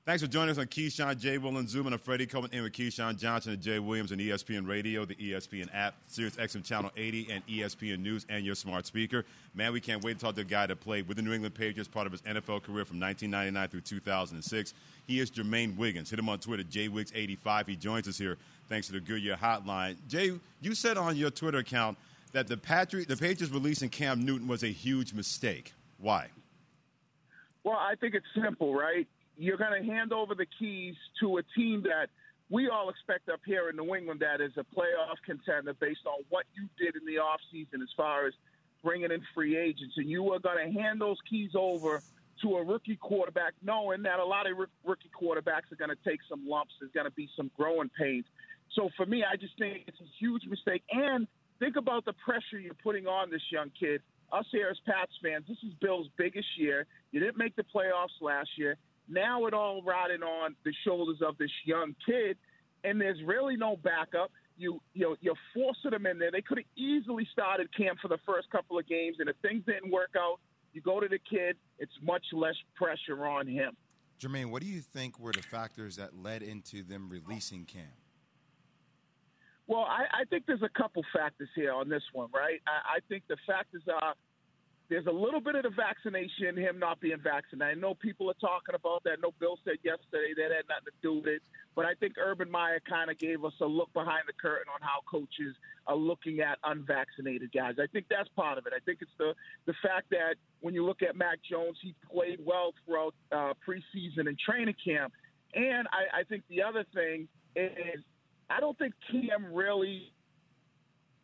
Thanks 0.03 0.23
for 0.23 0.27
joining 0.27 0.49
us 0.49 0.57
on 0.57 0.65
Keyshawn, 0.65 1.19
J. 1.19 1.37
Will, 1.37 1.55
and 1.57 1.69
Zubin. 1.69 1.93
And 1.93 2.01
Freddie 2.01 2.25
coming 2.25 2.49
in 2.53 2.63
with 2.63 2.73
Keyshawn 2.73 3.19
Johnson 3.19 3.53
and 3.53 3.61
Jay 3.61 3.77
Williams 3.77 4.11
on 4.11 4.17
ESPN 4.17 4.67
Radio, 4.67 5.05
the 5.05 5.13
ESPN 5.13 5.69
app, 5.75 5.93
Sirius 6.07 6.37
XM 6.37 6.65
Channel 6.65 6.89
80, 6.97 7.27
and 7.31 7.45
ESPN 7.45 7.99
News, 7.99 8.25
and 8.27 8.43
your 8.43 8.55
smart 8.55 8.87
speaker. 8.87 9.25
Man, 9.53 9.71
we 9.71 9.79
can't 9.79 10.03
wait 10.03 10.17
to 10.17 10.25
talk 10.25 10.33
to 10.35 10.41
a 10.41 10.43
guy 10.43 10.65
that 10.65 10.79
played 10.79 11.07
with 11.07 11.17
the 11.17 11.23
New 11.23 11.33
England 11.33 11.53
Patriots 11.53 11.87
part 11.87 12.07
of 12.07 12.13
his 12.13 12.21
NFL 12.23 12.63
career 12.63 12.83
from 12.83 12.99
1999 12.99 13.67
through 13.67 13.81
2006. 13.81 14.73
He 15.05 15.19
is 15.19 15.29
Jermaine 15.29 15.77
Wiggins. 15.77 16.09
Hit 16.09 16.17
him 16.17 16.29
on 16.29 16.39
Twitter, 16.39 16.63
JWiggs85. 16.63 17.67
He 17.67 17.75
joins 17.75 18.07
us 18.07 18.17
here 18.17 18.39
thanks 18.69 18.87
to 18.87 18.93
the 18.93 19.01
Goodyear 19.01 19.35
Hotline. 19.35 19.97
Jay, 20.07 20.31
you 20.61 20.73
said 20.73 20.97
on 20.97 21.15
your 21.15 21.29
Twitter 21.29 21.59
account 21.59 21.95
that 22.31 22.47
the, 22.47 22.57
Patri- 22.57 23.05
the 23.05 23.17
Patriots 23.17 23.53
releasing 23.53 23.89
Cam 23.89 24.25
Newton 24.25 24.47
was 24.47 24.63
a 24.63 24.67
huge 24.67 25.13
mistake. 25.13 25.73
Why? 25.99 26.29
Well, 27.63 27.77
I 27.77 27.93
think 27.93 28.15
it's 28.15 28.25
simple, 28.33 28.73
right? 28.73 29.07
You're 29.43 29.57
going 29.57 29.81
to 29.81 29.91
hand 29.91 30.13
over 30.13 30.35
the 30.35 30.45
keys 30.59 30.95
to 31.19 31.37
a 31.37 31.43
team 31.55 31.83
that 31.83 32.07
we 32.49 32.69
all 32.69 32.89
expect 32.89 33.29
up 33.29 33.39
here 33.45 33.69
in 33.69 33.77
New 33.77 33.95
England 33.95 34.19
that 34.19 34.41
is 34.41 34.51
a 34.57 34.65
playoff 34.75 35.15
contender 35.25 35.73
based 35.73 36.05
on 36.05 36.23
what 36.29 36.45
you 36.53 36.67
did 36.77 36.95
in 36.95 37.05
the 37.05 37.21
offseason 37.21 37.81
as 37.81 37.89
far 37.95 38.27
as 38.27 38.33
bringing 38.83 39.11
in 39.11 39.21
free 39.33 39.57
agents. 39.57 39.95
And 39.97 40.09
you 40.09 40.31
are 40.33 40.39
going 40.39 40.73
to 40.73 40.79
hand 40.79 40.99
those 40.99 41.17
keys 41.29 41.51
over 41.55 42.01
to 42.41 42.57
a 42.57 42.63
rookie 42.63 42.97
quarterback, 42.97 43.53
knowing 43.63 44.03
that 44.03 44.19
a 44.19 44.25
lot 44.25 44.49
of 44.49 44.57
rookie 44.83 45.09
quarterbacks 45.09 45.71
are 45.71 45.77
going 45.77 45.91
to 45.91 46.09
take 46.09 46.19
some 46.29 46.47
lumps. 46.47 46.73
There's 46.79 46.91
going 46.91 47.05
to 47.05 47.11
be 47.11 47.29
some 47.37 47.51
growing 47.55 47.89
pains. 47.97 48.25
So 48.73 48.89
for 48.97 49.05
me, 49.05 49.23
I 49.23 49.37
just 49.37 49.57
think 49.57 49.83
it's 49.87 50.01
a 50.01 50.09
huge 50.19 50.45
mistake. 50.45 50.83
And 50.91 51.27
think 51.59 51.75
about 51.75 52.05
the 52.05 52.13
pressure 52.13 52.59
you're 52.59 52.73
putting 52.73 53.07
on 53.07 53.29
this 53.29 53.43
young 53.51 53.71
kid. 53.79 54.01
Us 54.31 54.45
here 54.51 54.69
as 54.71 54.77
Pats 54.85 55.11
fans, 55.21 55.45
this 55.47 55.57
is 55.63 55.73
Bill's 55.81 56.07
biggest 56.17 56.47
year. 56.57 56.85
You 57.11 57.19
didn't 57.19 57.37
make 57.37 57.55
the 57.55 57.63
playoffs 57.63 58.21
last 58.21 58.49
year. 58.57 58.77
Now 59.11 59.45
it 59.45 59.53
all 59.53 59.83
riding 59.83 60.23
on 60.23 60.55
the 60.63 60.71
shoulders 60.85 61.17
of 61.21 61.37
this 61.37 61.51
young 61.65 61.95
kid, 62.05 62.37
and 62.85 62.99
there's 62.99 63.21
really 63.25 63.57
no 63.57 63.75
backup. 63.75 64.31
You 64.57 64.81
you 64.93 65.01
know, 65.01 65.15
you're 65.19 65.35
forcing 65.53 65.91
them 65.91 66.05
in 66.05 66.17
there. 66.17 66.31
They 66.31 66.41
could 66.41 66.59
have 66.59 66.67
easily 66.77 67.27
started 67.31 67.67
camp 67.75 67.99
for 68.01 68.07
the 68.07 68.19
first 68.25 68.49
couple 68.49 68.79
of 68.79 68.87
games, 68.87 69.17
and 69.19 69.27
if 69.27 69.35
things 69.41 69.63
didn't 69.65 69.91
work 69.91 70.11
out, 70.17 70.39
you 70.71 70.81
go 70.81 71.01
to 71.01 71.09
the 71.09 71.19
kid. 71.19 71.57
It's 71.77 71.91
much 72.01 72.23
less 72.31 72.55
pressure 72.75 73.27
on 73.27 73.47
him. 73.47 73.75
Jermaine, 74.17 74.49
what 74.49 74.61
do 74.61 74.67
you 74.67 74.79
think 74.79 75.19
were 75.19 75.33
the 75.33 75.41
factors 75.41 75.97
that 75.97 76.15
led 76.15 76.41
into 76.41 76.83
them 76.83 77.09
releasing 77.09 77.65
Cam? 77.65 77.83
Well, 79.67 79.81
I, 79.81 80.21
I 80.21 80.25
think 80.29 80.45
there's 80.45 80.61
a 80.61 80.69
couple 80.69 81.03
factors 81.13 81.49
here 81.55 81.73
on 81.73 81.89
this 81.89 82.03
one, 82.13 82.29
right? 82.33 82.61
I, 82.67 82.97
I 82.97 82.99
think 83.09 83.23
the 83.27 83.37
factors 83.47 83.83
are 83.91 84.13
there's 84.91 85.07
a 85.07 85.11
little 85.11 85.39
bit 85.39 85.55
of 85.55 85.63
the 85.63 85.69
vaccination, 85.69 86.57
him 86.57 86.77
not 86.77 86.99
being 86.99 87.15
vaccinated. 87.23 87.77
I 87.77 87.79
know 87.79 87.93
people 87.95 88.29
are 88.29 88.41
talking 88.41 88.75
about 88.75 89.05
that. 89.05 89.21
No, 89.23 89.31
Bill 89.39 89.57
said 89.63 89.77
yesterday 89.85 90.35
that 90.35 90.51
had 90.51 90.67
nothing 90.67 90.91
to 90.91 91.01
do 91.01 91.15
with 91.15 91.27
it. 91.27 91.41
But 91.77 91.85
I 91.85 91.93
think 91.93 92.15
Urban 92.19 92.51
Meyer 92.51 92.81
kind 92.81 93.09
of 93.09 93.17
gave 93.17 93.45
us 93.45 93.53
a 93.61 93.65
look 93.65 93.87
behind 93.93 94.23
the 94.27 94.33
curtain 94.33 94.67
on 94.67 94.81
how 94.81 94.99
coaches 95.09 95.55
are 95.87 95.95
looking 95.95 96.41
at 96.41 96.59
unvaccinated 96.65 97.53
guys. 97.53 97.75
I 97.81 97.87
think 97.87 98.07
that's 98.09 98.27
part 98.35 98.57
of 98.57 98.67
it. 98.67 98.73
I 98.75 98.83
think 98.83 98.99
it's 99.01 99.15
the 99.17 99.33
the 99.65 99.73
fact 99.81 100.09
that 100.09 100.35
when 100.59 100.73
you 100.73 100.85
look 100.85 101.01
at 101.01 101.15
Mac 101.15 101.39
Jones, 101.49 101.77
he 101.81 101.95
played 102.11 102.39
well 102.43 102.73
throughout 102.85 103.15
uh, 103.31 103.53
preseason 103.65 104.27
and 104.27 104.37
training 104.37 104.75
camp. 104.85 105.13
And 105.55 105.87
I, 105.93 106.19
I 106.19 106.23
think 106.23 106.43
the 106.49 106.63
other 106.63 106.83
thing 106.93 107.29
is 107.55 108.03
I 108.49 108.59
don't 108.59 108.77
think 108.77 108.93
Cam 109.09 109.53
really 109.53 110.11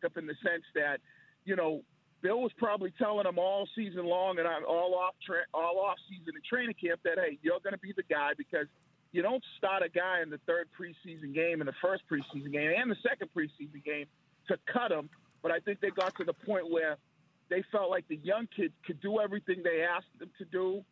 up 0.02 0.16
in 0.16 0.26
the 0.26 0.34
sense 0.42 0.64
that 0.74 1.00
you 1.44 1.54
know 1.54 1.82
Bill 2.20 2.40
was 2.40 2.52
probably 2.58 2.92
telling 2.98 3.26
him 3.26 3.38
all 3.38 3.68
season 3.74 4.04
long 4.04 4.38
and 4.38 4.48
all 4.64 4.94
off 4.94 5.14
tra- 5.24 5.46
all 5.54 5.78
off 5.78 5.98
season 6.08 6.32
and 6.34 6.44
training 6.44 6.74
camp 6.74 7.00
that 7.04 7.18
hey, 7.18 7.38
you're 7.42 7.60
going 7.60 7.74
to 7.74 7.78
be 7.78 7.92
the 7.96 8.02
guy 8.02 8.32
because 8.36 8.66
you 9.12 9.22
don't 9.22 9.42
start 9.56 9.82
a 9.82 9.88
guy 9.88 10.20
in 10.22 10.30
the 10.30 10.40
third 10.46 10.68
preseason 10.78 11.32
game 11.34 11.60
and 11.60 11.68
the 11.68 11.78
first 11.80 12.02
preseason 12.10 12.52
game 12.52 12.72
and 12.76 12.90
the 12.90 12.96
second 13.08 13.28
preseason 13.36 13.82
game 13.84 14.06
to 14.48 14.58
cut 14.72 14.90
him. 14.90 15.08
But 15.42 15.52
I 15.52 15.60
think 15.60 15.80
they 15.80 15.90
got 15.90 16.16
to 16.16 16.24
the 16.24 16.32
point 16.32 16.70
where 16.70 16.96
they 17.48 17.62
felt 17.70 17.90
like 17.90 18.06
the 18.08 18.18
young 18.22 18.48
kid 18.54 18.72
could 18.86 19.00
do 19.00 19.20
everything 19.20 19.62
they 19.62 19.82
asked 19.82 20.06
him 20.20 20.30
to 20.38 20.44
do, 20.44 20.84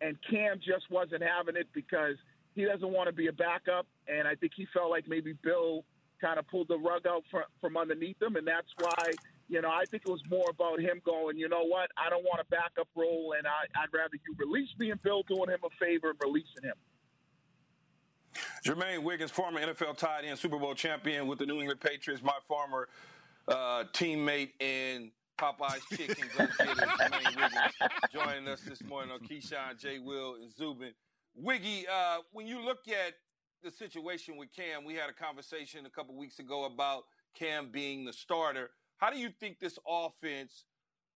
and 0.00 0.16
Cam 0.30 0.58
just 0.58 0.90
wasn't 0.90 1.22
having 1.22 1.56
it 1.56 1.68
because 1.72 2.16
he 2.54 2.64
doesn't 2.64 2.92
want 2.92 3.08
to 3.08 3.12
be 3.12 3.26
a 3.26 3.32
backup. 3.32 3.86
And 4.06 4.28
I 4.28 4.34
think 4.34 4.52
he 4.54 4.66
felt 4.72 4.90
like 4.90 5.08
maybe 5.08 5.32
Bill 5.42 5.84
kind 6.20 6.38
of 6.38 6.46
pulled 6.48 6.68
the 6.68 6.78
rug 6.78 7.06
out 7.06 7.24
from, 7.30 7.42
from 7.60 7.76
underneath 7.76 8.20
him, 8.20 8.36
and 8.36 8.46
that's 8.46 8.68
why 8.78 9.12
you 9.48 9.60
know, 9.60 9.70
I 9.70 9.84
think 9.84 10.04
it 10.06 10.10
was 10.10 10.22
more 10.30 10.46
about 10.48 10.80
him 10.80 11.00
going, 11.04 11.36
you 11.36 11.48
know 11.48 11.64
what, 11.64 11.90
I 11.96 12.08
don't 12.08 12.24
want 12.24 12.40
a 12.40 12.44
backup 12.50 12.88
role, 12.94 13.34
and 13.36 13.46
I, 13.46 13.82
would 13.82 13.96
rather 13.96 14.14
you 14.26 14.34
release 14.38 14.70
me 14.78 14.90
and 14.90 15.02
Bill 15.02 15.22
doing 15.22 15.50
him 15.50 15.58
a 15.64 15.70
favor 15.84 16.10
and 16.10 16.18
releasing 16.22 16.62
him. 16.62 16.74
Jermaine 18.64 19.02
Wiggins, 19.02 19.30
former 19.30 19.60
NFL 19.60 19.96
tight 19.96 20.24
end, 20.24 20.38
Super 20.38 20.58
Bowl 20.58 20.74
champion 20.74 21.26
with 21.26 21.38
the 21.38 21.46
New 21.46 21.60
England 21.60 21.80
Patriots, 21.80 22.22
my 22.22 22.32
former 22.48 22.88
uh, 23.46 23.84
teammate 23.92 24.50
in 24.60 25.12
Popeye's 25.38 25.84
Chicken, 25.96 26.28
Jermaine 26.36 27.36
Wiggins, 27.36 28.12
joining 28.12 28.48
us 28.48 28.62
this 28.62 28.82
morning 28.82 29.12
on 29.12 29.20
Keyshawn, 29.20 29.78
J. 29.78 29.98
Will, 29.98 30.36
and 30.36 30.50
Zubin. 30.52 30.92
Wiggy, 31.36 31.86
uh, 31.92 32.18
when 32.32 32.46
you 32.46 32.64
look 32.64 32.88
at 32.88 33.14
the 33.62 33.70
situation 33.70 34.36
with 34.36 34.48
Cam, 34.54 34.84
we 34.84 34.94
had 34.94 35.10
a 35.10 35.12
conversation 35.12 35.86
a 35.86 35.90
couple 35.90 36.14
weeks 36.16 36.38
ago 36.38 36.64
about 36.64 37.04
Cam 37.34 37.70
being 37.70 38.04
the 38.04 38.12
starter. 38.12 38.70
How 38.98 39.10
do 39.10 39.18
you 39.18 39.30
think 39.40 39.58
this 39.58 39.78
offense 39.86 40.64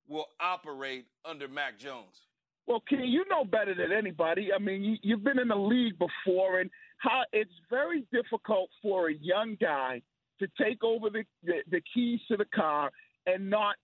will 0.08 0.26
operate 0.40 1.06
under 1.24 1.48
Mac 1.48 1.78
Jones? 1.78 2.26
Well, 2.66 2.82
Ken, 2.88 3.04
you 3.04 3.24
know 3.30 3.44
better 3.44 3.74
than 3.74 3.92
anybody. 3.92 4.52
I 4.52 4.58
mean, 4.58 4.98
you, 5.02 5.16
have 5.16 5.24
been 5.24 5.38
in 5.38 5.48
the 5.48 5.56
league 5.56 5.98
before, 5.98 6.60
and 6.60 6.70
how 6.98 7.22
it's 7.32 7.50
very 7.70 8.04
difficult 8.12 8.68
for 8.82 9.08
a 9.08 9.14
young 9.14 9.56
guy 9.60 10.02
to 10.40 10.48
take 10.60 10.84
over 10.84 11.08
the, 11.10 11.24
the, 11.42 11.60
the 11.70 11.80
keys 11.94 12.20
to 12.28 12.36
the 12.36 12.44
car 12.44 12.90
and 13.26 13.48
not 13.48 13.76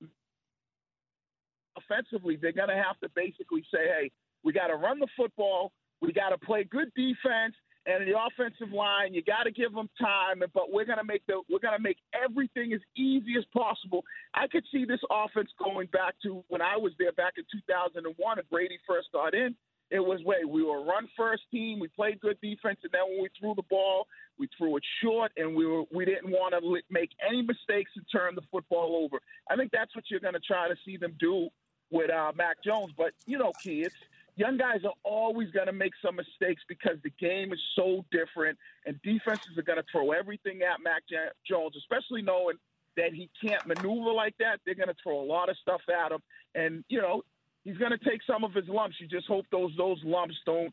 offensively. 1.76 2.36
They're 2.36 2.53
going 2.53 2.68
to 2.68 2.74
have 2.74 2.99
to 3.03 3.09
basically 3.14 3.64
say, 3.72 3.86
hey, 3.86 4.11
we 4.42 4.53
got 4.53 4.68
to 4.68 4.76
run 4.76 4.99
the 4.99 5.09
football, 5.16 5.72
we 6.01 6.12
got 6.12 6.30
to 6.30 6.38
play 6.38 6.64
good 6.64 6.90
defense, 6.95 7.55
and 7.87 8.07
the 8.07 8.14
offensive 8.18 8.72
line, 8.72 9.12
you 9.12 9.22
got 9.22 9.45
to 9.45 9.51
give 9.51 9.74
them 9.74 9.89
time. 10.01 10.43
But 10.53 10.72
we're 10.72 10.85
gonna 10.85 11.05
make 11.05 11.26
the 11.26 11.43
we're 11.51 11.59
gonna 11.59 11.80
make 11.80 11.99
everything 12.14 12.72
as 12.72 12.80
easy 12.97 13.35
as 13.39 13.45
possible. 13.53 14.05
I 14.32 14.47
could 14.49 14.64
see 14.72 14.85
this 14.85 15.01
offense 15.11 15.51
going 15.62 15.89
back 15.89 16.14
to 16.22 16.45
when 16.49 16.62
I 16.62 16.76
was 16.76 16.93
there 16.99 17.12
back 17.12 17.35
in 17.37 17.45
2001 17.53 18.39
and 18.39 18.51
Brady 18.51 18.78
first 18.87 19.09
got 19.12 19.35
in. 19.35 19.55
It 19.91 20.01
was 20.01 20.22
way 20.24 20.45
we 20.49 20.62
were 20.62 20.78
a 20.78 20.85
run 20.85 21.09
first 21.16 21.43
team. 21.51 21.78
We 21.78 21.89
played 21.89 22.18
good 22.20 22.41
defense, 22.41 22.78
and 22.82 22.93
then 22.93 23.03
when 23.07 23.22
we 23.22 23.28
threw 23.39 23.55
the 23.55 23.62
ball, 23.68 24.07
we 24.39 24.49
threw 24.57 24.76
it 24.76 24.82
short, 25.03 25.30
and 25.37 25.55
we 25.55 25.66
were 25.66 25.85
we 25.93 26.05
didn't 26.05 26.30
want 26.30 26.55
to 26.55 26.82
make 26.91 27.11
any 27.26 27.43
mistakes 27.43 27.93
and 27.95 28.05
turn 28.11 28.35
the 28.35 28.43
football 28.51 29.05
over. 29.05 29.20
I 29.51 29.57
think 29.57 29.70
that's 29.72 29.95
what 29.95 30.05
you're 30.11 30.20
going 30.20 30.35
to 30.35 30.41
try 30.41 30.68
to 30.68 30.74
see 30.85 30.97
them 30.97 31.14
do 31.20 31.49
with 31.91 32.11
uh, 32.11 32.32
Mac 32.35 32.62
Jones. 32.64 32.93
But 32.97 33.12
you 33.26 33.39
know, 33.39 33.53
Key, 33.62 33.82
it's 33.82 33.95
young 34.37 34.57
guys 34.57 34.80
are 34.85 34.95
always 35.03 35.51
going 35.51 35.66
to 35.66 35.72
make 35.72 35.93
some 36.05 36.16
mistakes 36.16 36.62
because 36.68 36.97
the 37.03 37.11
game 37.20 37.53
is 37.53 37.61
so 37.76 38.05
different, 38.11 38.59
and 38.87 39.01
defenses 39.03 39.57
are 39.57 39.62
going 39.62 39.78
to 39.78 39.85
throw 39.91 40.12
everything 40.12 40.62
at 40.62 40.82
Mac 40.82 41.03
Jones, 41.49 41.74
especially 41.76 42.22
knowing 42.22 42.57
that 42.97 43.12
he 43.12 43.30
can't 43.43 43.66
maneuver 43.66 44.12
like 44.12 44.35
that. 44.39 44.61
They're 44.64 44.74
going 44.74 44.89
to 44.89 44.97
throw 45.03 45.20
a 45.20 45.26
lot 45.26 45.49
of 45.49 45.57
stuff 45.59 45.80
at 45.89 46.12
him, 46.12 46.20
and 46.55 46.85
you 46.89 47.01
know 47.01 47.22
he's 47.64 47.76
going 47.76 47.93
to 47.93 47.99
take 47.99 48.20
some 48.26 48.45
of 48.45 48.53
his 48.53 48.68
lumps. 48.68 48.97
You 49.01 49.09
just 49.09 49.26
hope 49.26 49.47
those 49.51 49.72
those 49.76 50.01
lumps 50.05 50.37
don't 50.47 50.72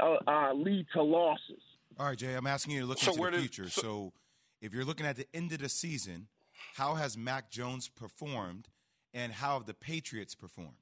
uh, 0.00 0.16
uh, 0.26 0.54
lead 0.54 0.86
to 0.94 1.02
losses. 1.02 1.62
All 1.98 2.06
right, 2.06 2.18
Jay, 2.18 2.34
I'm 2.34 2.46
asking 2.46 2.74
you 2.74 2.80
to 2.80 2.86
look 2.86 2.98
so 2.98 3.12
into 3.12 3.30
the 3.30 3.38
future. 3.38 3.68
so, 3.68 3.80
so, 3.80 4.12
if 4.60 4.72
you're 4.72 4.84
looking 4.84 5.06
at 5.06 5.16
the 5.16 5.26
end 5.34 5.52
of 5.52 5.58
the 5.58 5.68
season, 5.68 6.28
how 6.76 6.94
has 6.94 7.16
Mac 7.18 7.50
Jones 7.50 7.88
performed, 7.88 8.68
and 9.12 9.32
how 9.32 9.54
have 9.54 9.66
the 9.66 9.74
Patriots 9.74 10.34
performed? 10.34 10.81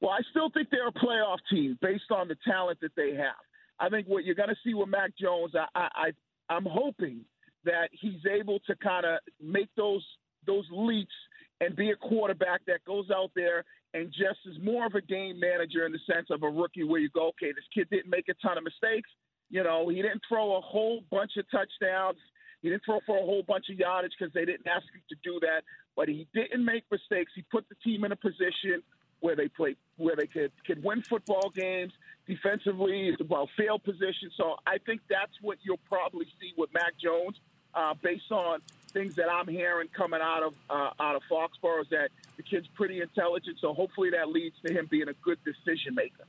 Well, 0.00 0.12
I 0.12 0.20
still 0.30 0.50
think 0.50 0.68
they're 0.70 0.88
a 0.88 0.92
playoff 0.92 1.38
team 1.50 1.78
based 1.82 2.10
on 2.10 2.28
the 2.28 2.36
talent 2.46 2.80
that 2.80 2.92
they 2.96 3.14
have. 3.14 3.40
I 3.78 3.88
think 3.88 4.06
what 4.06 4.24
you're 4.24 4.34
going 4.34 4.48
to 4.48 4.56
see 4.64 4.74
with 4.74 4.88
Mac 4.88 5.12
Jones, 5.18 5.52
I, 5.54 5.88
I, 5.94 6.10
I'm 6.48 6.66
hoping 6.66 7.20
that 7.64 7.88
he's 7.92 8.20
able 8.30 8.60
to 8.66 8.74
kind 8.76 9.04
of 9.04 9.18
make 9.42 9.68
those 9.76 10.04
those 10.46 10.64
leaps 10.72 11.12
and 11.60 11.76
be 11.76 11.90
a 11.90 11.96
quarterback 11.96 12.62
that 12.66 12.82
goes 12.86 13.10
out 13.14 13.30
there 13.36 13.64
and 13.92 14.08
just 14.08 14.38
is 14.46 14.56
more 14.62 14.86
of 14.86 14.94
a 14.94 15.02
game 15.02 15.38
manager 15.38 15.84
in 15.84 15.92
the 15.92 15.98
sense 16.10 16.28
of 16.30 16.42
a 16.42 16.48
rookie 16.48 16.84
where 16.84 17.00
you 17.00 17.10
go, 17.10 17.28
okay, 17.28 17.52
this 17.52 17.64
kid 17.74 17.86
didn't 17.90 18.10
make 18.10 18.28
a 18.30 18.34
ton 18.46 18.56
of 18.56 18.64
mistakes. 18.64 19.10
You 19.50 19.62
know, 19.62 19.88
he 19.88 19.96
didn't 19.96 20.22
throw 20.26 20.56
a 20.56 20.60
whole 20.60 21.02
bunch 21.10 21.32
of 21.36 21.44
touchdowns. 21.50 22.16
He 22.62 22.70
didn't 22.70 22.84
throw 22.86 23.00
for 23.04 23.18
a 23.18 23.20
whole 23.20 23.42
bunch 23.42 23.66
of 23.70 23.78
yardage 23.78 24.12
because 24.18 24.32
they 24.32 24.44
didn't 24.44 24.66
ask 24.66 24.84
him 24.94 25.02
to 25.08 25.16
do 25.22 25.40
that. 25.40 25.62
But 25.96 26.08
he 26.08 26.26
didn't 26.32 26.64
make 26.64 26.84
mistakes. 26.90 27.32
He 27.34 27.42
put 27.50 27.68
the 27.68 27.74
team 27.84 28.04
in 28.04 28.12
a 28.12 28.16
position 28.16 28.82
where 29.20 29.36
they 29.36 29.48
play, 29.48 29.76
where 29.96 30.16
they 30.16 30.26
could 30.26 30.52
could 30.66 30.82
win 30.82 31.02
football 31.02 31.50
games 31.54 31.92
defensively, 32.26 33.16
well, 33.28 33.48
field 33.56 33.82
position. 33.82 34.30
So 34.36 34.56
I 34.66 34.78
think 34.78 35.00
that's 35.08 35.32
what 35.42 35.58
you'll 35.62 35.80
probably 35.88 36.26
see 36.40 36.52
with 36.56 36.72
Mac 36.72 36.92
Jones, 37.02 37.36
uh, 37.74 37.94
based 38.02 38.30
on 38.30 38.60
things 38.92 39.14
that 39.16 39.30
I'm 39.30 39.48
hearing 39.48 39.88
coming 39.96 40.20
out 40.22 40.42
of 40.42 40.54
uh, 40.68 40.90
out 41.00 41.16
of 41.16 41.22
Foxborough. 41.30 41.82
Is 41.82 41.88
that 41.90 42.10
the 42.36 42.42
kid's 42.42 42.68
pretty 42.74 43.00
intelligent, 43.00 43.58
so 43.60 43.74
hopefully 43.74 44.10
that 44.10 44.28
leads 44.28 44.56
to 44.66 44.72
him 44.72 44.86
being 44.90 45.08
a 45.08 45.14
good 45.24 45.38
decision 45.44 45.94
maker. 45.94 46.24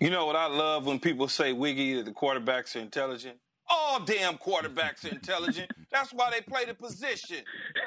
You 0.00 0.10
know 0.10 0.26
what 0.26 0.36
I 0.36 0.46
love 0.46 0.86
when 0.86 0.98
people 0.98 1.28
say 1.28 1.52
Wiggy 1.52 1.94
that 1.94 2.04
the 2.04 2.12
quarterbacks 2.12 2.76
are 2.76 2.80
intelligent. 2.80 3.36
All 3.68 4.00
damn 4.00 4.36
quarterbacks 4.36 5.04
are 5.04 5.14
intelligent. 5.14 5.70
That's 5.90 6.12
why 6.12 6.30
they 6.30 6.40
play 6.42 6.66
the 6.66 6.74
position. 6.74 7.38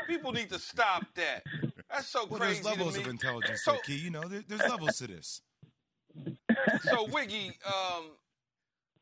People 0.08 0.32
need 0.32 0.50
to 0.50 0.58
stop 0.58 1.06
that. 1.16 1.44
That's 1.90 2.08
so 2.08 2.26
well, 2.26 2.40
crazy. 2.40 2.62
There's 2.62 2.78
levels 2.78 2.98
of 2.98 3.08
intelligence, 3.08 3.64
so, 3.64 3.78
Key. 3.86 3.96
You 3.98 4.10
know, 4.10 4.28
there, 4.28 4.44
there's 4.48 4.62
levels 4.62 4.98
to 4.98 5.08
this. 5.08 5.42
So, 6.82 7.08
Wiggy, 7.12 7.54
um, 7.66 8.06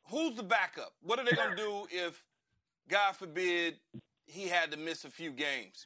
who's 0.09 0.35
the 0.35 0.43
backup? 0.43 0.93
What 1.01 1.19
are 1.19 1.25
they 1.25 1.35
going 1.35 1.51
to 1.51 1.55
do 1.55 1.87
if, 1.89 2.23
God 2.89 3.15
forbid, 3.15 3.77
he 4.25 4.47
had 4.47 4.71
to 4.71 4.77
miss 4.77 5.05
a 5.05 5.09
few 5.09 5.31
games? 5.31 5.85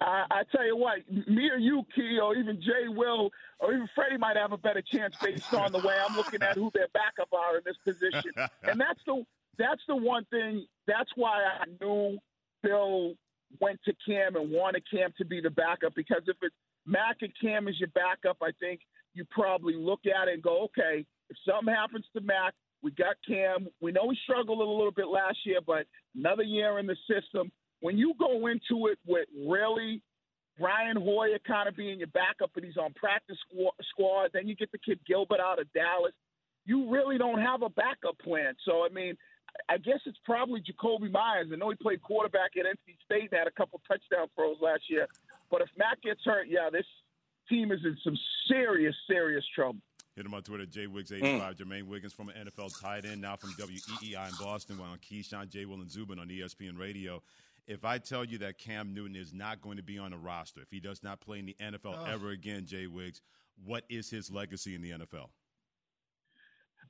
I, 0.00 0.24
I 0.30 0.42
tell 0.52 0.64
you 0.64 0.76
what, 0.76 0.98
me 1.10 1.50
or 1.50 1.56
you, 1.56 1.84
Key, 1.94 2.20
or 2.22 2.36
even 2.36 2.60
Jay 2.60 2.86
Will, 2.86 3.30
or 3.58 3.72
even 3.72 3.88
Freddie 3.96 4.16
might 4.16 4.36
have 4.36 4.52
a 4.52 4.56
better 4.56 4.82
chance 4.82 5.16
based 5.20 5.52
on 5.52 5.72
the 5.72 5.78
way 5.78 5.96
I'm 6.08 6.16
looking 6.16 6.40
at 6.40 6.54
who 6.54 6.70
their 6.72 6.86
backup 6.94 7.32
are 7.32 7.56
in 7.56 7.62
this 7.64 7.76
position. 7.84 8.30
And 8.62 8.80
that's 8.80 9.00
the 9.06 9.24
that's 9.58 9.80
the 9.88 9.96
one 9.96 10.24
thing. 10.26 10.66
That's 10.86 11.10
why 11.16 11.42
I 11.42 11.64
knew 11.80 12.18
Bill 12.62 13.14
went 13.60 13.80
to 13.84 13.92
Cam 14.06 14.36
and 14.36 14.50
wanted 14.50 14.82
Cam 14.90 15.12
to 15.18 15.24
be 15.24 15.40
the 15.40 15.50
backup 15.50 15.94
because 15.94 16.22
if 16.26 16.36
it's 16.42 16.54
Mac 16.86 17.18
and 17.22 17.32
Cam 17.40 17.68
as 17.68 17.78
your 17.78 17.88
backup, 17.90 18.38
I 18.42 18.50
think 18.60 18.80
you 19.14 19.24
probably 19.30 19.74
look 19.74 20.00
at 20.06 20.28
it 20.28 20.34
and 20.34 20.42
go, 20.42 20.64
okay, 20.64 21.04
if 21.30 21.36
something 21.46 21.72
happens 21.72 22.06
to 22.14 22.22
Mac, 22.22 22.54
we 22.82 22.90
got 22.92 23.16
Cam. 23.26 23.68
We 23.80 23.92
know 23.92 24.10
he 24.10 24.18
struggled 24.24 24.60
a 24.60 24.64
little 24.64 24.92
bit 24.92 25.08
last 25.08 25.38
year, 25.44 25.60
but 25.66 25.86
another 26.16 26.44
year 26.44 26.78
in 26.78 26.86
the 26.86 26.96
system. 27.08 27.50
When 27.80 27.96
you 27.96 28.14
go 28.18 28.46
into 28.46 28.88
it 28.88 28.98
with 29.06 29.28
really 29.46 30.02
Brian 30.58 30.96
Hoyer 30.96 31.38
kind 31.46 31.68
of 31.68 31.76
being 31.76 31.98
your 31.98 32.08
backup, 32.08 32.50
but 32.54 32.64
he's 32.64 32.76
on 32.76 32.92
practice 32.94 33.36
squad, 33.90 34.30
then 34.32 34.48
you 34.48 34.56
get 34.56 34.72
the 34.72 34.78
kid 34.78 34.98
Gilbert 35.06 35.40
out 35.40 35.60
of 35.60 35.72
Dallas. 35.72 36.12
You 36.64 36.90
really 36.90 37.18
don't 37.18 37.40
have 37.40 37.62
a 37.62 37.68
backup 37.68 38.18
plan. 38.18 38.54
So, 38.64 38.84
I 38.84 38.88
mean, 38.92 39.16
I 39.68 39.78
guess 39.78 40.00
it's 40.06 40.18
probably 40.24 40.62
Jakobi 40.62 41.10
Meyers. 41.10 41.48
I 41.52 41.56
know 41.56 41.70
he 41.70 41.76
played 41.76 42.02
quarterback 42.02 42.56
at 42.58 42.66
NC 42.66 42.96
State 43.04 43.28
and 43.30 43.38
had 43.38 43.46
a 43.46 43.52
couple 43.52 43.80
touchdown 43.86 44.28
throws 44.34 44.56
last 44.60 44.82
year. 44.88 45.06
But 45.50 45.62
if 45.62 45.68
Matt 45.76 46.00
gets 46.02 46.20
hurt, 46.24 46.46
yeah, 46.48 46.70
this 46.70 46.86
team 47.48 47.72
is 47.72 47.80
in 47.84 47.96
some 48.04 48.16
serious, 48.48 48.94
serious 49.06 49.44
trouble. 49.54 49.80
Hit 50.14 50.26
him 50.26 50.34
on 50.34 50.42
Twitter, 50.42 50.66
JWiggs85. 50.66 51.20
Mm. 51.20 51.56
Jermaine 51.56 51.86
Wiggins 51.86 52.12
from 52.12 52.28
an 52.28 52.46
NFL 52.46 52.80
tight 52.80 53.04
end, 53.04 53.20
now 53.20 53.36
from 53.36 53.50
WEEI 53.50 54.28
in 54.28 54.34
Boston. 54.44 54.78
We're 54.78 54.86
on 54.86 54.98
Keyshawn, 54.98 55.48
J. 55.48 55.64
Will, 55.64 55.76
and 55.76 55.90
Zubin 55.90 56.18
on 56.18 56.28
ESPN 56.28 56.78
Radio. 56.78 57.22
if 57.68 57.84
I 57.84 57.98
tell 57.98 58.24
you 58.24 58.38
that 58.38 58.58
Cam 58.58 58.94
Newton 58.94 59.14
is 59.14 59.32
not 59.32 59.60
going 59.60 59.76
to 59.76 59.82
be 59.82 59.98
on 59.98 60.10
the 60.10 60.16
roster, 60.16 60.60
if 60.60 60.70
he 60.70 60.80
does 60.80 61.02
not 61.04 61.20
play 61.20 61.38
in 61.38 61.46
the 61.46 61.56
NFL 61.60 62.08
ever 62.08 62.30
again, 62.30 62.66
Jay 62.66 62.86
Wiggs, 62.86 63.20
what 63.64 63.84
is 63.88 64.10
his 64.10 64.30
legacy 64.30 64.74
in 64.74 64.82
the 64.82 64.90
NFL? 64.90 65.28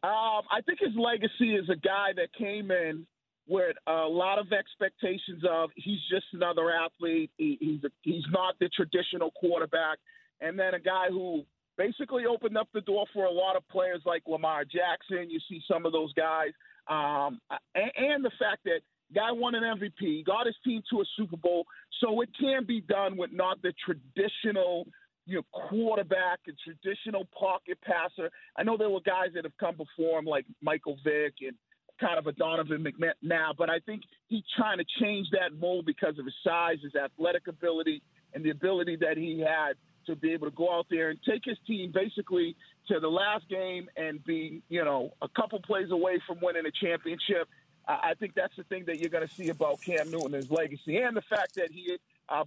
Um, 0.03 0.43
I 0.51 0.61
think 0.65 0.79
his 0.81 0.95
legacy 0.97 1.55
is 1.55 1.69
a 1.69 1.77
guy 1.77 2.11
that 2.17 2.29
came 2.39 2.71
in 2.71 3.07
with 3.49 3.77
a 3.87 4.07
lot 4.07 4.39
of 4.39 4.53
expectations 4.53 5.43
of 5.49 5.71
he's 5.75 6.01
just 6.11 6.27
another 6.33 6.71
athlete. 6.71 7.31
He, 7.37 7.57
he's 7.61 7.83
a, 7.85 7.91
he's 8.03 8.25
not 8.31 8.55
the 8.61 8.69
traditional 8.69 9.33
quarterback, 9.33 9.99
and 10.41 10.59
then 10.59 10.75
a 10.75 10.79
guy 10.79 11.07
who 11.11 11.43
basically 11.77 12.27
opened 12.27 12.57
up 12.57 12.69
the 12.75 12.83
door 12.83 13.07
for 13.13 13.25
a 13.25 13.31
lot 13.31 13.57
of 13.57 13.67
players 13.69 14.03
like 14.05 14.23
Lamar 14.27 14.65
Jackson. 14.65 15.31
You 15.31 15.41
see 15.49 15.61
some 15.67 15.87
of 15.87 15.93
those 15.93 16.13
guys, 16.13 16.51
um, 16.89 17.41
and, 17.75 17.91
and 17.97 18.25
the 18.25 18.33
fact 18.39 18.65
that 18.65 18.81
guy 19.15 19.33
won 19.33 19.55
an 19.55 19.63
MVP, 19.63 20.27
got 20.27 20.47
his 20.47 20.57
team 20.65 20.83
to 20.91 21.01
a 21.01 21.05
Super 21.17 21.37
Bowl, 21.37 21.65
so 22.01 22.21
it 22.21 22.29
can 22.39 22.65
be 22.65 22.83
done 22.83 23.17
with 23.17 23.31
not 23.33 23.63
the 23.63 23.73
traditional 23.85 24.87
you 25.29 25.37
know, 25.37 25.43
quarterback 25.53 26.41
and 26.47 26.57
traditional 26.59 27.27
pocket 27.39 27.79
passer. 27.85 28.31
I 28.57 28.63
know 28.63 28.79
there 28.79 28.89
were 28.89 29.01
guys 29.01 29.29
that 29.35 29.45
have 29.45 29.57
come 29.59 29.77
before 29.77 30.19
him, 30.19 30.25
like 30.25 30.47
Michael 30.63 30.97
Vick 31.05 31.35
and 31.43 31.55
kind 32.01 32.19
of 32.19 32.27
a 32.27 32.33
Donovan 32.33 32.83
McNabb, 32.83 33.13
now, 33.23 33.53
but 33.57 33.69
I 33.69 33.81
think 33.81 34.03
he's 34.29 34.45
trying 34.57 34.79
to 34.79 34.85
change 35.01 35.27
that 35.33 35.59
mold 35.61 35.85
because 35.85 36.19
of 36.19 36.25
his 36.25 36.35
size, 36.43 36.79
his 36.83 36.95
athletic 36.95 37.47
ability, 37.47 38.03
and 38.33 38.43
the 38.43 38.51
ability 38.51 38.97
that 38.97 39.19
he 39.19 39.41
had 39.41 39.75
to 40.07 40.17
be 40.17 40.33
able 40.33 40.47
to 40.47 40.57
go 40.57 40.73
out 40.73 40.87
there 40.89 41.11
and 41.11 41.19
take 41.29 41.43
his 41.45 41.59
team 41.67 41.93
basically 41.93 42.57
to 42.87 42.99
the 43.01 43.09
last 43.09 43.47
game 43.51 43.89
and 43.97 44.25
be, 44.25 44.63
you 44.71 44.83
know, 44.83 45.13
a 45.21 45.29
couple 45.29 45.61
plays 45.61 45.91
away 45.91 46.21
from 46.27 46.39
winning 46.41 46.65
a 46.65 46.71
championship. 46.71 47.49
I 47.87 48.15
think 48.19 48.35
that's 48.35 48.55
the 48.57 48.65
thing 48.65 48.85
that 48.87 48.99
you're 48.99 49.11
going 49.11 49.27
to 49.27 49.35
see 49.35 49.49
about 49.49 49.81
Cam 49.83 50.11
Newton, 50.11 50.33
his 50.33 50.51
legacy, 50.51 50.99
and 50.99 51.17
the 51.17 51.23
fact 51.23 51.55
that 51.55 51.71
he 51.71 51.99
uh, 52.29 52.45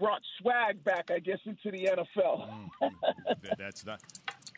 brought 0.00 0.22
swag 0.40 0.82
back, 0.82 1.10
I 1.10 1.18
guess, 1.20 1.38
into 1.46 1.70
the 1.70 1.84
NFL. 1.86 2.48
Mm, 2.82 2.90
that's 3.58 3.84
not. 3.86 4.00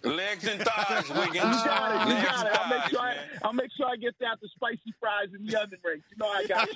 Legs 0.04 0.48
and 0.48 0.60
thighs, 0.62 1.10
Wiggins. 1.10 1.34
You 1.44 1.64
got 1.64 2.06
it. 2.06 2.08
You 2.08 2.14
Legs 2.14 2.26
got 2.28 2.46
and 2.46 2.54
it. 2.54 2.60
I'll 2.60 2.68
make 2.70 2.88
sure 2.88 3.00
I. 3.00 3.16
I'll 3.44 3.52
make 3.52 3.70
sure 3.76 3.86
I 3.86 3.96
get 3.96 4.14
that 4.20 4.38
the 4.40 4.48
spicy 4.54 4.94
fries 4.98 5.28
and 5.32 5.46
the 5.48 5.60
onion 5.60 5.78
rings. 5.84 6.02
You 6.10 6.16
know 6.16 6.28
I 6.28 6.46
got 6.46 6.68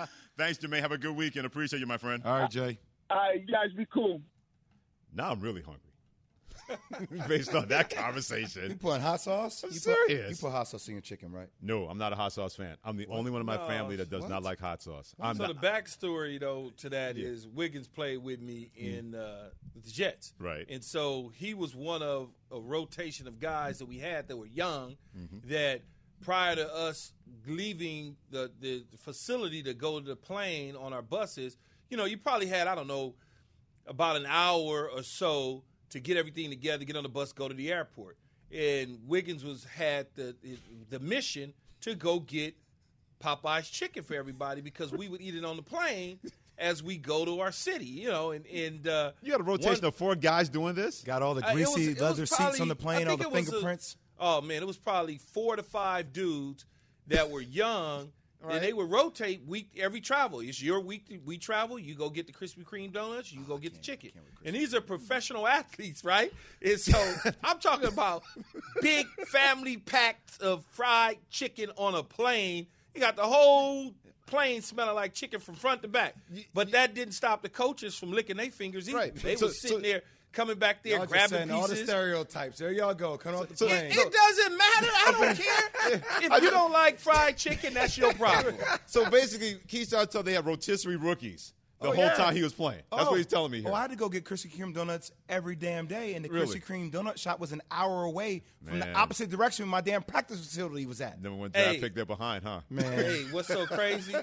you. 0.00 0.06
Thanks, 0.38 0.58
Jermaine. 0.58 0.80
Have 0.80 0.92
a 0.92 0.98
good 0.98 1.14
weekend. 1.14 1.46
Appreciate 1.46 1.80
you, 1.80 1.86
my 1.86 1.98
friend. 1.98 2.22
All 2.24 2.40
right, 2.40 2.50
Jay. 2.50 2.78
All 3.10 3.16
right, 3.18 3.40
you 3.40 3.46
guys 3.52 3.72
be 3.76 3.86
cool. 3.92 4.20
Now 5.14 5.30
I'm 5.30 5.40
really 5.40 5.60
hungry. 5.60 5.91
Based 7.28 7.54
on 7.54 7.68
that 7.68 7.90
conversation. 7.90 8.62
You 8.62 8.68
conversation. 8.68 8.78
putting 8.78 9.02
hot 9.02 9.20
sauce? 9.20 9.62
I'm 9.64 9.70
you 9.72 9.78
serious. 9.78 10.22
Put, 10.22 10.30
you 10.30 10.36
put 10.36 10.52
hot 10.52 10.68
sauce 10.68 10.88
in 10.88 10.94
your 10.94 11.00
chicken, 11.00 11.32
right? 11.32 11.48
No, 11.60 11.86
I'm 11.88 11.98
not 11.98 12.12
a 12.12 12.16
hot 12.16 12.32
sauce 12.32 12.54
fan. 12.56 12.76
I'm 12.84 12.96
the 12.96 13.06
only 13.08 13.30
one 13.30 13.40
in 13.40 13.46
my 13.46 13.56
No, 13.56 13.66
family 13.66 13.96
that 13.96 14.10
does 14.10 14.22
what? 14.22 14.30
not 14.30 14.42
like 14.42 14.58
hot 14.60 14.82
sauce. 14.82 15.14
I'm 15.20 15.36
so 15.36 15.46
not, 15.46 15.60
the 15.60 15.66
backstory 15.66 16.38
though 16.40 16.72
to 16.78 16.90
that 16.90 17.16
is 17.16 17.44
Yeah. 17.44 17.50
Wiggins 17.54 17.88
played 17.88 18.18
with 18.18 18.40
me 18.40 18.70
in 18.76 19.14
uh, 19.14 19.50
the 19.74 19.90
Jets, 19.90 20.34
Right. 20.38 20.66
And 20.68 20.82
so 20.84 21.30
he 21.34 21.54
was 21.54 21.74
one 21.74 22.02
of 22.02 22.28
a 22.50 22.60
rotation 22.60 23.26
of 23.26 23.38
guys 23.40 23.78
that 23.78 23.86
we 23.86 23.98
had 23.98 24.28
that 24.28 24.36
were 24.36 24.46
young. 24.46 24.96
Mm-hmm. 25.18 25.48
That 25.50 25.82
prior 26.20 26.54
to 26.56 26.72
us 26.74 27.12
leaving 27.46 28.16
the 28.30 28.50
the 28.60 28.84
facility 28.98 29.62
to 29.64 29.74
go 29.74 29.98
to 29.98 30.06
the 30.06 30.16
plane 30.16 30.76
on 30.76 30.92
our 30.92 31.02
buses, 31.02 31.56
you 31.90 31.96
know, 31.96 32.04
you 32.04 32.16
probably 32.16 32.46
had 32.46 32.68
I 32.68 32.74
don't 32.74 32.86
know 32.86 33.14
about 33.86 34.16
an 34.16 34.26
hour 34.26 34.88
or 34.88 35.02
so 35.02 35.64
to 35.92 36.00
get 36.00 36.16
everything 36.16 36.50
together, 36.50 36.84
get 36.84 36.96
on 36.96 37.02
the 37.04 37.08
bus, 37.08 37.32
go 37.32 37.48
to 37.48 37.54
the 37.54 37.70
airport. 37.72 38.16
And 38.52 38.98
Wiggins 39.06 39.44
was 39.44 39.64
had 39.64 40.08
the 40.14 40.34
the 40.90 40.98
mission 41.00 41.54
to 41.82 41.94
go 41.94 42.20
get 42.20 42.54
Popeye's 43.22 43.70
chicken 43.70 44.02
for 44.02 44.14
everybody 44.14 44.60
because 44.60 44.92
we 44.92 45.08
would 45.08 45.20
eat 45.22 45.34
it 45.34 45.44
on 45.44 45.56
the 45.56 45.62
plane 45.62 46.18
as 46.58 46.82
we 46.82 46.96
go 46.98 47.24
to 47.24 47.40
our 47.40 47.52
city, 47.52 47.86
you 47.86 48.08
know, 48.10 48.32
and 48.32 48.44
and 48.46 48.86
uh, 48.86 49.12
you 49.22 49.30
got 49.30 49.40
a 49.40 49.44
rotation 49.44 49.80
one- 49.82 49.84
of 49.88 49.94
four 49.94 50.14
guys 50.14 50.48
doing 50.48 50.74
this? 50.74 51.02
Got 51.02 51.22
all 51.22 51.34
the 51.34 51.46
uh, 51.46 51.52
it 51.52 51.54
was- 51.60 51.74
greasy 51.74 51.92
it 51.92 51.94
was 51.94 52.02
leather 52.02 52.26
seats 52.26 52.60
on 52.60 52.68
the 52.68 52.76
plane, 52.76 53.08
all 53.08 53.16
the 53.16 53.24
it 53.24 53.30
was 53.30 53.48
a- 53.48 53.50
fingerprints. 53.52 53.96
oh 54.18 54.40
man, 54.42 54.62
it 54.62 54.66
was 54.66 54.76
probably 54.78 55.16
four 55.18 55.56
to 55.56 55.62
five 55.62 56.12
dudes 56.12 56.66
that 57.06 57.30
were 57.30 57.40
young. 57.40 58.12
And 58.48 58.62
they 58.62 58.72
would 58.72 58.90
rotate 58.90 59.42
week 59.46 59.70
every 59.78 60.00
travel. 60.00 60.40
It's 60.40 60.60
your 60.62 60.80
week. 60.80 61.06
to- 61.08 61.18
We 61.24 61.38
travel. 61.38 61.78
You 61.78 61.94
go 61.94 62.10
get 62.10 62.26
the 62.26 62.32
Krispy 62.32 62.64
Kreme 62.64 62.92
donuts. 62.92 63.32
You 63.32 63.42
go 63.42 63.56
get 63.58 63.72
the 63.74 63.80
chicken. 63.80 64.10
And 64.44 64.54
these 64.56 64.74
are 64.74 64.80
professional 64.80 65.46
athletes, 65.46 66.04
right? 66.04 66.32
And 66.60 66.78
so 66.80 67.14
I'm 67.44 67.58
talking 67.58 67.88
about 67.88 68.22
big 68.80 69.06
family 69.28 69.76
packs 69.76 70.38
of 70.38 70.64
fried 70.72 71.18
chicken 71.30 71.70
on 71.76 71.94
a 71.94 72.02
plane. 72.02 72.66
You 72.94 73.00
got 73.00 73.16
the 73.16 73.22
whole 73.22 73.94
plane 74.26 74.62
smelling 74.62 74.94
like 74.94 75.12
chicken 75.14 75.40
from 75.40 75.54
front 75.54 75.82
to 75.82 75.88
back. 75.88 76.14
But 76.54 76.72
that 76.72 76.94
didn't 76.94 77.14
stop 77.14 77.42
the 77.42 77.48
coaches 77.48 77.94
from 77.94 78.12
licking 78.12 78.36
their 78.38 78.50
fingers 78.50 78.88
either. 78.88 78.98
Right. 78.98 79.14
They 79.14 79.36
So- 79.36 79.46
were 79.46 79.52
sitting 79.52 79.76
so- 79.78 79.82
there, 79.82 80.02
coming 80.32 80.58
back 80.58 80.82
there, 80.82 80.96
Y'all 80.98 81.06
grabbing 81.06 81.50
all 81.50 81.68
the 81.68 81.76
stereotypes. 81.76 82.58
There 82.58 82.72
y'all 82.72 82.94
go. 82.94 83.16
Come 83.18 83.34
off 83.34 83.48
the 83.48 83.56
so- 83.56 83.66
plane. 83.66 83.86
It, 83.86 83.96
it 83.96 84.12
doesn't 84.12 84.56
matter. 84.56 84.86
I 84.86 85.12
don't 85.12 85.36
care. 85.36 86.02
If 86.36 86.42
you 86.42 86.50
don't 86.50 86.72
like 86.72 86.98
fried 86.98 87.36
chicken, 87.36 87.74
that's 87.74 87.96
your 87.98 88.12
problem. 88.14 88.56
So 88.86 89.08
basically, 89.10 89.56
Keyshawn 89.68 90.10
told 90.10 90.24
they 90.26 90.32
had 90.34 90.46
rotisserie 90.46 90.96
rookies 90.96 91.52
the 91.80 91.88
Oh, 91.88 91.92
whole 91.94 92.04
yeah. 92.04 92.14
time 92.14 92.36
he 92.36 92.42
was 92.42 92.52
playing. 92.52 92.82
That's 92.92 93.10
what 93.10 93.16
he's 93.16 93.26
oh. 93.26 93.30
telling 93.30 93.50
me 93.50 93.60
here. 93.60 93.70
Oh, 93.70 93.74
I 93.74 93.80
had 93.82 93.90
to 93.90 93.96
go 93.96 94.08
get 94.08 94.24
Krispy 94.24 94.50
Kreme 94.56 94.72
donuts 94.72 95.10
every 95.28 95.56
damn 95.56 95.86
day, 95.86 96.14
and 96.14 96.24
the 96.24 96.28
Really? 96.28 96.46
Krispy 96.60 96.64
Kreme 96.64 96.92
donut 96.92 97.18
shop 97.18 97.40
was 97.40 97.50
an 97.52 97.60
hour 97.72 98.04
away 98.04 98.42
from 98.64 98.78
Man. 98.78 98.92
the 98.92 98.96
opposite 98.96 99.30
direction 99.30 99.66
my 99.68 99.80
damn 99.80 100.02
practice 100.02 100.38
facility 100.38 100.86
was 100.86 101.00
at. 101.00 101.20
Then 101.20 101.38
when 101.38 101.50
draft 101.50 101.68
Hey. 101.68 101.80
pick, 101.80 101.94
they're 101.96 102.04
behind, 102.06 102.44
huh? 102.44 102.60
Man, 102.70 102.84
Hey, 102.92 103.24
what's 103.32 103.48
so 103.48 103.66
crazy 103.66 104.14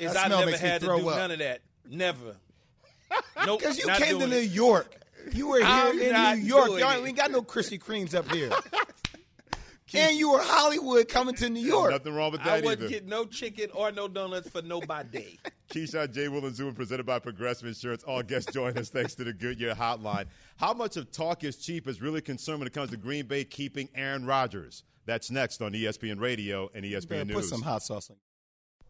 is 0.00 0.16
I 0.16 0.26
never 0.28 0.56
had 0.56 0.80
to 0.80 0.86
do 0.88 1.08
up. 1.08 1.16
none 1.16 1.30
of 1.30 1.38
that. 1.38 1.60
Never. 1.88 2.36
Nope. 3.46 3.60
because 3.60 3.78
you 3.78 3.86
came 3.86 4.18
to 4.18 4.26
New 4.26 4.36
it. 4.36 4.50
York. 4.50 4.92
You 5.32 5.48
were 5.48 5.58
here 5.58 5.66
I'm 5.66 5.98
in 5.98 6.40
New 6.40 6.46
York. 6.46 6.68
Y'all 6.78 6.90
ain't 6.92 7.02
we 7.02 7.08
ain't 7.08 7.18
got 7.18 7.30
no 7.30 7.42
Krispy 7.42 7.78
Kremes 7.80 8.14
up 8.14 8.30
here. 8.32 8.50
and 9.94 10.16
you 10.16 10.30
were 10.32 10.40
Hollywood 10.40 11.08
coming 11.08 11.34
to 11.36 11.48
New 11.48 11.64
York. 11.64 11.90
Nothing 11.90 12.14
wrong 12.14 12.32
with 12.32 12.42
that 12.44 12.52
I 12.52 12.60
that 12.60 12.64
wouldn't 12.64 12.90
either. 12.90 13.00
get 13.00 13.06
no 13.06 13.24
chicken 13.24 13.70
or 13.72 13.92
no 13.92 14.08
donuts 14.08 14.48
for 14.48 14.62
nobody. 14.62 15.38
Keyshawn 15.70 16.12
J. 16.12 16.28
Will 16.28 16.44
and 16.46 16.54
Zubin 16.54 16.74
presented 16.74 17.06
by 17.06 17.18
Progressive 17.18 17.66
Insurance. 17.66 18.02
All 18.04 18.22
guests 18.22 18.52
join 18.52 18.76
us 18.78 18.88
thanks 18.88 19.14
to 19.16 19.24
the 19.24 19.32
Goodyear 19.32 19.74
Hotline. 19.74 20.26
How 20.56 20.72
much 20.72 20.96
of 20.96 21.10
talk 21.10 21.44
is 21.44 21.56
cheap 21.56 21.88
is 21.88 22.00
really 22.00 22.20
concerned 22.20 22.60
when 22.60 22.66
it 22.68 22.72
comes 22.72 22.90
to 22.90 22.96
Green 22.96 23.26
Bay 23.26 23.44
keeping 23.44 23.88
Aaron 23.94 24.24
Rodgers? 24.26 24.84
That's 25.06 25.30
next 25.30 25.62
on 25.62 25.72
ESPN 25.72 26.20
Radio 26.20 26.70
and 26.74 26.84
ESPN 26.84 27.08
Better 27.08 27.24
News. 27.26 27.36
put 27.36 27.44
some 27.44 27.62
hot 27.62 27.82
sauce 27.82 28.10
on. 28.10 28.16